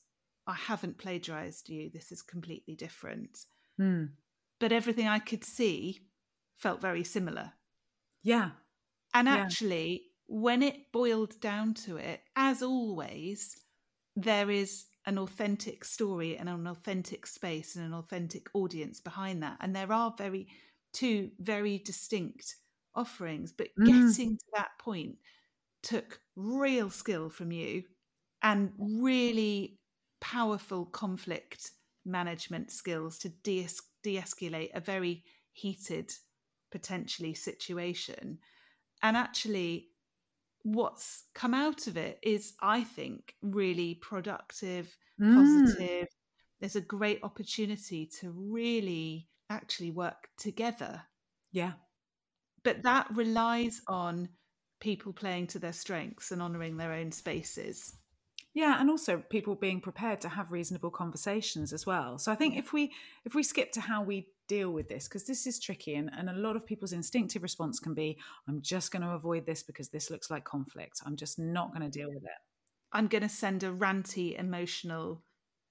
I 0.49 0.55
haven't 0.55 0.99
plagiarized 0.99 1.69
you. 1.69 1.91
This 1.91 2.11
is 2.11 2.23
completely 2.23 2.75
different. 2.75 3.47
Mm. 3.81 4.11
but 4.59 4.73
everything 4.73 5.09
I 5.09 5.19
could 5.21 5.45
see 5.45 6.01
felt 6.57 6.81
very 6.83 7.05
similar. 7.05 7.53
Yeah. 8.23 8.51
And 9.15 9.29
Yeah. 9.29 9.35
actually, 9.45 10.13
when 10.27 10.63
it 10.63 10.93
boiled 10.93 11.41
down 11.41 11.75
to 11.75 11.97
it, 11.97 12.23
as 12.37 12.63
always, 12.63 13.57
there 14.17 14.51
is 14.51 14.87
an 15.07 15.19
authentic 15.19 15.85
story 15.85 16.37
and 16.37 16.49
an 16.49 16.67
authentic 16.67 17.27
space 17.27 17.77
and 17.77 17.87
an 17.87 17.95
authentic 17.95 18.49
audience 18.55 19.01
behind 19.01 19.43
that. 19.43 19.57
And 19.61 19.75
there 19.75 19.93
are 19.93 20.15
very 20.19 20.49
two 20.93 21.31
very 21.39 21.79
distinct 21.79 22.57
offerings, 22.95 23.53
but 23.53 23.69
Mm. 23.79 23.87
getting 23.87 24.37
to 24.37 24.45
that 24.55 24.73
point 24.79 25.19
took 25.83 26.21
real 26.41 26.91
skill 26.91 27.30
from 27.30 27.53
you 27.53 27.84
and 28.43 28.72
really 28.78 29.78
powerful 30.20 30.86
conflict 30.86 31.70
management 32.05 32.70
skills 32.70 33.18
to 33.18 33.28
de 33.43 33.66
escalate 34.07 34.70
a 34.74 34.80
very 34.80 35.24
heated, 35.53 36.12
potentially 36.70 37.34
situation. 37.34 38.38
And 39.03 39.16
actually, 39.16 39.91
what's 40.62 41.24
come 41.34 41.55
out 41.55 41.86
of 41.86 41.97
it 41.97 42.18
is, 42.22 42.55
I 42.61 42.84
think, 42.84 43.34
really 43.43 43.95
productive, 43.95 44.97
Mm. 45.18 45.34
positive. 45.34 46.09
There's 46.61 46.76
a 46.76 46.80
great 46.80 47.20
opportunity 47.22 48.07
to 48.20 48.30
really 48.30 49.28
actually 49.49 49.91
work 49.91 50.28
together. 50.36 51.03
Yeah. 51.53 51.72
But 52.62 52.82
that 52.82 53.09
relies 53.14 53.80
on 53.86 54.28
people 54.81 55.12
playing 55.12 55.47
to 55.49 55.59
their 55.59 55.72
strengths 55.72 56.33
and 56.33 56.43
honouring 56.43 56.76
their 56.76 56.93
own 56.93 57.12
spaces. 57.12 57.95
Yeah, 58.53 58.81
and 58.81 58.91
also 58.91 59.22
people 59.31 59.55
being 59.55 59.81
prepared 59.81 60.20
to 60.22 60.28
have 60.28 60.51
reasonable 60.51 60.91
conversations 60.91 61.72
as 61.72 61.87
well. 61.87 62.18
So 62.18 62.33
I 62.33 62.35
think 62.35 62.57
if 62.57 62.72
we 62.72 62.93
if 63.24 63.35
we 63.35 63.45
skip 63.45 63.70
to 63.72 63.81
how 63.81 64.03
we 64.03 64.26
deal 64.49 64.72
with 64.72 64.89
this, 64.89 65.07
because 65.07 65.24
this 65.24 65.47
is 65.47 65.61
tricky 65.61 65.95
and, 65.95 66.11
and 66.16 66.28
a 66.28 66.35
lot 66.35 66.57
of 66.57 66.66
people's 66.66 66.93
instinctive 66.93 67.45
response 67.45 67.78
can 67.78 67.95
be, 67.95 68.18
I'm 68.49 68.61
just 68.61 68.91
going 68.91 69.03
to 69.03 69.11
avoid 69.11 69.47
this 69.47 69.62
because 69.62 69.91
this 69.91 70.11
looks 70.11 70.31
like 70.31 70.43
conflict. 70.45 71.01
I'm 71.07 71.14
just 71.14 71.39
not 71.39 71.72
going 71.72 71.89
to 71.89 71.99
deal 71.99 72.09
with 72.09 72.24
it. 72.24 72.41
I'm 72.93 73.07
going 73.07 73.22
to 73.22 73.28
send 73.28 73.62
a 73.62 73.70
ranty, 73.70 74.37
emotional 74.37 75.22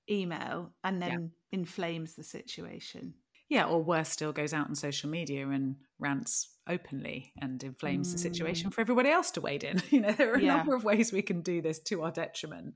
email 0.10 0.72
and 0.86 1.02
then 1.02 1.32
inflames 1.52 2.14
the 2.14 2.24
situation. 2.24 3.14
Yeah, 3.50 3.66
or 3.66 3.82
worse 3.84 4.10
still, 4.10 4.32
goes 4.32 4.54
out 4.54 4.68
on 4.68 4.76
social 4.76 5.10
media 5.10 5.48
and 5.50 5.76
rants 5.98 6.50
openly 6.68 7.34
and 7.42 7.62
inflames 7.64 8.12
the 8.14 8.20
situation 8.20 8.70
mm. 8.70 8.74
for 8.74 8.82
everybody 8.82 9.10
else 9.10 9.32
to 9.32 9.42
wade 9.42 9.64
in. 9.64 9.82
You 9.90 10.02
know, 10.02 10.12
there 10.12 10.32
are 10.32 10.38
a 10.38 10.42
Yeah. 10.42 10.58
number 10.58 10.76
of 10.76 10.84
ways 10.84 11.12
we 11.12 11.24
can 11.24 11.42
do 11.42 11.62
this 11.62 11.80
to 11.80 12.04
our 12.04 12.12
detriment. 12.12 12.76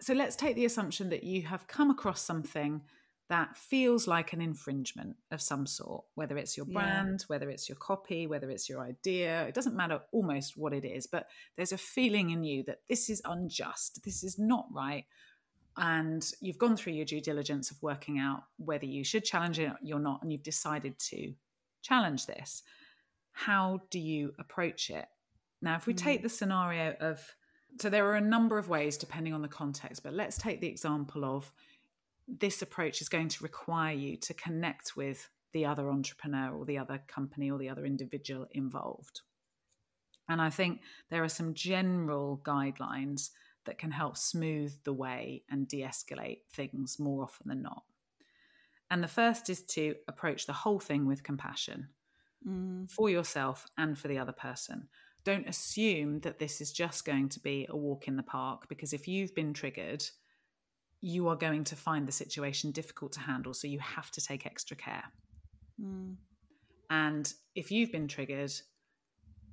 So 0.00 0.14
let's 0.14 0.36
take 0.36 0.54
the 0.54 0.64
assumption 0.64 1.10
that 1.10 1.24
you 1.24 1.42
have 1.42 1.66
come 1.66 1.90
across 1.90 2.20
something 2.22 2.82
that 3.28 3.56
feels 3.56 4.06
like 4.06 4.32
an 4.32 4.40
infringement 4.42 5.16
of 5.30 5.40
some 5.40 5.66
sort, 5.66 6.04
whether 6.14 6.36
it's 6.36 6.56
your 6.56 6.66
Yeah. 6.68 6.74
brand, 6.74 7.22
whether 7.26 7.50
it's 7.50 7.68
your 7.68 7.76
copy, 7.76 8.26
whether 8.26 8.50
it's 8.50 8.68
your 8.68 8.82
idea. 8.82 9.46
It 9.46 9.54
doesn't 9.54 9.74
matter 9.74 10.02
almost 10.12 10.56
what 10.56 10.72
it 10.74 10.84
is, 10.84 11.06
but 11.06 11.28
there's 11.56 11.72
a 11.72 11.78
feeling 11.78 12.30
in 12.30 12.44
you 12.44 12.62
that 12.64 12.82
this 12.88 13.08
is 13.10 13.22
unjust, 13.24 14.04
this 14.04 14.22
is 14.22 14.38
not 14.38 14.66
right. 14.70 15.06
And 15.76 16.24
you've 16.40 16.58
gone 16.58 16.76
through 16.76 16.92
your 16.92 17.04
due 17.04 17.20
diligence 17.20 17.70
of 17.70 17.82
working 17.82 18.18
out 18.18 18.44
whether 18.58 18.86
you 18.86 19.02
should 19.02 19.24
challenge 19.24 19.58
it 19.58 19.72
or 19.92 19.98
not, 19.98 20.22
and 20.22 20.30
you've 20.30 20.42
decided 20.42 20.98
to 21.10 21.34
challenge 21.82 22.26
this. 22.26 22.62
How 23.32 23.80
do 23.90 23.98
you 23.98 24.32
approach 24.38 24.90
it? 24.90 25.06
Now, 25.60 25.76
if 25.76 25.86
we 25.86 25.94
take 25.94 26.20
mm. 26.20 26.24
the 26.24 26.28
scenario 26.28 26.94
of, 27.00 27.20
so 27.80 27.90
there 27.90 28.06
are 28.06 28.14
a 28.14 28.20
number 28.20 28.58
of 28.58 28.68
ways 28.68 28.96
depending 28.96 29.34
on 29.34 29.42
the 29.42 29.48
context, 29.48 30.02
but 30.04 30.12
let's 30.12 30.38
take 30.38 30.60
the 30.60 30.68
example 30.68 31.24
of 31.24 31.52
this 32.28 32.62
approach 32.62 33.00
is 33.00 33.08
going 33.08 33.28
to 33.28 33.42
require 33.42 33.94
you 33.94 34.16
to 34.16 34.34
connect 34.34 34.96
with 34.96 35.28
the 35.52 35.66
other 35.66 35.90
entrepreneur 35.90 36.54
or 36.54 36.64
the 36.64 36.78
other 36.78 37.00
company 37.08 37.50
or 37.50 37.58
the 37.58 37.68
other 37.68 37.84
individual 37.84 38.46
involved. 38.52 39.22
And 40.28 40.40
I 40.40 40.50
think 40.50 40.80
there 41.10 41.22
are 41.22 41.28
some 41.28 41.54
general 41.54 42.40
guidelines 42.44 43.30
that 43.64 43.78
can 43.78 43.90
help 43.90 44.16
smooth 44.16 44.72
the 44.84 44.92
way 44.92 45.42
and 45.50 45.68
de 45.68 45.82
escalate 45.82 46.40
things 46.52 46.98
more 46.98 47.22
often 47.22 47.48
than 47.48 47.62
not. 47.62 47.84
And 48.90 49.02
the 49.02 49.08
first 49.08 49.50
is 49.50 49.62
to 49.62 49.94
approach 50.08 50.46
the 50.46 50.52
whole 50.52 50.80
thing 50.80 51.06
with 51.06 51.22
compassion 51.22 51.88
Mm. 52.46 52.90
for 52.90 53.08
yourself 53.08 53.66
and 53.78 53.98
for 53.98 54.08
the 54.08 54.18
other 54.18 54.32
person. 54.32 54.88
Don't 55.24 55.48
assume 55.48 56.20
that 56.20 56.38
this 56.38 56.60
is 56.60 56.72
just 56.72 57.06
going 57.06 57.30
to 57.30 57.40
be 57.40 57.66
a 57.70 57.76
walk 57.76 58.06
in 58.06 58.16
the 58.16 58.22
park 58.22 58.68
because 58.68 58.92
if 58.92 59.08
you've 59.08 59.34
been 59.34 59.54
triggered, 59.54 60.04
you 61.00 61.28
are 61.28 61.36
going 61.36 61.64
to 61.64 61.76
find 61.76 62.06
the 62.06 62.12
situation 62.12 62.70
difficult 62.70 63.12
to 63.12 63.20
handle. 63.20 63.54
So 63.54 63.66
you 63.66 63.78
have 63.78 64.10
to 64.10 64.20
take 64.20 64.44
extra 64.44 64.76
care. 64.76 65.04
Mm. 65.80 66.16
And 66.90 67.32
if 67.54 67.70
you've 67.70 67.90
been 67.90 68.08
triggered 68.08 68.52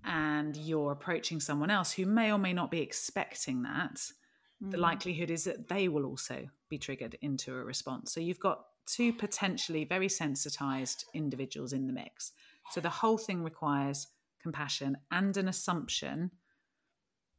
and 0.03 0.55
you're 0.57 0.91
approaching 0.91 1.39
someone 1.39 1.69
else 1.69 1.91
who 1.91 2.05
may 2.05 2.31
or 2.31 2.37
may 2.37 2.53
not 2.53 2.71
be 2.71 2.81
expecting 2.81 3.63
that, 3.63 4.11
the 4.59 4.77
Mm. 4.77 4.81
likelihood 4.81 5.31
is 5.31 5.43
that 5.45 5.67
they 5.67 5.87
will 5.87 6.05
also 6.05 6.49
be 6.69 6.77
triggered 6.77 7.15
into 7.21 7.53
a 7.55 7.63
response. 7.63 8.11
So 8.11 8.19
you've 8.19 8.39
got 8.39 8.65
two 8.85 9.13
potentially 9.13 9.85
very 9.85 10.09
sensitized 10.09 11.05
individuals 11.13 11.73
in 11.73 11.87
the 11.87 11.93
mix. 11.93 12.31
So 12.71 12.81
the 12.81 12.89
whole 12.89 13.17
thing 13.17 13.43
requires 13.43 14.07
compassion 14.39 14.97
and 15.09 15.35
an 15.37 15.47
assumption 15.47 16.31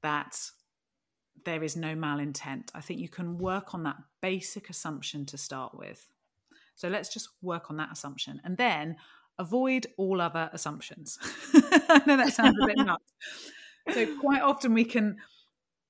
that 0.03 0.51
there 1.45 1.63
is 1.63 1.77
no 1.77 1.95
malintent. 1.95 2.71
I 2.75 2.81
think 2.81 3.01
you 3.01 3.09
can 3.09 3.39
work 3.39 3.75
on 3.75 3.83
that 3.85 3.97
basic 4.21 4.71
assumption 4.71 5.27
to 5.27 5.39
start 5.39 5.77
with. 5.77 6.11
So 6.75 6.89
let's 6.89 7.13
just 7.13 7.29
work 7.41 7.71
on 7.71 7.77
that 7.77 7.93
assumption 7.93 8.41
and 8.45 8.57
then 8.57 8.97
avoid 9.39 9.87
all 9.97 10.21
other 10.21 10.51
assumptions. 10.53 11.19
I 11.55 12.03
know 12.07 12.17
that 12.17 12.33
sounds 12.33 12.57
a 12.61 12.67
bit 12.67 12.77
nuts. 12.87 13.13
So 13.93 14.19
quite 14.19 14.43
often 14.43 14.75
we 14.75 14.85
can 14.85 15.17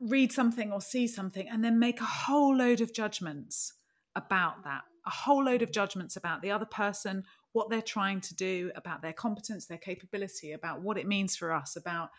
read 0.00 0.32
something 0.32 0.72
or 0.72 0.80
see 0.80 1.06
something 1.06 1.48
and 1.48 1.62
then 1.62 1.78
make 1.78 2.00
a 2.00 2.04
whole 2.04 2.56
load 2.56 2.80
of 2.80 2.92
judgments 2.92 3.74
about 4.16 4.64
that, 4.64 4.82
a 5.06 5.10
whole 5.10 5.44
load 5.44 5.62
of 5.62 5.72
judgments 5.72 6.16
about 6.16 6.42
the 6.42 6.50
other 6.50 6.64
person, 6.66 7.24
what 7.52 7.70
they're 7.70 7.82
trying 7.82 8.20
to 8.20 8.34
do, 8.34 8.70
about 8.74 9.02
their 9.02 9.12
competence, 9.12 9.66
their 9.66 9.78
capability, 9.78 10.52
about 10.52 10.82
what 10.82 10.98
it 10.98 11.06
means 11.06 11.36
for 11.36 11.52
us, 11.52 11.76
about 11.76 12.10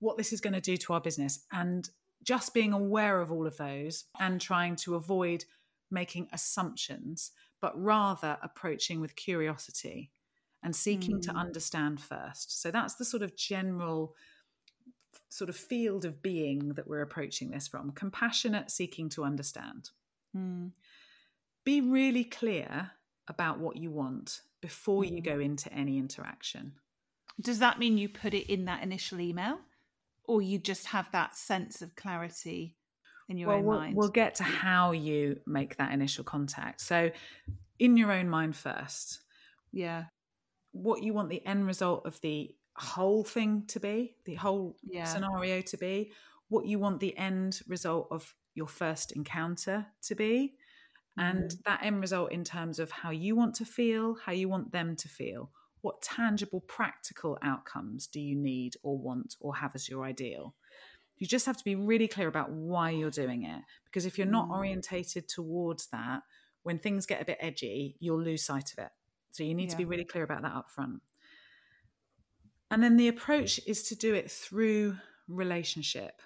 what 0.00 0.16
this 0.16 0.32
is 0.32 0.40
going 0.40 0.54
to 0.54 0.60
do 0.60 0.76
to 0.76 0.92
our 0.92 1.00
business. 1.00 1.44
And 1.52 1.88
just 2.22 2.54
being 2.54 2.72
aware 2.72 3.20
of 3.20 3.30
all 3.30 3.46
of 3.46 3.56
those 3.56 4.04
and 4.18 4.40
trying 4.40 4.76
to 4.76 4.94
avoid 4.96 5.44
making 5.90 6.28
assumptions, 6.32 7.30
but 7.60 7.80
rather 7.80 8.38
approaching 8.42 9.00
with 9.00 9.16
curiosity 9.16 10.10
and 10.62 10.74
seeking 10.74 11.20
to 11.22 11.32
Mm. 11.32 11.36
understand 11.36 12.00
first. 12.00 12.60
So 12.60 12.70
that's 12.70 12.94
the 12.96 13.04
sort 13.04 13.22
of 13.22 13.36
general 13.36 14.14
sort 15.30 15.50
of 15.50 15.56
field 15.56 16.04
of 16.04 16.22
being 16.22 16.70
that 16.74 16.86
we're 16.88 17.02
approaching 17.02 17.50
this 17.50 17.68
from 17.68 17.92
compassionate, 17.92 18.70
seeking 18.70 19.08
to 19.10 19.24
understand. 19.24 19.90
Mm. 20.34 20.72
Be 21.64 21.80
really 21.80 22.24
clear 22.24 22.92
about 23.28 23.58
what 23.58 23.76
you 23.76 23.90
want 23.90 24.42
before 24.60 25.04
you 25.04 25.20
Mm. 25.20 25.24
go 25.24 25.38
into 25.38 25.72
any 25.72 25.98
interaction. 25.98 26.80
Does 27.40 27.58
that 27.58 27.78
mean 27.78 27.98
you 27.98 28.08
put 28.08 28.32
it 28.34 28.50
in 28.50 28.64
that 28.64 28.82
initial 28.82 29.20
email, 29.20 29.60
or 30.24 30.40
you 30.42 30.58
just 30.58 30.86
have 30.86 31.10
that 31.12 31.36
sense 31.36 31.82
of 31.82 31.94
clarity 31.94 32.76
in 33.28 33.36
your 33.36 33.48
well, 33.48 33.58
own 33.58 33.64
we'll, 33.64 33.78
mind? 33.78 33.96
we'll 33.96 34.08
get 34.08 34.34
to 34.36 34.44
how 34.44 34.92
you 34.92 35.40
make 35.46 35.76
that 35.76 35.92
initial 35.92 36.24
contact. 36.24 36.80
So, 36.80 37.10
in 37.78 37.96
your 37.96 38.10
own 38.10 38.28
mind 38.28 38.56
first, 38.56 39.20
yeah, 39.72 40.06
what 40.72 41.02
you 41.02 41.12
want 41.14 41.28
the 41.30 41.44
end 41.46 41.66
result 41.66 42.06
of 42.06 42.20
the 42.20 42.54
whole 42.76 43.24
thing 43.24 43.64
to 43.68 43.80
be, 43.80 44.16
the 44.24 44.34
whole 44.34 44.76
Yeah. 44.82 45.04
scenario 45.04 45.60
to 45.62 45.76
be, 45.76 46.12
what 46.48 46.66
you 46.66 46.78
want 46.78 47.00
the 47.00 47.16
end 47.16 47.60
result 47.66 48.08
of 48.10 48.34
your 48.54 48.68
first 48.68 49.12
encounter 49.12 49.86
to 50.02 50.14
be, 50.14 50.54
and 51.18 51.50
Mm-hmm. 51.50 51.62
that 51.64 51.82
end 51.82 52.00
result 52.00 52.32
in 52.32 52.44
terms 52.44 52.78
of 52.78 52.90
how 52.90 53.10
you 53.10 53.34
want 53.36 53.54
to 53.56 53.64
feel, 53.64 54.14
how 54.14 54.32
you 54.32 54.48
want 54.48 54.72
them 54.72 54.96
to 54.96 55.08
feel. 55.08 55.50
What 55.80 56.02
tangible, 56.02 56.60
practical 56.60 57.38
outcomes 57.42 58.06
do 58.06 58.20
you 58.20 58.36
need 58.36 58.76
or 58.82 58.98
want 58.98 59.36
or 59.40 59.56
have 59.56 59.74
as 59.74 59.88
your 59.88 60.04
ideal? 60.04 60.54
You 61.16 61.26
just 61.26 61.46
have 61.46 61.56
to 61.56 61.64
be 61.64 61.74
really 61.74 62.08
clear 62.08 62.28
about 62.28 62.50
why 62.50 62.90
you're 62.90 63.10
doing 63.10 63.44
it. 63.44 63.62
Because 63.84 64.06
if 64.06 64.18
you're 64.18 64.26
not 64.26 64.48
Mm. 64.48 64.52
orientated 64.52 65.28
towards 65.28 65.88
that, 65.88 66.22
when 66.62 66.78
things 66.78 67.06
get 67.06 67.22
a 67.22 67.24
bit 67.24 67.38
edgy, 67.40 67.96
you'll 68.00 68.22
lose 68.22 68.44
sight 68.44 68.72
of 68.72 68.78
it. 68.78 68.90
So 69.38 69.44
you 69.44 69.54
need 69.54 69.70
to 69.70 69.76
be 69.76 69.84
really 69.84 70.04
clear 70.04 70.24
about 70.24 70.42
that 70.42 70.52
up 70.52 70.68
front. 70.68 71.00
And 72.72 72.82
then 72.82 72.96
the 72.96 73.06
approach 73.06 73.60
is 73.68 73.84
to 73.84 73.94
do 73.94 74.14
it 74.14 74.28
through 74.28 74.96
relationship. 75.28 76.20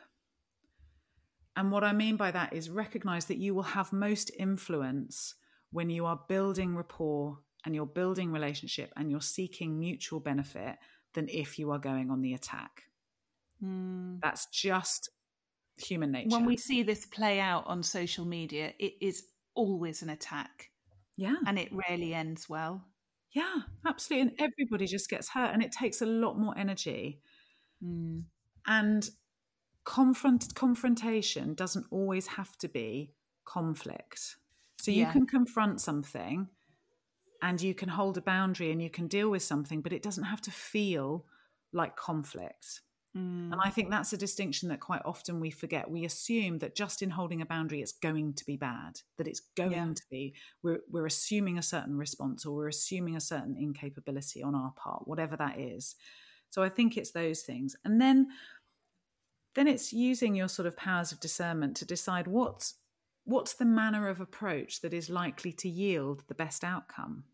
And 1.54 1.70
what 1.70 1.84
I 1.84 1.92
mean 1.92 2.16
by 2.16 2.30
that 2.30 2.54
is 2.54 2.70
recognize 2.70 3.26
that 3.26 3.36
you 3.36 3.54
will 3.54 3.62
have 3.64 3.92
most 3.92 4.30
influence 4.38 5.34
when 5.72 5.90
you 5.90 6.06
are 6.06 6.20
building 6.26 6.74
rapport 6.74 7.38
and 7.66 7.74
you're 7.74 7.84
building 7.84 8.32
relationship 8.32 8.90
and 8.96 9.10
you're 9.10 9.20
seeking 9.20 9.78
mutual 9.78 10.18
benefit 10.18 10.76
than 11.12 11.28
if 11.28 11.58
you 11.58 11.70
are 11.70 11.78
going 11.78 12.10
on 12.10 12.22
the 12.22 12.32
attack. 12.32 12.84
Mm. 13.62 14.20
That's 14.22 14.46
just 14.46 15.10
human 15.76 16.12
nature. 16.12 16.30
when 16.30 16.46
we 16.46 16.56
see 16.56 16.82
this 16.82 17.04
play 17.04 17.40
out 17.40 17.66
on 17.66 17.82
social 17.82 18.24
media, 18.24 18.72
it 18.78 18.94
is 19.02 19.24
always 19.54 20.00
an 20.00 20.08
attack, 20.08 20.70
yeah. 21.18 21.36
and 21.46 21.58
it 21.58 21.68
rarely 21.70 22.14
ends 22.14 22.48
well. 22.48 22.86
Yeah, 23.32 23.62
absolutely. 23.86 24.28
And 24.30 24.40
everybody 24.52 24.86
just 24.86 25.08
gets 25.08 25.30
hurt 25.30 25.52
and 25.52 25.62
it 25.62 25.72
takes 25.72 26.02
a 26.02 26.06
lot 26.06 26.38
more 26.38 26.56
energy. 26.56 27.20
Mm. 27.82 28.24
And 28.66 29.08
confront 29.84 30.54
confrontation 30.54 31.54
doesn't 31.54 31.86
always 31.90 32.26
have 32.28 32.56
to 32.58 32.68
be 32.68 33.14
conflict. 33.44 34.36
So 34.78 34.90
you 34.90 35.06
Yeah. 35.06 35.12
can 35.12 35.26
confront 35.26 35.80
something 35.80 36.48
and 37.42 37.60
you 37.62 37.74
can 37.74 37.88
hold 37.90 38.18
a 38.18 38.22
boundary 38.22 38.70
and 38.72 38.82
you 38.82 38.90
can 38.90 39.08
deal 39.08 39.30
with 39.30 39.42
something, 39.42 39.82
but 39.82 39.92
it 39.92 40.02
doesn't 40.02 40.24
have 40.24 40.40
to 40.42 40.50
feel 40.50 41.26
like 41.72 41.96
conflict. 41.96 42.82
Mm. 43.16 43.52
And 43.52 43.60
I 43.62 43.68
think 43.70 43.90
that's 43.90 44.12
a 44.12 44.16
distinction 44.16 44.68
that 44.70 44.80
quite 44.80 45.02
often 45.04 45.38
we 45.38 45.50
forget. 45.50 45.90
We 45.90 46.04
assume 46.04 46.58
that 46.58 46.74
just 46.74 47.02
in 47.02 47.10
holding 47.10 47.42
a 47.42 47.46
boundary, 47.46 47.82
it's 47.82 47.92
going 47.92 48.34
to 48.34 48.44
be 48.46 48.56
bad, 48.56 49.00
that 49.18 49.28
it's 49.28 49.40
going 49.54 49.72
Yeah. 49.72 49.92
to 49.94 50.02
be, 50.10 50.34
we're, 50.62 50.80
we're 50.90 51.06
assuming 51.06 51.58
a 51.58 51.62
certain 51.62 51.96
response 51.98 52.46
or 52.46 52.56
we're 52.56 52.68
assuming 52.68 53.16
a 53.16 53.20
certain 53.20 53.56
incapability 53.58 54.42
on 54.42 54.54
our 54.54 54.72
part, 54.72 55.06
whatever 55.06 55.36
that 55.36 55.58
is. 55.58 55.94
So 56.48 56.62
I 56.62 56.68
think 56.68 56.96
it's 56.96 57.10
those 57.12 57.42
things. 57.42 57.76
And 57.84 58.00
then 58.00 58.28
then 59.54 59.68
it's 59.68 59.92
using 59.92 60.34
your 60.34 60.48
sort 60.48 60.66
of 60.66 60.76
powers 60.76 61.12
of 61.12 61.20
discernment 61.20 61.76
to 61.76 61.84
decide 61.84 62.26
what's 62.26 62.74
what's 63.24 63.54
the 63.54 63.64
manner 63.64 64.08
of 64.08 64.20
approach 64.20 64.80
that 64.80 64.92
is 64.92 65.08
likely 65.08 65.52
to 65.52 65.68
yield 65.68 66.24
the 66.26 66.34
best 66.34 66.64
outcome. 66.64 67.24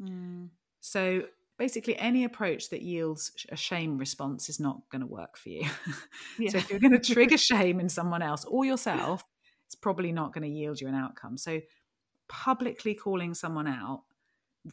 Mm. 0.00 0.48
So 0.80 1.24
basically, 1.58 1.96
any 1.98 2.24
approach 2.24 2.70
that 2.70 2.82
yields 2.82 3.32
a 3.50 3.56
shame 3.56 3.98
response 3.98 4.48
is 4.48 4.58
not 4.60 4.80
going 4.90 5.00
to 5.00 5.06
work 5.06 5.36
for 5.36 5.48
you. 5.50 5.68
Yeah. 6.38 6.50
so 6.50 6.58
if 6.58 6.70
you're 6.70 6.80
going 6.80 6.92
to 7.00 7.14
trigger 7.14 7.36
shame 7.38 7.78
in 7.80 7.88
someone 7.88 8.22
else 8.22 8.44
or 8.44 8.64
yourself, 8.64 9.24
it's 9.66 9.74
probably 9.76 10.12
not 10.12 10.32
going 10.32 10.42
to 10.42 10.48
yield 10.58 10.80
you 10.80 10.88
an 10.88 10.94
outcome. 10.94 11.36
So 11.38 11.60
publicly 12.28 12.94
calling 12.94 13.34
someone 13.34 13.66
out 13.66 14.02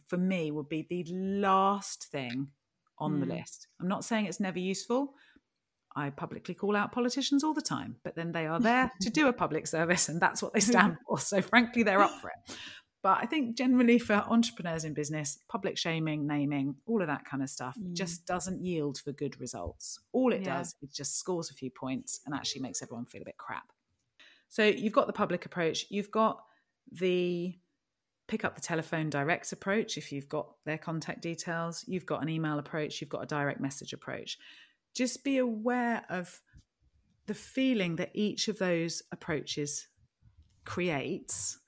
for 0.08 0.16
me 0.16 0.50
would 0.50 0.68
be 0.68 0.86
the 0.88 1.04
last 1.12 2.04
thing 2.10 2.48
on 2.98 3.20
the 3.20 3.26
Mm. 3.26 3.38
list. 3.40 3.68
I'm 3.80 3.88
not 3.88 4.04
saying 4.04 4.26
it's 4.26 4.40
never 4.40 4.58
useful. 4.58 5.14
I 5.94 6.08
publicly 6.08 6.54
call 6.54 6.74
out 6.74 6.90
politicians 6.92 7.44
all 7.44 7.52
the 7.52 7.60
time, 7.60 7.96
but 8.02 8.14
then 8.16 8.32
they 8.32 8.46
are 8.46 8.58
there 8.58 8.90
to 9.02 9.10
do 9.10 9.28
a 9.28 9.32
public 9.32 9.66
service 9.66 10.08
and 10.08 10.18
that's 10.20 10.42
what 10.42 10.54
they 10.54 10.60
stand 10.60 10.96
for. 11.06 11.18
So, 11.18 11.42
frankly, 11.42 11.82
they're 11.82 12.00
up 12.00 12.18
for 12.20 12.28
it. 12.30 12.56
But 13.02 13.18
I 13.20 13.26
think 13.26 13.56
generally 13.56 13.98
for 13.98 14.14
entrepreneurs 14.14 14.84
in 14.84 14.94
business, 14.94 15.38
public 15.48 15.76
shaming, 15.76 16.24
naming, 16.26 16.76
all 16.86 17.00
of 17.00 17.08
that 17.08 17.24
kind 17.24 17.42
of 17.42 17.50
stuff 17.50 17.76
Mm. 17.76 17.94
just 17.94 18.26
doesn't 18.26 18.64
yield 18.64 18.98
for 18.98 19.10
good 19.12 19.40
results. 19.40 19.98
All 20.12 20.32
it 20.32 20.42
Yeah. 20.42 20.58
does 20.58 20.76
is 20.82 20.90
just 20.90 21.16
scores 21.18 21.50
a 21.50 21.54
few 21.54 21.70
points 21.70 22.20
and 22.24 22.34
actually 22.34 22.62
makes 22.62 22.80
everyone 22.80 23.06
feel 23.06 23.22
a 23.22 23.24
bit 23.24 23.36
crap. 23.38 23.72
So, 24.48 24.64
you've 24.64 24.92
got 24.92 25.06
the 25.08 25.12
public 25.12 25.44
approach, 25.46 25.86
you've 25.90 26.10
got 26.10 26.44
the 26.90 27.58
pick 28.28 28.44
up 28.44 28.54
the 28.54 28.60
telephone 28.60 29.10
direct 29.10 29.52
approach 29.52 29.98
if 29.98 30.12
you've 30.12 30.28
got 30.28 30.54
their 30.64 30.78
contact 30.78 31.20
details, 31.22 31.84
you've 31.88 32.06
got 32.06 32.22
an 32.22 32.28
email 32.28 32.58
approach, 32.58 33.00
you've 33.00 33.10
got 33.10 33.22
a 33.22 33.26
direct 33.26 33.60
message 33.60 33.92
approach. 33.92 34.38
Just 34.94 35.24
be 35.24 35.38
aware 35.38 36.04
of 36.08 36.40
the 37.26 37.34
feeling 37.34 37.96
that 37.96 38.10
each 38.14 38.46
of 38.48 38.58
those 38.58 39.02
approaches 39.10 39.88
creates. 40.64 41.58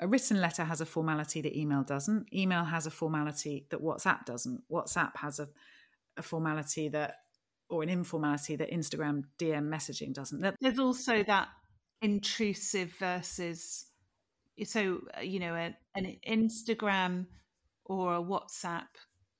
A 0.00 0.08
written 0.08 0.40
letter 0.40 0.64
has 0.64 0.80
a 0.80 0.86
formality 0.86 1.42
that 1.42 1.56
email 1.56 1.82
doesn't. 1.82 2.32
Email 2.32 2.64
has 2.64 2.86
a 2.86 2.90
formality 2.90 3.66
that 3.70 3.82
WhatsApp 3.82 4.24
doesn't. 4.24 4.62
WhatsApp 4.70 5.14
has 5.16 5.38
a, 5.38 5.48
a 6.16 6.22
formality 6.22 6.88
that, 6.88 7.16
or 7.68 7.82
an 7.82 7.90
informality 7.90 8.56
that 8.56 8.70
Instagram 8.70 9.24
DM 9.38 9.68
messaging 9.68 10.14
doesn't. 10.14 10.56
There's 10.60 10.78
also 10.78 11.22
that 11.24 11.48
intrusive 12.00 12.92
versus, 12.98 13.86
so 14.64 15.02
uh, 15.16 15.20
you 15.20 15.38
know, 15.38 15.54
a, 15.54 15.76
an 15.94 16.16
Instagram 16.26 17.26
or 17.84 18.16
a 18.16 18.22
WhatsApp 18.22 18.86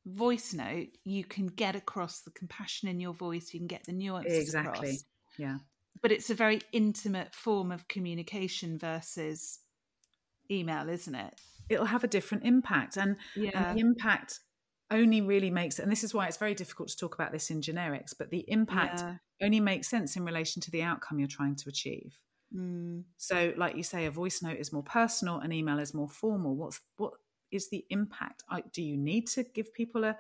voice 0.07 0.53
note, 0.53 0.89
you 1.05 1.25
can 1.25 1.47
get 1.47 1.77
across 1.77 2.21
the 2.21 2.31
compassion 2.33 2.89
in 2.89 3.01
your 3.01 3.15
voice, 3.15 3.53
you 3.53 3.61
can 3.61 3.67
get 3.67 3.85
the 3.85 3.93
nuances 3.93 4.39
exactly. 4.39 4.89
across. 4.89 5.05
Yeah. 5.39 5.59
But 6.03 6.13
it's 6.13 6.31
a 6.31 6.35
very 6.35 6.61
intimate 6.73 7.35
form 7.35 7.73
of 7.73 7.89
communication 7.89 8.79
versus 8.79 9.59
email, 10.51 10.89
isn't 10.89 11.15
it? 11.15 11.41
it'll 11.71 11.87
have 11.87 12.03
a 12.03 12.09
different 12.09 12.45
impact. 12.45 12.97
And, 12.97 13.17
Yeah. 13.37 13.51
and 13.55 13.79
the 13.79 13.81
impact 13.81 14.41
only 14.91 15.21
really 15.21 15.51
makes, 15.51 15.79
and 15.79 15.91
this 15.91 16.03
is 16.03 16.13
why 16.13 16.27
it's 16.27 16.37
very 16.37 16.53
difficult 16.53 16.89
to 16.89 16.97
talk 16.97 17.15
about 17.15 17.31
this 17.31 17.49
in 17.49 17.61
generics, 17.61 18.13
but 18.19 18.31
the 18.31 18.45
impact 18.49 18.99
Yeah. 19.01 19.19
only 19.41 19.61
makes 19.61 19.89
sense 19.89 20.17
in 20.17 20.25
relation 20.25 20.61
to 20.63 20.71
the 20.73 20.83
outcome 20.83 21.21
you're 21.21 21.29
trying 21.29 21.55
to 21.55 21.69
achieve. 21.69 22.19
Mm. 22.53 23.05
So, 23.19 23.55
like 23.57 23.77
you 23.77 23.85
say, 23.85 24.07
a 24.07 24.11
voice 24.11 24.43
note 24.43 24.59
is 24.59 24.73
more 24.73 24.83
personal, 24.83 25.39
an 25.39 25.53
email 25.53 25.79
is 25.79 25.95
more 25.95 26.09
formal. 26.09 26.57
What's 26.57 26.81
what 26.97 27.13
is 27.53 27.71
the 27.71 27.87
impact? 27.91 28.43
I, 28.49 28.63
do 28.73 28.83
you 28.83 28.97
need 28.97 29.29
to 29.29 29.45
give 29.45 29.73
people 29.73 30.03
a 30.03 30.17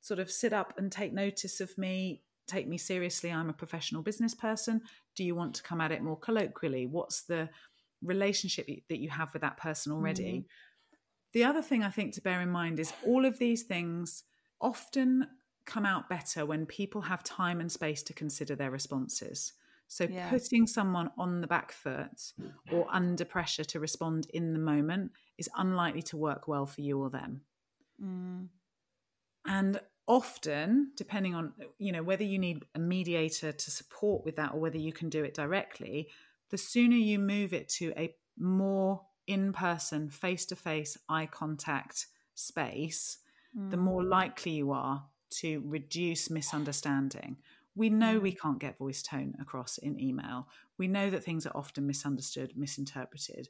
sort 0.00 0.18
of 0.18 0.30
sit 0.30 0.54
up 0.54 0.78
and 0.78 0.90
take 0.90 1.12
notice 1.12 1.60
of 1.60 1.76
me, 1.76 2.22
take 2.46 2.66
me 2.66 2.78
seriously? 2.78 3.30
I'm 3.30 3.50
a 3.50 3.52
professional 3.52 4.00
business 4.02 4.34
person. 4.34 4.80
Do 5.14 5.24
you 5.24 5.34
want 5.34 5.54
to 5.56 5.62
come 5.62 5.82
at 5.82 5.92
it 5.92 6.02
more 6.02 6.18
colloquially? 6.18 6.86
What's 6.86 7.24
the 7.24 7.50
relationship 8.02 8.66
that 8.88 8.98
you 8.98 9.10
have 9.10 9.32
with 9.32 9.42
that 9.42 9.56
person 9.56 9.92
already? 9.92 10.46
The 11.32 11.44
other 11.44 11.62
thing 11.62 11.82
I 11.82 11.90
think 11.90 12.14
to 12.14 12.20
bear 12.22 12.40
in 12.40 12.50
mind 12.50 12.80
is 12.80 12.92
all 13.04 13.24
of 13.24 13.38
these 13.38 13.64
things 13.64 14.24
often 14.60 15.26
come 15.66 15.84
out 15.84 16.08
better 16.08 16.46
when 16.46 16.64
people 16.64 17.02
have 17.02 17.22
time 17.24 17.60
and 17.60 17.70
space 17.70 18.02
to 18.04 18.14
consider 18.14 18.54
their 18.54 18.70
responses. 18.70 19.52
So 19.88 20.04
Yeah. 20.04 20.30
putting 20.30 20.66
someone 20.66 21.10
on 21.18 21.40
the 21.40 21.46
back 21.46 21.72
foot 21.72 22.32
or 22.72 22.86
under 22.90 23.24
pressure 23.24 23.64
to 23.64 23.80
respond 23.80 24.26
in 24.30 24.52
the 24.52 24.58
moment 24.58 25.12
is 25.38 25.50
unlikely 25.56 26.02
to 26.02 26.16
work 26.16 26.48
well 26.48 26.66
for 26.66 26.80
you 26.80 27.00
or 27.00 27.10
them. 27.10 27.44
Mm. 28.00 28.48
And 29.44 29.80
often, 30.08 30.92
depending 30.96 31.34
on 31.34 31.52
you 31.78 31.92
know 31.92 32.02
whether 32.02 32.24
you 32.24 32.38
need 32.38 32.64
a 32.74 32.78
mediator 32.78 33.52
to 33.52 33.70
support 33.70 34.24
with 34.24 34.36
that 34.36 34.52
or 34.52 34.60
whether 34.60 34.78
you 34.78 34.92
can 34.92 35.08
do 35.08 35.24
it 35.24 35.34
directly, 35.34 36.08
the 36.50 36.58
sooner 36.58 36.96
you 36.96 37.18
move 37.18 37.52
it 37.52 37.68
to 37.70 37.92
a 37.96 38.14
more 38.38 39.06
in-person, 39.26 40.10
face-to-face, 40.10 40.96
eye 41.08 41.26
contact 41.26 42.06
space, 42.34 43.18
the 43.54 43.76
Mm. 43.76 43.80
more 43.80 44.04
likely 44.04 44.52
you 44.52 44.70
are 44.72 45.08
to 45.30 45.60
reduce 45.64 46.30
misunderstanding. 46.30 47.38
We 47.74 47.90
know 47.90 48.18
we 48.18 48.32
can't 48.32 48.58
get 48.58 48.78
voice 48.78 49.02
tone 49.02 49.34
across 49.40 49.78
in 49.78 49.98
email. 50.00 50.48
We 50.78 50.88
know 50.88 51.10
that 51.10 51.24
things 51.24 51.46
are 51.46 51.56
often 51.56 51.86
misunderstood, 51.86 52.56
misinterpreted. 52.56 53.48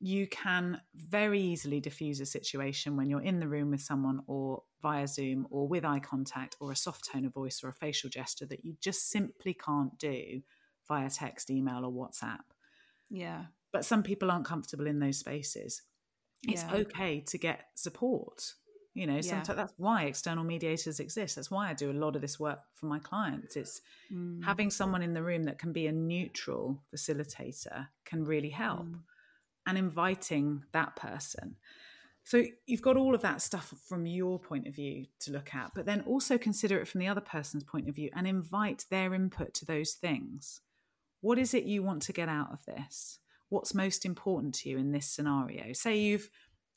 You 0.00 0.26
can 0.26 0.80
very 0.94 1.40
easily 1.40 1.80
diffuse 1.80 2.20
a 2.20 2.26
situation 2.26 2.96
when 2.96 3.08
you're 3.08 3.22
in 3.22 3.40
the 3.40 3.48
room 3.48 3.70
with 3.70 3.80
someone 3.80 4.22
or 4.26 4.62
via 4.80 5.06
Zoom 5.06 5.46
or 5.50 5.68
with 5.68 5.84
eye 5.84 6.00
contact 6.00 6.56
or 6.60 6.72
a 6.72 6.76
soft 6.76 7.04
tone 7.10 7.24
of 7.24 7.34
voice 7.34 7.62
or 7.62 7.68
a 7.68 7.74
facial 7.74 8.10
gesture 8.10 8.46
that 8.46 8.64
you 8.64 8.76
just 8.80 9.10
simply 9.10 9.54
can't 9.54 9.98
do 9.98 10.42
via 10.88 11.10
text, 11.10 11.50
email, 11.50 11.84
or 11.84 11.92
WhatsApp. 11.92 12.40
Yeah. 13.10 13.46
But 13.72 13.84
some 13.84 14.02
people 14.02 14.30
aren't 14.30 14.44
comfortable 14.46 14.86
in 14.86 14.98
those 14.98 15.18
spaces. 15.18 15.82
It's 16.42 16.62
Yeah. 16.64 16.74
okay 16.74 17.20
to 17.20 17.38
get 17.38 17.70
support. 17.74 18.54
You 18.94 19.06
know, 19.06 19.14
Yeah. 19.16 19.20
sometimes 19.22 19.56
that's 19.56 19.72
why 19.78 20.04
external 20.04 20.44
mediators 20.44 21.00
exist. 21.00 21.36
That's 21.36 21.50
why 21.50 21.70
I 21.70 21.74
do 21.74 21.90
a 21.90 21.94
lot 21.94 22.14
of 22.14 22.20
this 22.20 22.38
work 22.38 22.60
for 22.74 22.86
my 22.86 22.98
clients. 22.98 23.56
It's 23.56 23.80
Mm. 24.10 24.44
having 24.44 24.70
someone 24.70 25.02
in 25.02 25.14
the 25.14 25.22
room 25.22 25.44
that 25.44 25.58
can 25.58 25.72
be 25.72 25.86
a 25.86 25.92
neutral 25.92 26.84
facilitator 26.92 27.88
can 28.04 28.24
really 28.24 28.50
help 28.50 28.86
Mm. 28.86 29.04
and 29.66 29.78
inviting 29.78 30.66
that 30.72 30.94
person. 30.96 31.56
So 32.24 32.44
you've 32.66 32.82
got 32.82 32.96
all 32.96 33.14
of 33.14 33.22
that 33.22 33.40
stuff 33.40 33.68
from 33.88 34.06
your 34.06 34.38
point 34.38 34.68
of 34.68 34.74
view 34.74 35.06
to 35.20 35.32
look 35.32 35.54
at, 35.54 35.72
but 35.74 35.86
then 35.86 36.02
also 36.02 36.36
consider 36.38 36.78
it 36.78 36.86
from 36.86 37.00
the 37.00 37.08
other 37.08 37.20
person's 37.20 37.64
point 37.64 37.88
of 37.88 37.94
view 37.94 38.10
and 38.12 38.26
invite 38.28 38.86
their 38.90 39.14
input 39.14 39.54
to 39.54 39.64
those 39.64 39.94
things. 39.94 40.60
What 41.22 41.38
is 41.38 41.54
it 41.54 41.64
you 41.64 41.82
want 41.82 42.02
to 42.02 42.12
get 42.12 42.28
out 42.28 42.52
of 42.52 42.64
this? 42.66 43.18
What's 43.48 43.74
most 43.74 44.04
important 44.04 44.54
to 44.56 44.68
you 44.68 44.76
in 44.78 44.92
this 44.92 45.06
scenario? 45.06 45.72
Say 45.72 45.98
you've 45.98 46.28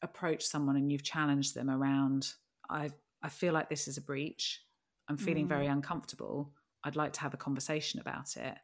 approached 0.02 0.48
someone 0.48 0.76
and 0.78 0.92
you've 0.92 1.04
challenged 1.04 1.56
them 1.56 1.70
around, 1.70 2.32
I, 2.70 2.92
I 3.22 3.30
feel 3.30 3.54
like 3.54 3.70
this 3.70 3.88
is 3.88 3.98
a 3.98 4.02
breach. 4.02 4.62
I'm 5.10 5.18
feeling 5.18 5.46
Mm. 5.46 5.50
very 5.50 5.68
uncomfortable. 5.68 6.54
I'd 6.84 6.96
like 6.96 7.14
to 7.14 7.22
have 7.22 7.34
a 7.34 7.38
conversation 7.38 8.00
about 8.00 8.38
it. 8.38 8.56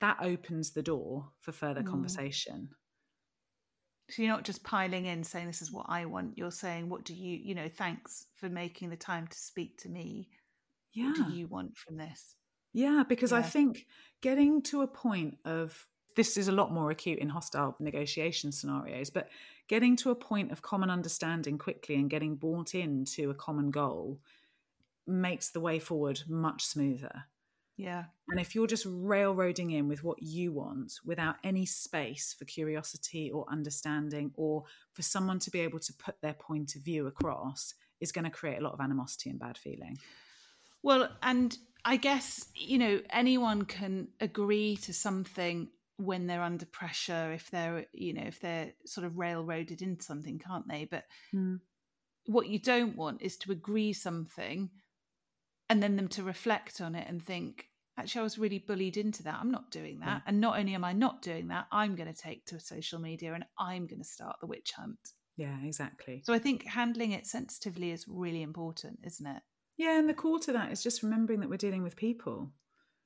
That 0.00 0.18
opens 0.20 0.72
the 0.72 0.82
door 0.82 1.30
for 1.40 1.52
further 1.52 1.82
Mm. 1.82 1.90
conversation. 1.90 2.74
So 4.10 4.22
you're 4.22 4.32
not 4.32 4.44
just 4.44 4.64
piling 4.64 5.06
in 5.06 5.22
saying 5.22 5.46
this 5.46 5.62
is 5.62 5.70
what 5.72 5.86
I 5.88 6.04
want. 6.06 6.36
You're 6.36 6.50
saying 6.50 6.88
what 6.88 7.04
do 7.04 7.14
you, 7.14 7.38
you 7.38 7.54
know, 7.54 7.68
thanks 7.68 8.26
for 8.34 8.48
making 8.48 8.90
the 8.90 8.96
time 8.96 9.28
to 9.28 9.38
speak 9.38 9.78
to 9.82 9.88
me. 9.88 10.28
Yeah. 10.92 11.06
What 11.06 11.16
do 11.16 11.32
you 11.32 11.46
want 11.46 11.78
from 11.78 11.96
this? 11.96 12.34
Yeah, 12.72 13.04
because 13.06 13.32
I 13.32 13.42
think 13.42 13.86
getting 14.20 14.62
to 14.62 14.82
a 14.82 14.86
point 14.86 15.38
of 15.44 15.86
this 16.16 16.36
is 16.36 16.48
a 16.48 16.52
lot 16.52 16.72
more 16.72 16.90
acute 16.90 17.18
in 17.18 17.28
hostile 17.28 17.76
negotiation 17.80 18.52
scenarios, 18.52 19.10
but 19.10 19.28
getting 19.68 19.96
to 19.96 20.10
a 20.10 20.14
point 20.14 20.52
of 20.52 20.62
common 20.62 20.90
understanding 20.90 21.58
quickly 21.58 21.94
and 21.94 22.10
getting 22.10 22.36
bought 22.36 22.74
into 22.74 23.30
a 23.30 23.34
common 23.34 23.70
goal 23.70 24.20
makes 25.06 25.50
the 25.50 25.60
way 25.60 25.78
forward 25.78 26.20
much 26.28 26.64
smoother. 26.64 27.24
Yeah. 27.76 28.04
And 28.28 28.38
if 28.38 28.54
you're 28.54 28.66
just 28.66 28.86
railroading 28.88 29.70
in 29.70 29.88
with 29.88 30.04
what 30.04 30.22
you 30.22 30.52
want 30.52 31.00
without 31.04 31.36
any 31.42 31.66
space 31.66 32.34
for 32.38 32.44
curiosity 32.44 33.30
or 33.30 33.46
understanding 33.50 34.30
or 34.36 34.64
for 34.92 35.02
someone 35.02 35.38
to 35.40 35.50
be 35.50 35.60
able 35.60 35.80
to 35.80 35.92
put 35.94 36.20
their 36.20 36.34
point 36.34 36.76
of 36.76 36.82
view 36.82 37.06
across, 37.06 37.74
is 38.00 38.12
going 38.12 38.24
to 38.24 38.30
create 38.30 38.58
a 38.58 38.62
lot 38.62 38.74
of 38.74 38.80
animosity 38.80 39.30
and 39.30 39.38
bad 39.38 39.56
feeling. 39.56 39.96
Well, 40.82 41.08
and 41.22 41.56
I 41.84 41.96
guess, 41.96 42.46
you 42.54 42.78
know, 42.78 43.00
anyone 43.10 43.64
can 43.64 44.08
agree 44.20 44.76
to 44.82 44.92
something 44.92 45.68
when 45.96 46.26
they're 46.26 46.42
under 46.42 46.66
pressure, 46.66 47.32
if 47.32 47.50
they're, 47.50 47.86
you 47.92 48.14
know, 48.14 48.24
if 48.24 48.40
they're 48.40 48.72
sort 48.86 49.06
of 49.06 49.18
railroaded 49.18 49.82
into 49.82 50.04
something, 50.04 50.38
can't 50.38 50.68
they? 50.68 50.86
But 50.90 51.04
hmm. 51.30 51.56
what 52.26 52.48
you 52.48 52.58
don't 52.58 52.96
want 52.96 53.22
is 53.22 53.36
to 53.38 53.52
agree 53.52 53.92
something 53.92 54.70
and 55.68 55.82
then 55.82 55.96
them 55.96 56.08
to 56.08 56.22
reflect 56.22 56.80
on 56.80 56.94
it 56.94 57.08
and 57.08 57.22
think, 57.22 57.66
actually, 57.98 58.20
I 58.20 58.24
was 58.24 58.38
really 58.38 58.58
bullied 58.58 58.96
into 58.96 59.22
that. 59.24 59.38
I'm 59.40 59.50
not 59.50 59.70
doing 59.70 60.00
that. 60.00 60.06
Yeah. 60.06 60.20
And 60.26 60.40
not 60.40 60.58
only 60.58 60.74
am 60.74 60.84
I 60.84 60.92
not 60.92 61.22
doing 61.22 61.48
that, 61.48 61.66
I'm 61.72 61.94
going 61.96 62.12
to 62.12 62.20
take 62.20 62.46
to 62.46 62.60
social 62.60 63.00
media 63.00 63.34
and 63.34 63.44
I'm 63.58 63.86
going 63.86 64.02
to 64.02 64.08
start 64.08 64.36
the 64.40 64.46
witch 64.46 64.72
hunt. 64.76 64.98
Yeah, 65.36 65.56
exactly. 65.64 66.22
So 66.24 66.34
I 66.34 66.38
think 66.38 66.66
handling 66.66 67.12
it 67.12 67.26
sensitively 67.26 67.90
is 67.90 68.06
really 68.06 68.42
important, 68.42 69.00
isn't 69.04 69.26
it? 69.26 69.42
Yeah, 69.76 69.98
and 69.98 70.08
the 70.08 70.14
core 70.14 70.38
to 70.40 70.52
that 70.52 70.70
is 70.72 70.82
just 70.82 71.02
remembering 71.02 71.40
that 71.40 71.48
we're 71.50 71.56
dealing 71.56 71.82
with 71.82 71.96
people 71.96 72.52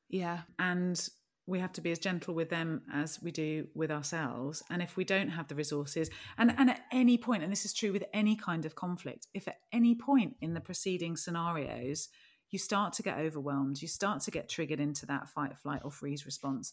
Yeah. 0.09 0.43
and 0.59 1.09
we 1.49 1.61
have 1.61 1.73
to 1.75 1.81
be 1.81 1.93
as 1.93 2.01
gentle 2.01 2.35
with 2.35 2.51
them 2.51 2.83
as 2.93 3.23
we 3.23 3.31
do 3.31 3.69
with 3.73 3.91
ourselves. 3.91 4.65
And 4.69 4.83
if 4.83 4.97
we 4.97 5.05
don't 5.05 5.29
have 5.29 5.47
the 5.47 5.55
resources, 5.55 6.11
and, 6.39 6.53
and 6.59 6.71
at 6.71 6.83
any 6.91 7.17
point, 7.19 7.45
and 7.45 7.53
this 7.53 7.65
is 7.65 7.73
true 7.73 7.93
with 7.93 8.03
any 8.13 8.35
kind 8.35 8.67
of 8.67 8.75
conflict, 8.75 9.29
if 9.33 9.47
at 9.47 9.61
any 9.73 9.95
point 9.95 10.35
in 10.41 10.55
the 10.55 10.61
preceding 10.61 11.17
scenarios 11.17 12.09
you 12.51 12.59
start 12.59 12.95
to 12.95 13.03
get 13.03 13.19
overwhelmed, 13.19 13.81
you 13.81 13.87
start 13.87 14.23
to 14.23 14.33
get 14.33 14.49
triggered 14.49 14.81
into 14.81 15.07
that 15.07 15.29
fight, 15.29 15.57
flight, 15.57 15.83
or 15.85 15.91
freeze 15.93 16.27
response, 16.27 16.73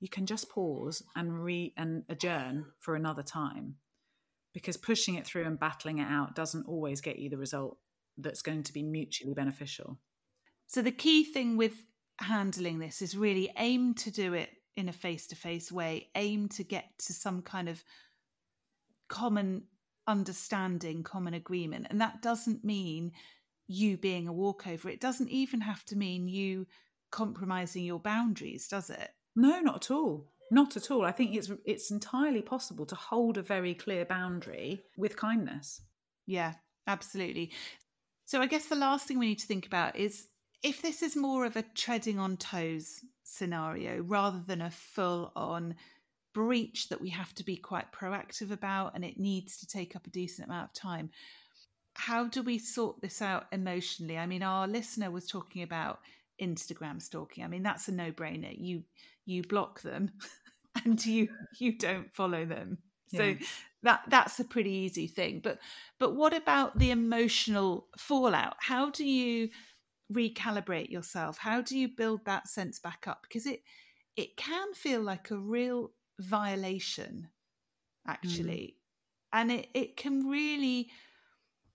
you 0.00 0.08
can 0.08 0.24
just 0.24 0.48
pause 0.48 1.02
and 1.14 1.42
re 1.44 1.74
and 1.76 2.04
adjourn 2.08 2.66
for 2.80 2.96
another 2.96 3.22
time. 3.22 3.76
Because 4.54 4.78
pushing 4.78 5.16
it 5.16 5.26
through 5.26 5.44
and 5.44 5.60
battling 5.60 5.98
it 5.98 6.08
out 6.08 6.34
doesn't 6.34 6.66
always 6.66 7.02
get 7.02 7.18
you 7.18 7.28
the 7.28 7.36
result 7.36 7.76
that's 8.18 8.42
going 8.42 8.62
to 8.64 8.72
be 8.72 8.82
mutually 8.82 9.34
beneficial. 9.34 9.98
So 10.66 10.82
the 10.82 10.92
key 10.92 11.24
thing 11.24 11.56
with 11.56 11.74
handling 12.18 12.78
this 12.78 13.02
is 13.02 13.16
really 13.16 13.52
aim 13.58 13.94
to 13.94 14.10
do 14.10 14.34
it 14.34 14.50
in 14.76 14.88
a 14.88 14.92
face 14.92 15.26
to 15.28 15.36
face 15.36 15.72
way, 15.72 16.08
aim 16.14 16.48
to 16.50 16.64
get 16.64 16.86
to 16.98 17.12
some 17.12 17.42
kind 17.42 17.68
of 17.68 17.82
common 19.08 19.64
understanding, 20.06 21.02
common 21.02 21.34
agreement. 21.34 21.86
And 21.90 22.00
that 22.00 22.22
doesn't 22.22 22.64
mean 22.64 23.12
you 23.68 23.96
being 23.96 24.28
a 24.28 24.32
walkover. 24.32 24.88
It 24.88 25.00
doesn't 25.00 25.30
even 25.30 25.60
have 25.60 25.84
to 25.86 25.96
mean 25.96 26.28
you 26.28 26.66
compromising 27.10 27.84
your 27.84 28.00
boundaries, 28.00 28.68
does 28.68 28.90
it? 28.90 29.10
No, 29.34 29.60
not 29.60 29.76
at 29.76 29.90
all. 29.90 30.30
Not 30.50 30.76
at 30.76 30.90
all. 30.90 31.04
I 31.04 31.10
think 31.10 31.34
it's 31.34 31.50
it's 31.64 31.90
entirely 31.90 32.42
possible 32.42 32.86
to 32.86 32.94
hold 32.94 33.36
a 33.36 33.42
very 33.42 33.74
clear 33.74 34.04
boundary 34.04 34.84
with 34.96 35.16
kindness. 35.16 35.80
Yeah, 36.26 36.54
absolutely. 36.86 37.52
So 38.26 38.40
I 38.40 38.46
guess 38.46 38.66
the 38.66 38.74
last 38.74 39.06
thing 39.06 39.18
we 39.18 39.28
need 39.28 39.38
to 39.38 39.46
think 39.46 39.66
about 39.66 39.96
is 39.96 40.26
if 40.62 40.82
this 40.82 41.00
is 41.00 41.14
more 41.14 41.44
of 41.44 41.56
a 41.56 41.62
treading 41.62 42.18
on 42.18 42.36
toes 42.36 43.00
scenario 43.22 44.02
rather 44.02 44.42
than 44.44 44.60
a 44.62 44.70
full 44.70 45.32
on 45.36 45.76
breach 46.34 46.88
that 46.88 47.00
we 47.00 47.08
have 47.08 47.32
to 47.36 47.44
be 47.44 47.56
quite 47.56 47.92
proactive 47.92 48.50
about 48.50 48.94
and 48.94 49.04
it 49.04 49.18
needs 49.18 49.58
to 49.58 49.66
take 49.66 49.94
up 49.94 50.06
a 50.06 50.10
decent 50.10 50.48
amount 50.48 50.64
of 50.64 50.72
time. 50.74 51.08
How 51.94 52.26
do 52.26 52.42
we 52.42 52.58
sort 52.58 53.00
this 53.00 53.22
out 53.22 53.46
emotionally? 53.52 54.18
I 54.18 54.26
mean, 54.26 54.42
our 54.42 54.66
listener 54.66 55.10
was 55.10 55.28
talking 55.28 55.62
about 55.62 56.00
Instagram 56.42 57.00
stalking. 57.00 57.44
I 57.44 57.46
mean, 57.46 57.62
that's 57.62 57.88
a 57.88 57.92
no-brainer. 57.92 58.54
You 58.58 58.82
you 59.24 59.44
block 59.44 59.82
them 59.82 60.10
and 60.84 61.04
you 61.06 61.28
you 61.58 61.78
don't 61.78 62.12
follow 62.12 62.44
them. 62.44 62.78
So 63.14 63.22
Yeah. 63.22 63.34
That 63.86 64.02
that's 64.08 64.40
a 64.40 64.44
pretty 64.44 64.70
easy 64.70 65.06
thing. 65.06 65.40
But 65.42 65.58
but 65.98 66.14
what 66.14 66.34
about 66.34 66.78
the 66.78 66.90
emotional 66.90 67.86
fallout? 67.96 68.56
How 68.58 68.90
do 68.90 69.06
you 69.06 69.48
recalibrate 70.12 70.90
yourself? 70.90 71.38
How 71.38 71.62
do 71.62 71.78
you 71.78 71.88
build 71.88 72.24
that 72.24 72.48
sense 72.48 72.80
back 72.80 73.06
up? 73.06 73.22
Because 73.22 73.46
it 73.46 73.62
it 74.16 74.36
can 74.36 74.74
feel 74.74 75.00
like 75.00 75.30
a 75.30 75.38
real 75.38 75.92
violation, 76.18 77.28
hmm. 78.04 78.10
actually, 78.10 78.76
and 79.32 79.52
it, 79.52 79.68
it 79.72 79.96
can 79.96 80.28
really 80.28 80.90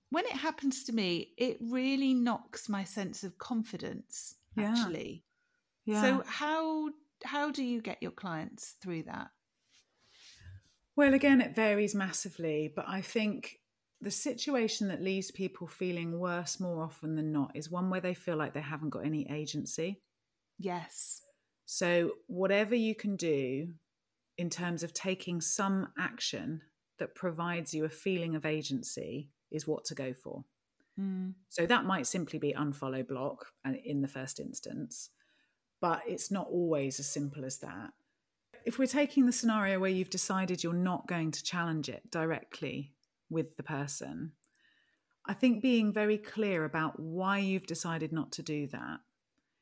when 0.09 0.25
it 0.25 0.33
happens 0.33 0.83
to 0.83 0.91
me 0.91 1.33
it 1.37 1.57
really 1.61 2.13
knocks 2.13 2.67
my 2.67 2.83
sense 2.83 3.23
of 3.23 3.37
confidence 3.37 4.35
Yeah. 4.57 4.71
actually 4.71 5.23
Yeah. 5.85 6.01
so 6.01 6.23
how 6.27 6.89
how 7.23 7.49
do 7.49 7.63
you 7.63 7.81
get 7.81 8.01
your 8.01 8.11
clients 8.11 8.75
through 8.81 9.03
that 9.03 9.31
Well, 11.01 11.15
again, 11.15 11.41
it 11.41 11.55
varies 11.55 11.95
massively, 11.95 12.71
but 12.75 12.85
I 12.87 13.01
think 13.01 13.57
the 14.01 14.11
situation 14.11 14.87
that 14.89 15.01
leaves 15.01 15.31
people 15.31 15.65
feeling 15.65 16.19
worse 16.19 16.59
more 16.59 16.83
often 16.83 17.15
than 17.15 17.31
not 17.31 17.55
is 17.55 17.71
one 17.71 17.89
where 17.89 18.01
they 18.01 18.13
feel 18.13 18.35
like 18.37 18.53
they 18.53 18.61
haven't 18.61 18.91
got 18.91 19.03
any 19.03 19.27
agency. 19.27 19.99
yes 20.59 21.23
So, 21.65 22.11
whatever 22.27 22.75
you 22.75 22.93
can 22.93 23.15
do 23.15 23.73
in 24.37 24.51
terms 24.51 24.83
of 24.83 24.93
taking 24.93 25.41
some 25.41 25.87
action 25.97 26.61
that 26.99 27.15
provides 27.15 27.73
you 27.73 27.85
a 27.85 27.89
feeling 27.89 28.35
of 28.35 28.45
agency 28.45 29.31
is 29.49 29.65
what 29.65 29.85
to 29.85 29.95
go 29.95 30.13
for. 30.13 30.45
mm. 30.99 31.33
So, 31.49 31.65
that 31.65 31.83
might 31.83 32.05
simply 32.05 32.37
be 32.37 32.53
unfollow 32.53 33.07
block 33.07 33.47
uh, 33.67 33.71
in 33.83 34.03
the 34.03 34.07
first 34.07 34.39
instance, 34.39 35.09
but 35.81 36.03
it's 36.07 36.29
not 36.29 36.45
always 36.51 36.99
as 36.99 37.07
simple 37.07 37.43
as 37.43 37.57
that. 37.57 37.89
If 38.65 38.77
we're 38.77 38.85
taking 38.85 39.25
the 39.25 39.31
scenario 39.31 39.79
where 39.79 39.89
you've 39.89 40.09
decided 40.09 40.63
you're 40.63 40.73
not 40.73 41.07
going 41.07 41.31
to 41.31 41.43
challenge 41.43 41.89
it 41.89 42.09
directly 42.11 42.93
with 43.29 43.57
the 43.57 43.63
person, 43.63 44.33
I 45.25 45.33
think 45.33 45.61
being 45.61 45.93
very 45.93 46.17
clear 46.17 46.65
about 46.65 46.99
why 46.99 47.39
you've 47.39 47.67
decided 47.67 48.11
not 48.11 48.31
to 48.33 48.43
do 48.43 48.67
that 48.67 48.99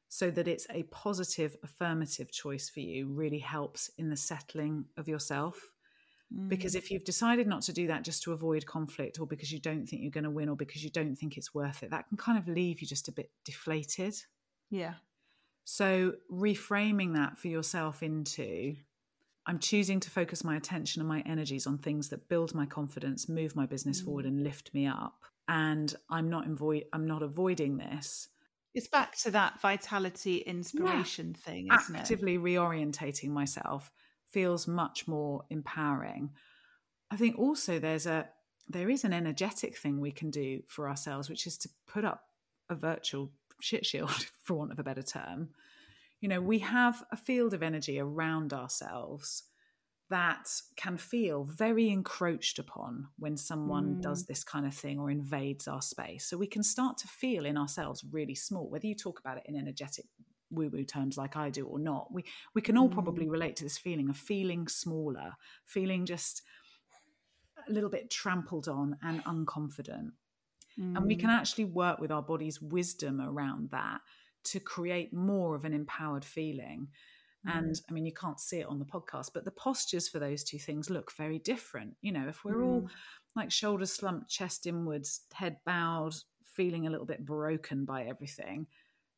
so 0.09 0.31
that 0.31 0.47
it's 0.47 0.65
a 0.71 0.83
positive, 0.83 1.55
affirmative 1.63 2.31
choice 2.31 2.69
for 2.69 2.79
you 2.79 3.07
really 3.07 3.39
helps 3.39 3.91
in 3.97 4.09
the 4.09 4.17
settling 4.17 4.85
of 4.97 5.07
yourself. 5.07 5.71
Because 6.47 6.75
mm. 6.75 6.77
if 6.77 6.91
you've 6.91 7.03
decided 7.05 7.47
not 7.47 7.63
to 7.63 7.73
do 7.73 7.87
that 7.87 8.03
just 8.03 8.21
to 8.23 8.33
avoid 8.33 8.65
conflict 8.67 9.19
or 9.19 9.25
because 9.25 9.51
you 9.51 9.59
don't 9.59 9.87
think 9.87 10.03
you're 10.03 10.11
going 10.11 10.25
to 10.25 10.29
win 10.29 10.47
or 10.47 10.55
because 10.55 10.83
you 10.83 10.91
don't 10.91 11.15
think 11.15 11.37
it's 11.37 11.55
worth 11.55 11.81
it, 11.81 11.89
that 11.89 12.07
can 12.07 12.17
kind 12.17 12.37
of 12.37 12.47
leave 12.47 12.81
you 12.81 12.87
just 12.87 13.07
a 13.07 13.11
bit 13.11 13.31
deflated. 13.45 14.15
yeah 14.69 14.93
So, 15.63 16.13
reframing 16.31 17.15
that 17.15 17.39
for 17.39 17.47
yourself 17.47 18.03
into 18.03 18.75
I'm 19.49 19.57
choosing 19.57 19.99
to 20.01 20.11
focus 20.11 20.43
my 20.43 20.55
attention 20.55 21.01
and 21.01 21.09
my 21.09 21.21
energies 21.21 21.65
on 21.65 21.79
things 21.79 22.09
that 22.09 22.29
build 22.29 22.53
my 22.53 22.67
confidence, 22.67 23.27
move 23.27 23.55
my 23.55 23.65
business 23.65 23.99
forward, 23.99 24.25
mm. 24.25 24.27
and 24.27 24.43
lift 24.43 24.71
me 24.75 24.85
up. 24.85 25.23
And 25.47 25.91
I'm 26.07 26.29
not 26.29 26.45
avoid 26.47 26.83
I'm 26.93 27.07
not 27.07 27.23
avoiding 27.23 27.77
this. 27.77 28.27
it's 28.75 28.87
back 28.87 29.17
to 29.23 29.31
that 29.31 29.59
vitality 29.59 30.37
inspiration 30.37 31.33
thing 31.33 31.69
isn't 31.73 31.95
it 31.95 31.99
Actively 31.99 32.37
reorientating 32.37 33.29
myself 33.29 33.91
feels 34.31 34.67
much 34.67 35.07
more 35.07 35.43
empowering. 35.49 36.29
I 37.09 37.15
think 37.15 37.39
also 37.39 37.79
there's 37.79 38.05
a 38.05 38.29
there 38.67 38.91
is 38.91 39.03
an 39.03 39.13
energetic 39.13 39.75
thing 39.79 39.99
we 39.99 40.11
can 40.11 40.29
do 40.29 40.61
for 40.67 40.87
ourselves, 40.87 41.27
which 41.27 41.47
is 41.47 41.57
to 41.57 41.69
put 41.87 42.05
up 42.05 42.25
a 42.69 42.75
virtual 42.75 43.31
shit 43.59 43.83
shield, 43.83 44.11
for 44.43 44.53
want 44.53 44.71
of 44.71 44.77
a 44.77 44.83
better 44.83 45.01
term. 45.01 45.49
You 46.21 46.29
know, 46.29 46.41
we 46.41 46.59
have 46.59 47.03
a 47.11 47.17
field 47.17 47.53
of 47.53 47.63
energy 47.63 47.99
around 47.99 48.53
ourselves 48.53 49.43
that 50.09 50.49
can 50.75 50.97
feel 50.97 51.43
very 51.43 51.89
encroached 51.89 52.57
upon 52.57 53.07
when 53.19 53.37
someone 53.37 54.01
does 54.01 54.23
mm. 54.23 54.27
this 54.27 54.43
kind 54.43 54.65
of 54.65 54.73
thing 54.73 54.99
or 54.99 55.11
invades 55.11 55.67
our 55.67 55.81
space. 55.81 56.25
So 56.25 56.35
we 56.35 56.47
can 56.47 56.63
start 56.63 56.97
to 56.99 57.07
feel 57.07 57.45
in 57.45 57.57
ourselves 57.57 58.03
really 58.11 58.35
small, 58.35 58.69
whether 58.69 58.87
you 58.87 58.95
talk 58.95 59.19
about 59.19 59.37
it 59.37 59.43
in 59.45 59.55
energetic 59.55 60.05
woo 60.51 60.69
woo 60.73 60.83
terms 60.83 61.15
like 61.15 61.37
I 61.37 61.51
do 61.51 61.67
or 61.67 61.77
not. 61.77 62.07
We 62.11 62.23
we 62.55 62.61
can 62.61 62.75
all 62.75 62.89
probably 62.89 63.27
mm. 63.27 63.31
relate 63.31 63.55
to 63.57 63.63
this 63.63 63.77
feeling 63.77 64.09
of 64.09 64.17
feeling 64.17 64.67
smaller, 64.67 65.33
feeling 65.65 66.05
just 66.07 66.41
a 67.67 67.71
little 67.71 67.89
bit 67.89 68.09
trampled 68.09 68.67
on 68.67 68.97
and 69.03 69.23
unconfident. 69.25 70.11
And 70.77 71.05
we 71.05 71.17
can 71.17 71.29
mm. 71.29 71.33
actually 71.33 71.65
work 71.65 71.99
with 71.99 72.09
our 72.09 72.21
body's 72.21 72.61
wisdom 72.61 73.19
around 73.19 73.71
that 73.71 73.99
to 74.45 74.59
create 74.59 75.13
more 75.13 75.55
of 75.55 75.65
an 75.65 75.73
empowered 75.73 76.25
feeling. 76.25 76.87
And 77.45 77.71
mm-hmm. 77.71 77.85
I 77.89 77.93
mean, 77.93 78.05
you 78.05 78.13
can't 78.13 78.39
see 78.39 78.59
it 78.59 78.67
on 78.67 78.79
the 78.79 78.85
podcast, 78.85 79.31
but 79.33 79.45
the 79.45 79.51
postures 79.51 80.09
for 80.09 80.19
those 80.19 80.43
two 80.43 80.59
things 80.59 80.89
look 80.89 81.11
very 81.15 81.39
different. 81.39 81.95
You 82.01 82.11
know, 82.11 82.27
if 82.27 82.43
we're 82.43 82.63
all 82.63 82.81
mm-hmm. 82.81 83.39
like 83.39 83.51
shoulders 83.51 83.93
slumped, 83.93 84.29
chest 84.29 84.67
inwards, 84.67 85.21
head 85.33 85.57
bowed, 85.65 86.15
feeling 86.43 86.85
a 86.85 86.89
little 86.89 87.05
bit 87.05 87.25
broken 87.25 87.85
by 87.85 88.03
everything, 88.03 88.67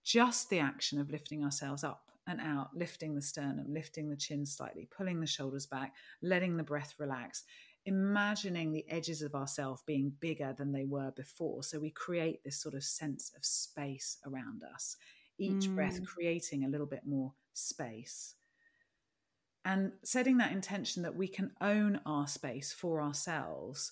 just 0.03 0.49
the 0.49 0.59
action 0.59 0.99
of 0.99 1.09
lifting 1.09 1.43
ourselves 1.43 1.83
up 1.83 2.11
and 2.27 2.39
out, 2.39 2.69
lifting 2.75 3.15
the 3.15 3.21
sternum, 3.21 3.65
lifting 3.67 4.09
the 4.09 4.15
chin 4.15 4.45
slightly, 4.45 4.87
pulling 4.95 5.19
the 5.19 5.27
shoulders 5.27 5.65
back, 5.65 5.93
letting 6.21 6.57
the 6.57 6.63
breath 6.63 6.93
relax, 6.99 7.43
imagining 7.85 8.71
the 8.71 8.85
edges 8.89 9.21
of 9.21 9.35
ourselves 9.35 9.81
being 9.85 10.13
bigger 10.19 10.53
than 10.57 10.71
they 10.71 10.85
were 10.85 11.11
before. 11.11 11.63
So 11.63 11.79
we 11.79 11.89
create 11.89 12.43
this 12.43 12.61
sort 12.61 12.75
of 12.75 12.83
sense 12.83 13.31
of 13.35 13.43
space 13.43 14.17
around 14.25 14.61
us, 14.63 14.97
each 15.39 15.69
breath 15.69 15.99
mm. 15.99 16.05
creating 16.05 16.63
a 16.63 16.69
little 16.69 16.85
bit 16.85 17.05
more 17.05 17.33
space. 17.53 18.35
And 19.65 19.93
setting 20.03 20.37
that 20.37 20.51
intention 20.51 21.03
that 21.03 21.15
we 21.15 21.27
can 21.27 21.51
own 21.61 22.01
our 22.05 22.27
space 22.27 22.73
for 22.73 23.01
ourselves 23.01 23.91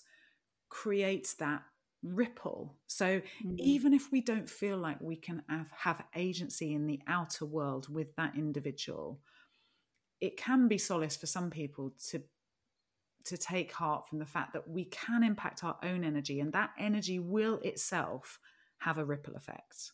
creates 0.68 1.34
that 1.34 1.62
ripple. 2.02 2.76
So 2.86 3.20
mm. 3.44 3.58
even 3.58 3.92
if 3.92 4.10
we 4.10 4.20
don't 4.20 4.48
feel 4.48 4.78
like 4.78 5.00
we 5.00 5.16
can 5.16 5.42
have, 5.48 5.70
have 5.76 6.04
agency 6.14 6.72
in 6.72 6.86
the 6.86 7.00
outer 7.06 7.44
world 7.44 7.92
with 7.92 8.14
that 8.16 8.36
individual, 8.36 9.20
it 10.20 10.36
can 10.36 10.68
be 10.68 10.78
solace 10.78 11.16
for 11.16 11.26
some 11.26 11.50
people 11.50 11.92
to 12.10 12.22
to 13.24 13.36
take 13.36 13.72
heart 13.72 14.08
from 14.08 14.18
the 14.18 14.26
fact 14.26 14.52
that 14.52 14.68
we 14.68 14.84
can 14.84 15.22
impact 15.22 15.64
our 15.64 15.76
own 15.82 16.04
energy 16.04 16.40
and 16.40 16.52
that 16.52 16.70
energy 16.78 17.18
will 17.18 17.58
itself 17.62 18.38
have 18.78 18.98
a 18.98 19.04
ripple 19.04 19.34
effect. 19.34 19.92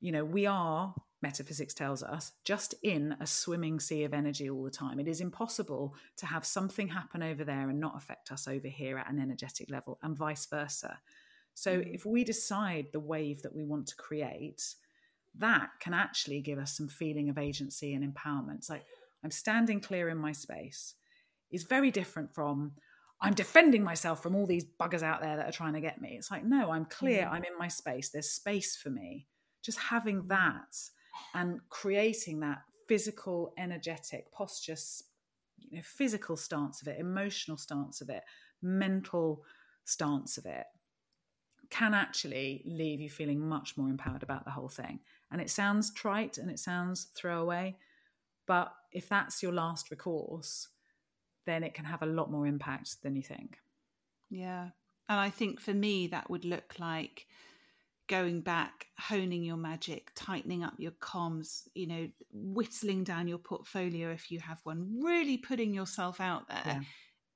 You 0.00 0.12
know, 0.12 0.24
we 0.24 0.46
are, 0.46 0.94
metaphysics 1.20 1.74
tells 1.74 2.02
us, 2.02 2.32
just 2.44 2.74
in 2.82 3.14
a 3.20 3.26
swimming 3.26 3.78
sea 3.78 4.04
of 4.04 4.14
energy 4.14 4.50
all 4.50 4.64
the 4.64 4.70
time. 4.70 4.98
It 4.98 5.06
is 5.06 5.20
impossible 5.20 5.94
to 6.16 6.26
have 6.26 6.44
something 6.44 6.88
happen 6.88 7.22
over 7.22 7.44
there 7.44 7.70
and 7.70 7.78
not 7.78 7.96
affect 7.96 8.32
us 8.32 8.48
over 8.48 8.68
here 8.68 8.98
at 8.98 9.10
an 9.10 9.20
energetic 9.20 9.70
level, 9.70 9.98
and 10.02 10.16
vice 10.16 10.46
versa. 10.46 10.98
So, 11.54 11.78
mm. 11.78 11.94
if 11.94 12.04
we 12.04 12.24
decide 12.24 12.86
the 12.92 13.00
wave 13.00 13.42
that 13.42 13.54
we 13.54 13.62
want 13.62 13.86
to 13.88 13.96
create, 13.96 14.74
that 15.38 15.68
can 15.78 15.94
actually 15.94 16.40
give 16.40 16.58
us 16.58 16.76
some 16.76 16.88
feeling 16.88 17.28
of 17.28 17.38
agency 17.38 17.94
and 17.94 18.02
empowerment. 18.02 18.56
It's 18.56 18.70
like, 18.70 18.84
I'm 19.22 19.30
standing 19.30 19.80
clear 19.80 20.08
in 20.08 20.18
my 20.18 20.32
space 20.32 20.94
is 21.52 21.64
very 21.64 21.90
different 21.90 22.34
from 22.34 22.72
I'm 23.22 23.34
defending 23.34 23.84
myself 23.84 24.20
from 24.20 24.34
all 24.34 24.46
these 24.46 24.64
buggers 24.64 25.04
out 25.04 25.20
there 25.20 25.36
that 25.36 25.48
are 25.48 25.52
trying 25.52 25.74
to 25.74 25.80
get 25.80 26.00
me. 26.00 26.16
It's 26.18 26.30
like, 26.30 26.44
no, 26.44 26.72
I'm 26.72 26.86
clear. 26.86 27.22
Mm. 27.22 27.32
I'm 27.32 27.44
in 27.44 27.56
my 27.56 27.68
space. 27.68 28.08
There's 28.08 28.28
space 28.28 28.74
for 28.74 28.90
me. 28.90 29.28
Just 29.62 29.78
having 29.78 30.26
that 30.26 30.76
and 31.32 31.60
creating 31.68 32.40
that 32.40 32.62
physical, 32.88 33.54
energetic 33.56 34.32
posture, 34.32 34.74
you 35.56 35.76
know, 35.76 35.82
physical 35.84 36.36
stance 36.36 36.82
of 36.82 36.88
it, 36.88 36.98
emotional 36.98 37.56
stance 37.56 38.00
of 38.00 38.10
it, 38.10 38.24
mental 38.60 39.44
stance 39.84 40.36
of 40.36 40.46
it 40.46 40.66
can 41.70 41.94
actually 41.94 42.62
leave 42.66 43.00
you 43.00 43.08
feeling 43.08 43.40
much 43.40 43.76
more 43.76 43.88
empowered 43.88 44.24
about 44.24 44.44
the 44.44 44.50
whole 44.50 44.68
thing. 44.68 44.98
And 45.30 45.40
it 45.40 45.48
sounds 45.48 45.94
trite 45.94 46.38
and 46.38 46.50
it 46.50 46.58
sounds 46.58 47.06
throwaway, 47.14 47.76
but 48.46 48.74
if 48.92 49.08
that's 49.08 49.42
your 49.42 49.52
last 49.52 49.90
recourse, 49.90 50.68
then 51.46 51.62
it 51.62 51.74
can 51.74 51.84
have 51.84 52.02
a 52.02 52.06
lot 52.06 52.30
more 52.30 52.46
impact 52.46 53.02
than 53.02 53.16
you 53.16 53.22
think. 53.22 53.58
Yeah. 54.30 54.68
And 55.08 55.20
I 55.20 55.30
think 55.30 55.60
for 55.60 55.74
me, 55.74 56.06
that 56.08 56.30
would 56.30 56.44
look 56.44 56.74
like 56.78 57.26
going 58.08 58.40
back, 58.40 58.86
honing 58.98 59.42
your 59.42 59.56
magic, 59.56 60.10
tightening 60.14 60.62
up 60.64 60.74
your 60.78 60.92
comms, 60.92 61.68
you 61.74 61.86
know, 61.86 62.08
whittling 62.32 63.04
down 63.04 63.28
your 63.28 63.38
portfolio 63.38 64.10
if 64.10 64.30
you 64.30 64.40
have 64.40 64.60
one, 64.64 65.00
really 65.02 65.36
putting 65.36 65.74
yourself 65.74 66.20
out 66.20 66.48
there 66.48 66.62
Yeah. 66.64 66.80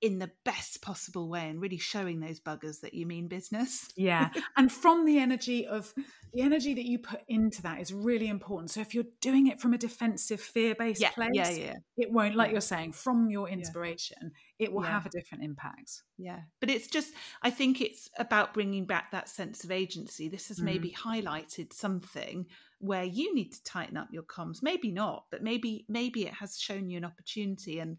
In 0.03 0.18
the 0.18 0.30
best 0.44 0.82
possible 0.82 1.28
way 1.28 1.49
and 1.49 1.61
really 1.61 1.78
showing 1.78 2.20
those 2.20 2.38
buggers 2.38 2.80
that 2.80 2.92
you 2.92 3.07
mean 3.07 3.28
business. 3.28 3.88
Yeah. 3.97 4.28
and 4.57 4.70
from 4.70 5.07
the 5.07 5.18
energy 5.18 5.66
of 5.66 5.92
the 6.34 6.42
energy 6.42 6.74
that 6.74 6.84
you 6.84 6.99
put 6.99 7.20
into 7.28 7.62
that 7.62 7.80
is 7.80 7.92
really 7.92 8.28
important. 8.28 8.70
So 8.70 8.80
if 8.80 8.94
you're 8.94 9.05
doing 9.22 9.47
it 9.47 9.59
from 9.59 9.72
a 9.72 9.78
defensive, 9.78 10.40
fear 10.40 10.74
based 10.74 11.01
Yeah, 11.01 11.11
place, 11.11 11.30
yeah, 11.32 11.51
yeah. 11.51 11.74
it 11.97 12.12
won't, 12.12 12.36
like 12.36 12.49
Yeah. 12.49 12.53
you're 12.53 12.61
saying, 12.61 12.92
from 12.92 13.30
your 13.30 13.49
inspiration, 13.49 14.32
it 14.59 14.70
will 14.70 14.84
Yeah. 14.84 14.90
have 14.90 15.07
a 15.07 15.11
different 15.11 15.44
impact. 15.44 16.03
Yeah. 16.18 16.42
But 16.61 16.70
it's 16.70 16.88
just, 16.88 17.14
I 17.42 17.51
think 17.51 17.80
it's 17.80 18.11
about 18.18 18.53
bringing 18.53 18.84
back 18.84 19.12
that 19.12 19.30
sense 19.30 19.64
of 19.64 19.70
agency. 19.70 20.28
This 20.28 20.49
has 20.49 20.61
maybe 20.61 20.90
mm-hmm. 20.90 21.11
highlighted 21.11 21.72
something 21.72 22.47
where 22.78 23.05
you 23.05 23.34
need 23.34 23.53
to 23.53 23.62
tighten 23.64 23.97
up 23.97 24.09
your 24.12 24.24
comms. 24.24 24.62
Maybe 24.62 24.90
not, 24.92 25.24
but 25.30 25.42
maybe, 25.42 25.86
maybe 25.88 26.26
it 26.26 26.34
has 26.34 26.59
shown 26.59 26.90
you 26.90 26.99
an 26.99 27.05
opportunity 27.07 27.78
and, 27.78 27.97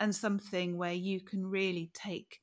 and 0.00 0.14
something 0.14 0.76
where 0.78 0.92
you 0.92 1.20
can 1.20 1.46
really 1.46 1.90
take 1.94 2.40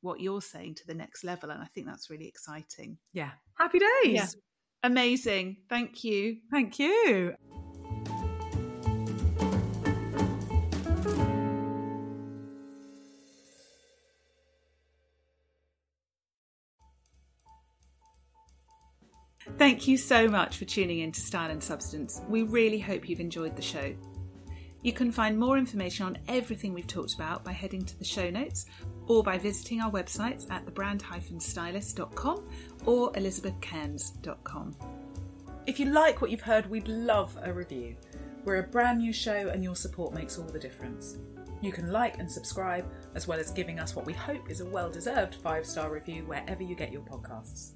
what 0.00 0.20
you're 0.20 0.42
saying 0.42 0.76
to 0.76 0.86
the 0.86 0.94
next 0.94 1.24
level. 1.24 1.50
And 1.50 1.62
I 1.62 1.66
think 1.66 1.86
that's 1.86 2.10
really 2.10 2.28
exciting. 2.28 2.98
Yeah. 3.12 3.30
Happy 3.56 3.78
days. 3.78 4.14
Yeah. 4.14 4.26
Amazing. 4.82 5.58
Thank 5.68 6.04
you. 6.04 6.38
Thank 6.50 6.78
you. 6.78 7.34
Thank 19.56 19.88
you 19.88 19.96
so 19.96 20.28
much 20.28 20.56
for 20.56 20.66
tuning 20.66 21.00
in 21.00 21.10
to 21.10 21.20
Style 21.20 21.50
and 21.50 21.62
Substance. 21.62 22.20
We 22.28 22.44
really 22.44 22.78
hope 22.78 23.08
you've 23.08 23.18
enjoyed 23.18 23.56
the 23.56 23.62
show. 23.62 23.96
You 24.82 24.92
can 24.92 25.10
find 25.10 25.36
more 25.36 25.58
information 25.58 26.06
on 26.06 26.18
everything 26.28 26.72
we've 26.72 26.86
talked 26.86 27.14
about 27.14 27.44
by 27.44 27.52
heading 27.52 27.84
to 27.84 27.98
the 27.98 28.04
show 28.04 28.30
notes 28.30 28.66
or 29.08 29.24
by 29.24 29.36
visiting 29.36 29.80
our 29.80 29.90
websites 29.90 30.48
at 30.50 30.64
thebrand-stylist.com 30.66 32.48
or 32.86 33.12
elizabethcairns.com. 33.12 34.76
If 35.66 35.80
you 35.80 35.86
like 35.86 36.20
what 36.20 36.30
you've 36.30 36.40
heard, 36.40 36.70
we'd 36.70 36.86
love 36.86 37.36
a 37.42 37.52
review. 37.52 37.96
We're 38.44 38.60
a 38.60 38.62
brand 38.62 39.00
new 39.00 39.12
show 39.12 39.48
and 39.48 39.64
your 39.64 39.74
support 39.74 40.14
makes 40.14 40.38
all 40.38 40.46
the 40.46 40.60
difference. 40.60 41.18
You 41.60 41.72
can 41.72 41.90
like 41.90 42.18
and 42.18 42.30
subscribe, 42.30 42.88
as 43.16 43.26
well 43.26 43.40
as 43.40 43.50
giving 43.50 43.80
us 43.80 43.96
what 43.96 44.06
we 44.06 44.12
hope 44.12 44.48
is 44.48 44.60
a 44.60 44.64
well 44.64 44.90
deserved 44.90 45.34
five 45.34 45.66
star 45.66 45.90
review 45.92 46.22
wherever 46.24 46.62
you 46.62 46.76
get 46.76 46.92
your 46.92 47.02
podcasts. 47.02 47.72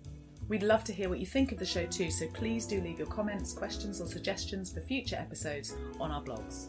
We'd 0.48 0.62
love 0.62 0.84
to 0.84 0.92
hear 0.92 1.08
what 1.08 1.18
you 1.18 1.26
think 1.26 1.50
of 1.50 1.58
the 1.58 1.64
show 1.66 1.86
too, 1.86 2.10
so 2.10 2.26
please 2.28 2.66
do 2.66 2.80
leave 2.80 2.98
your 2.98 3.08
comments, 3.08 3.52
questions, 3.52 4.00
or 4.00 4.06
suggestions 4.06 4.72
for 4.72 4.80
future 4.80 5.16
episodes 5.16 5.74
on 5.98 6.12
our 6.12 6.22
blogs. 6.22 6.68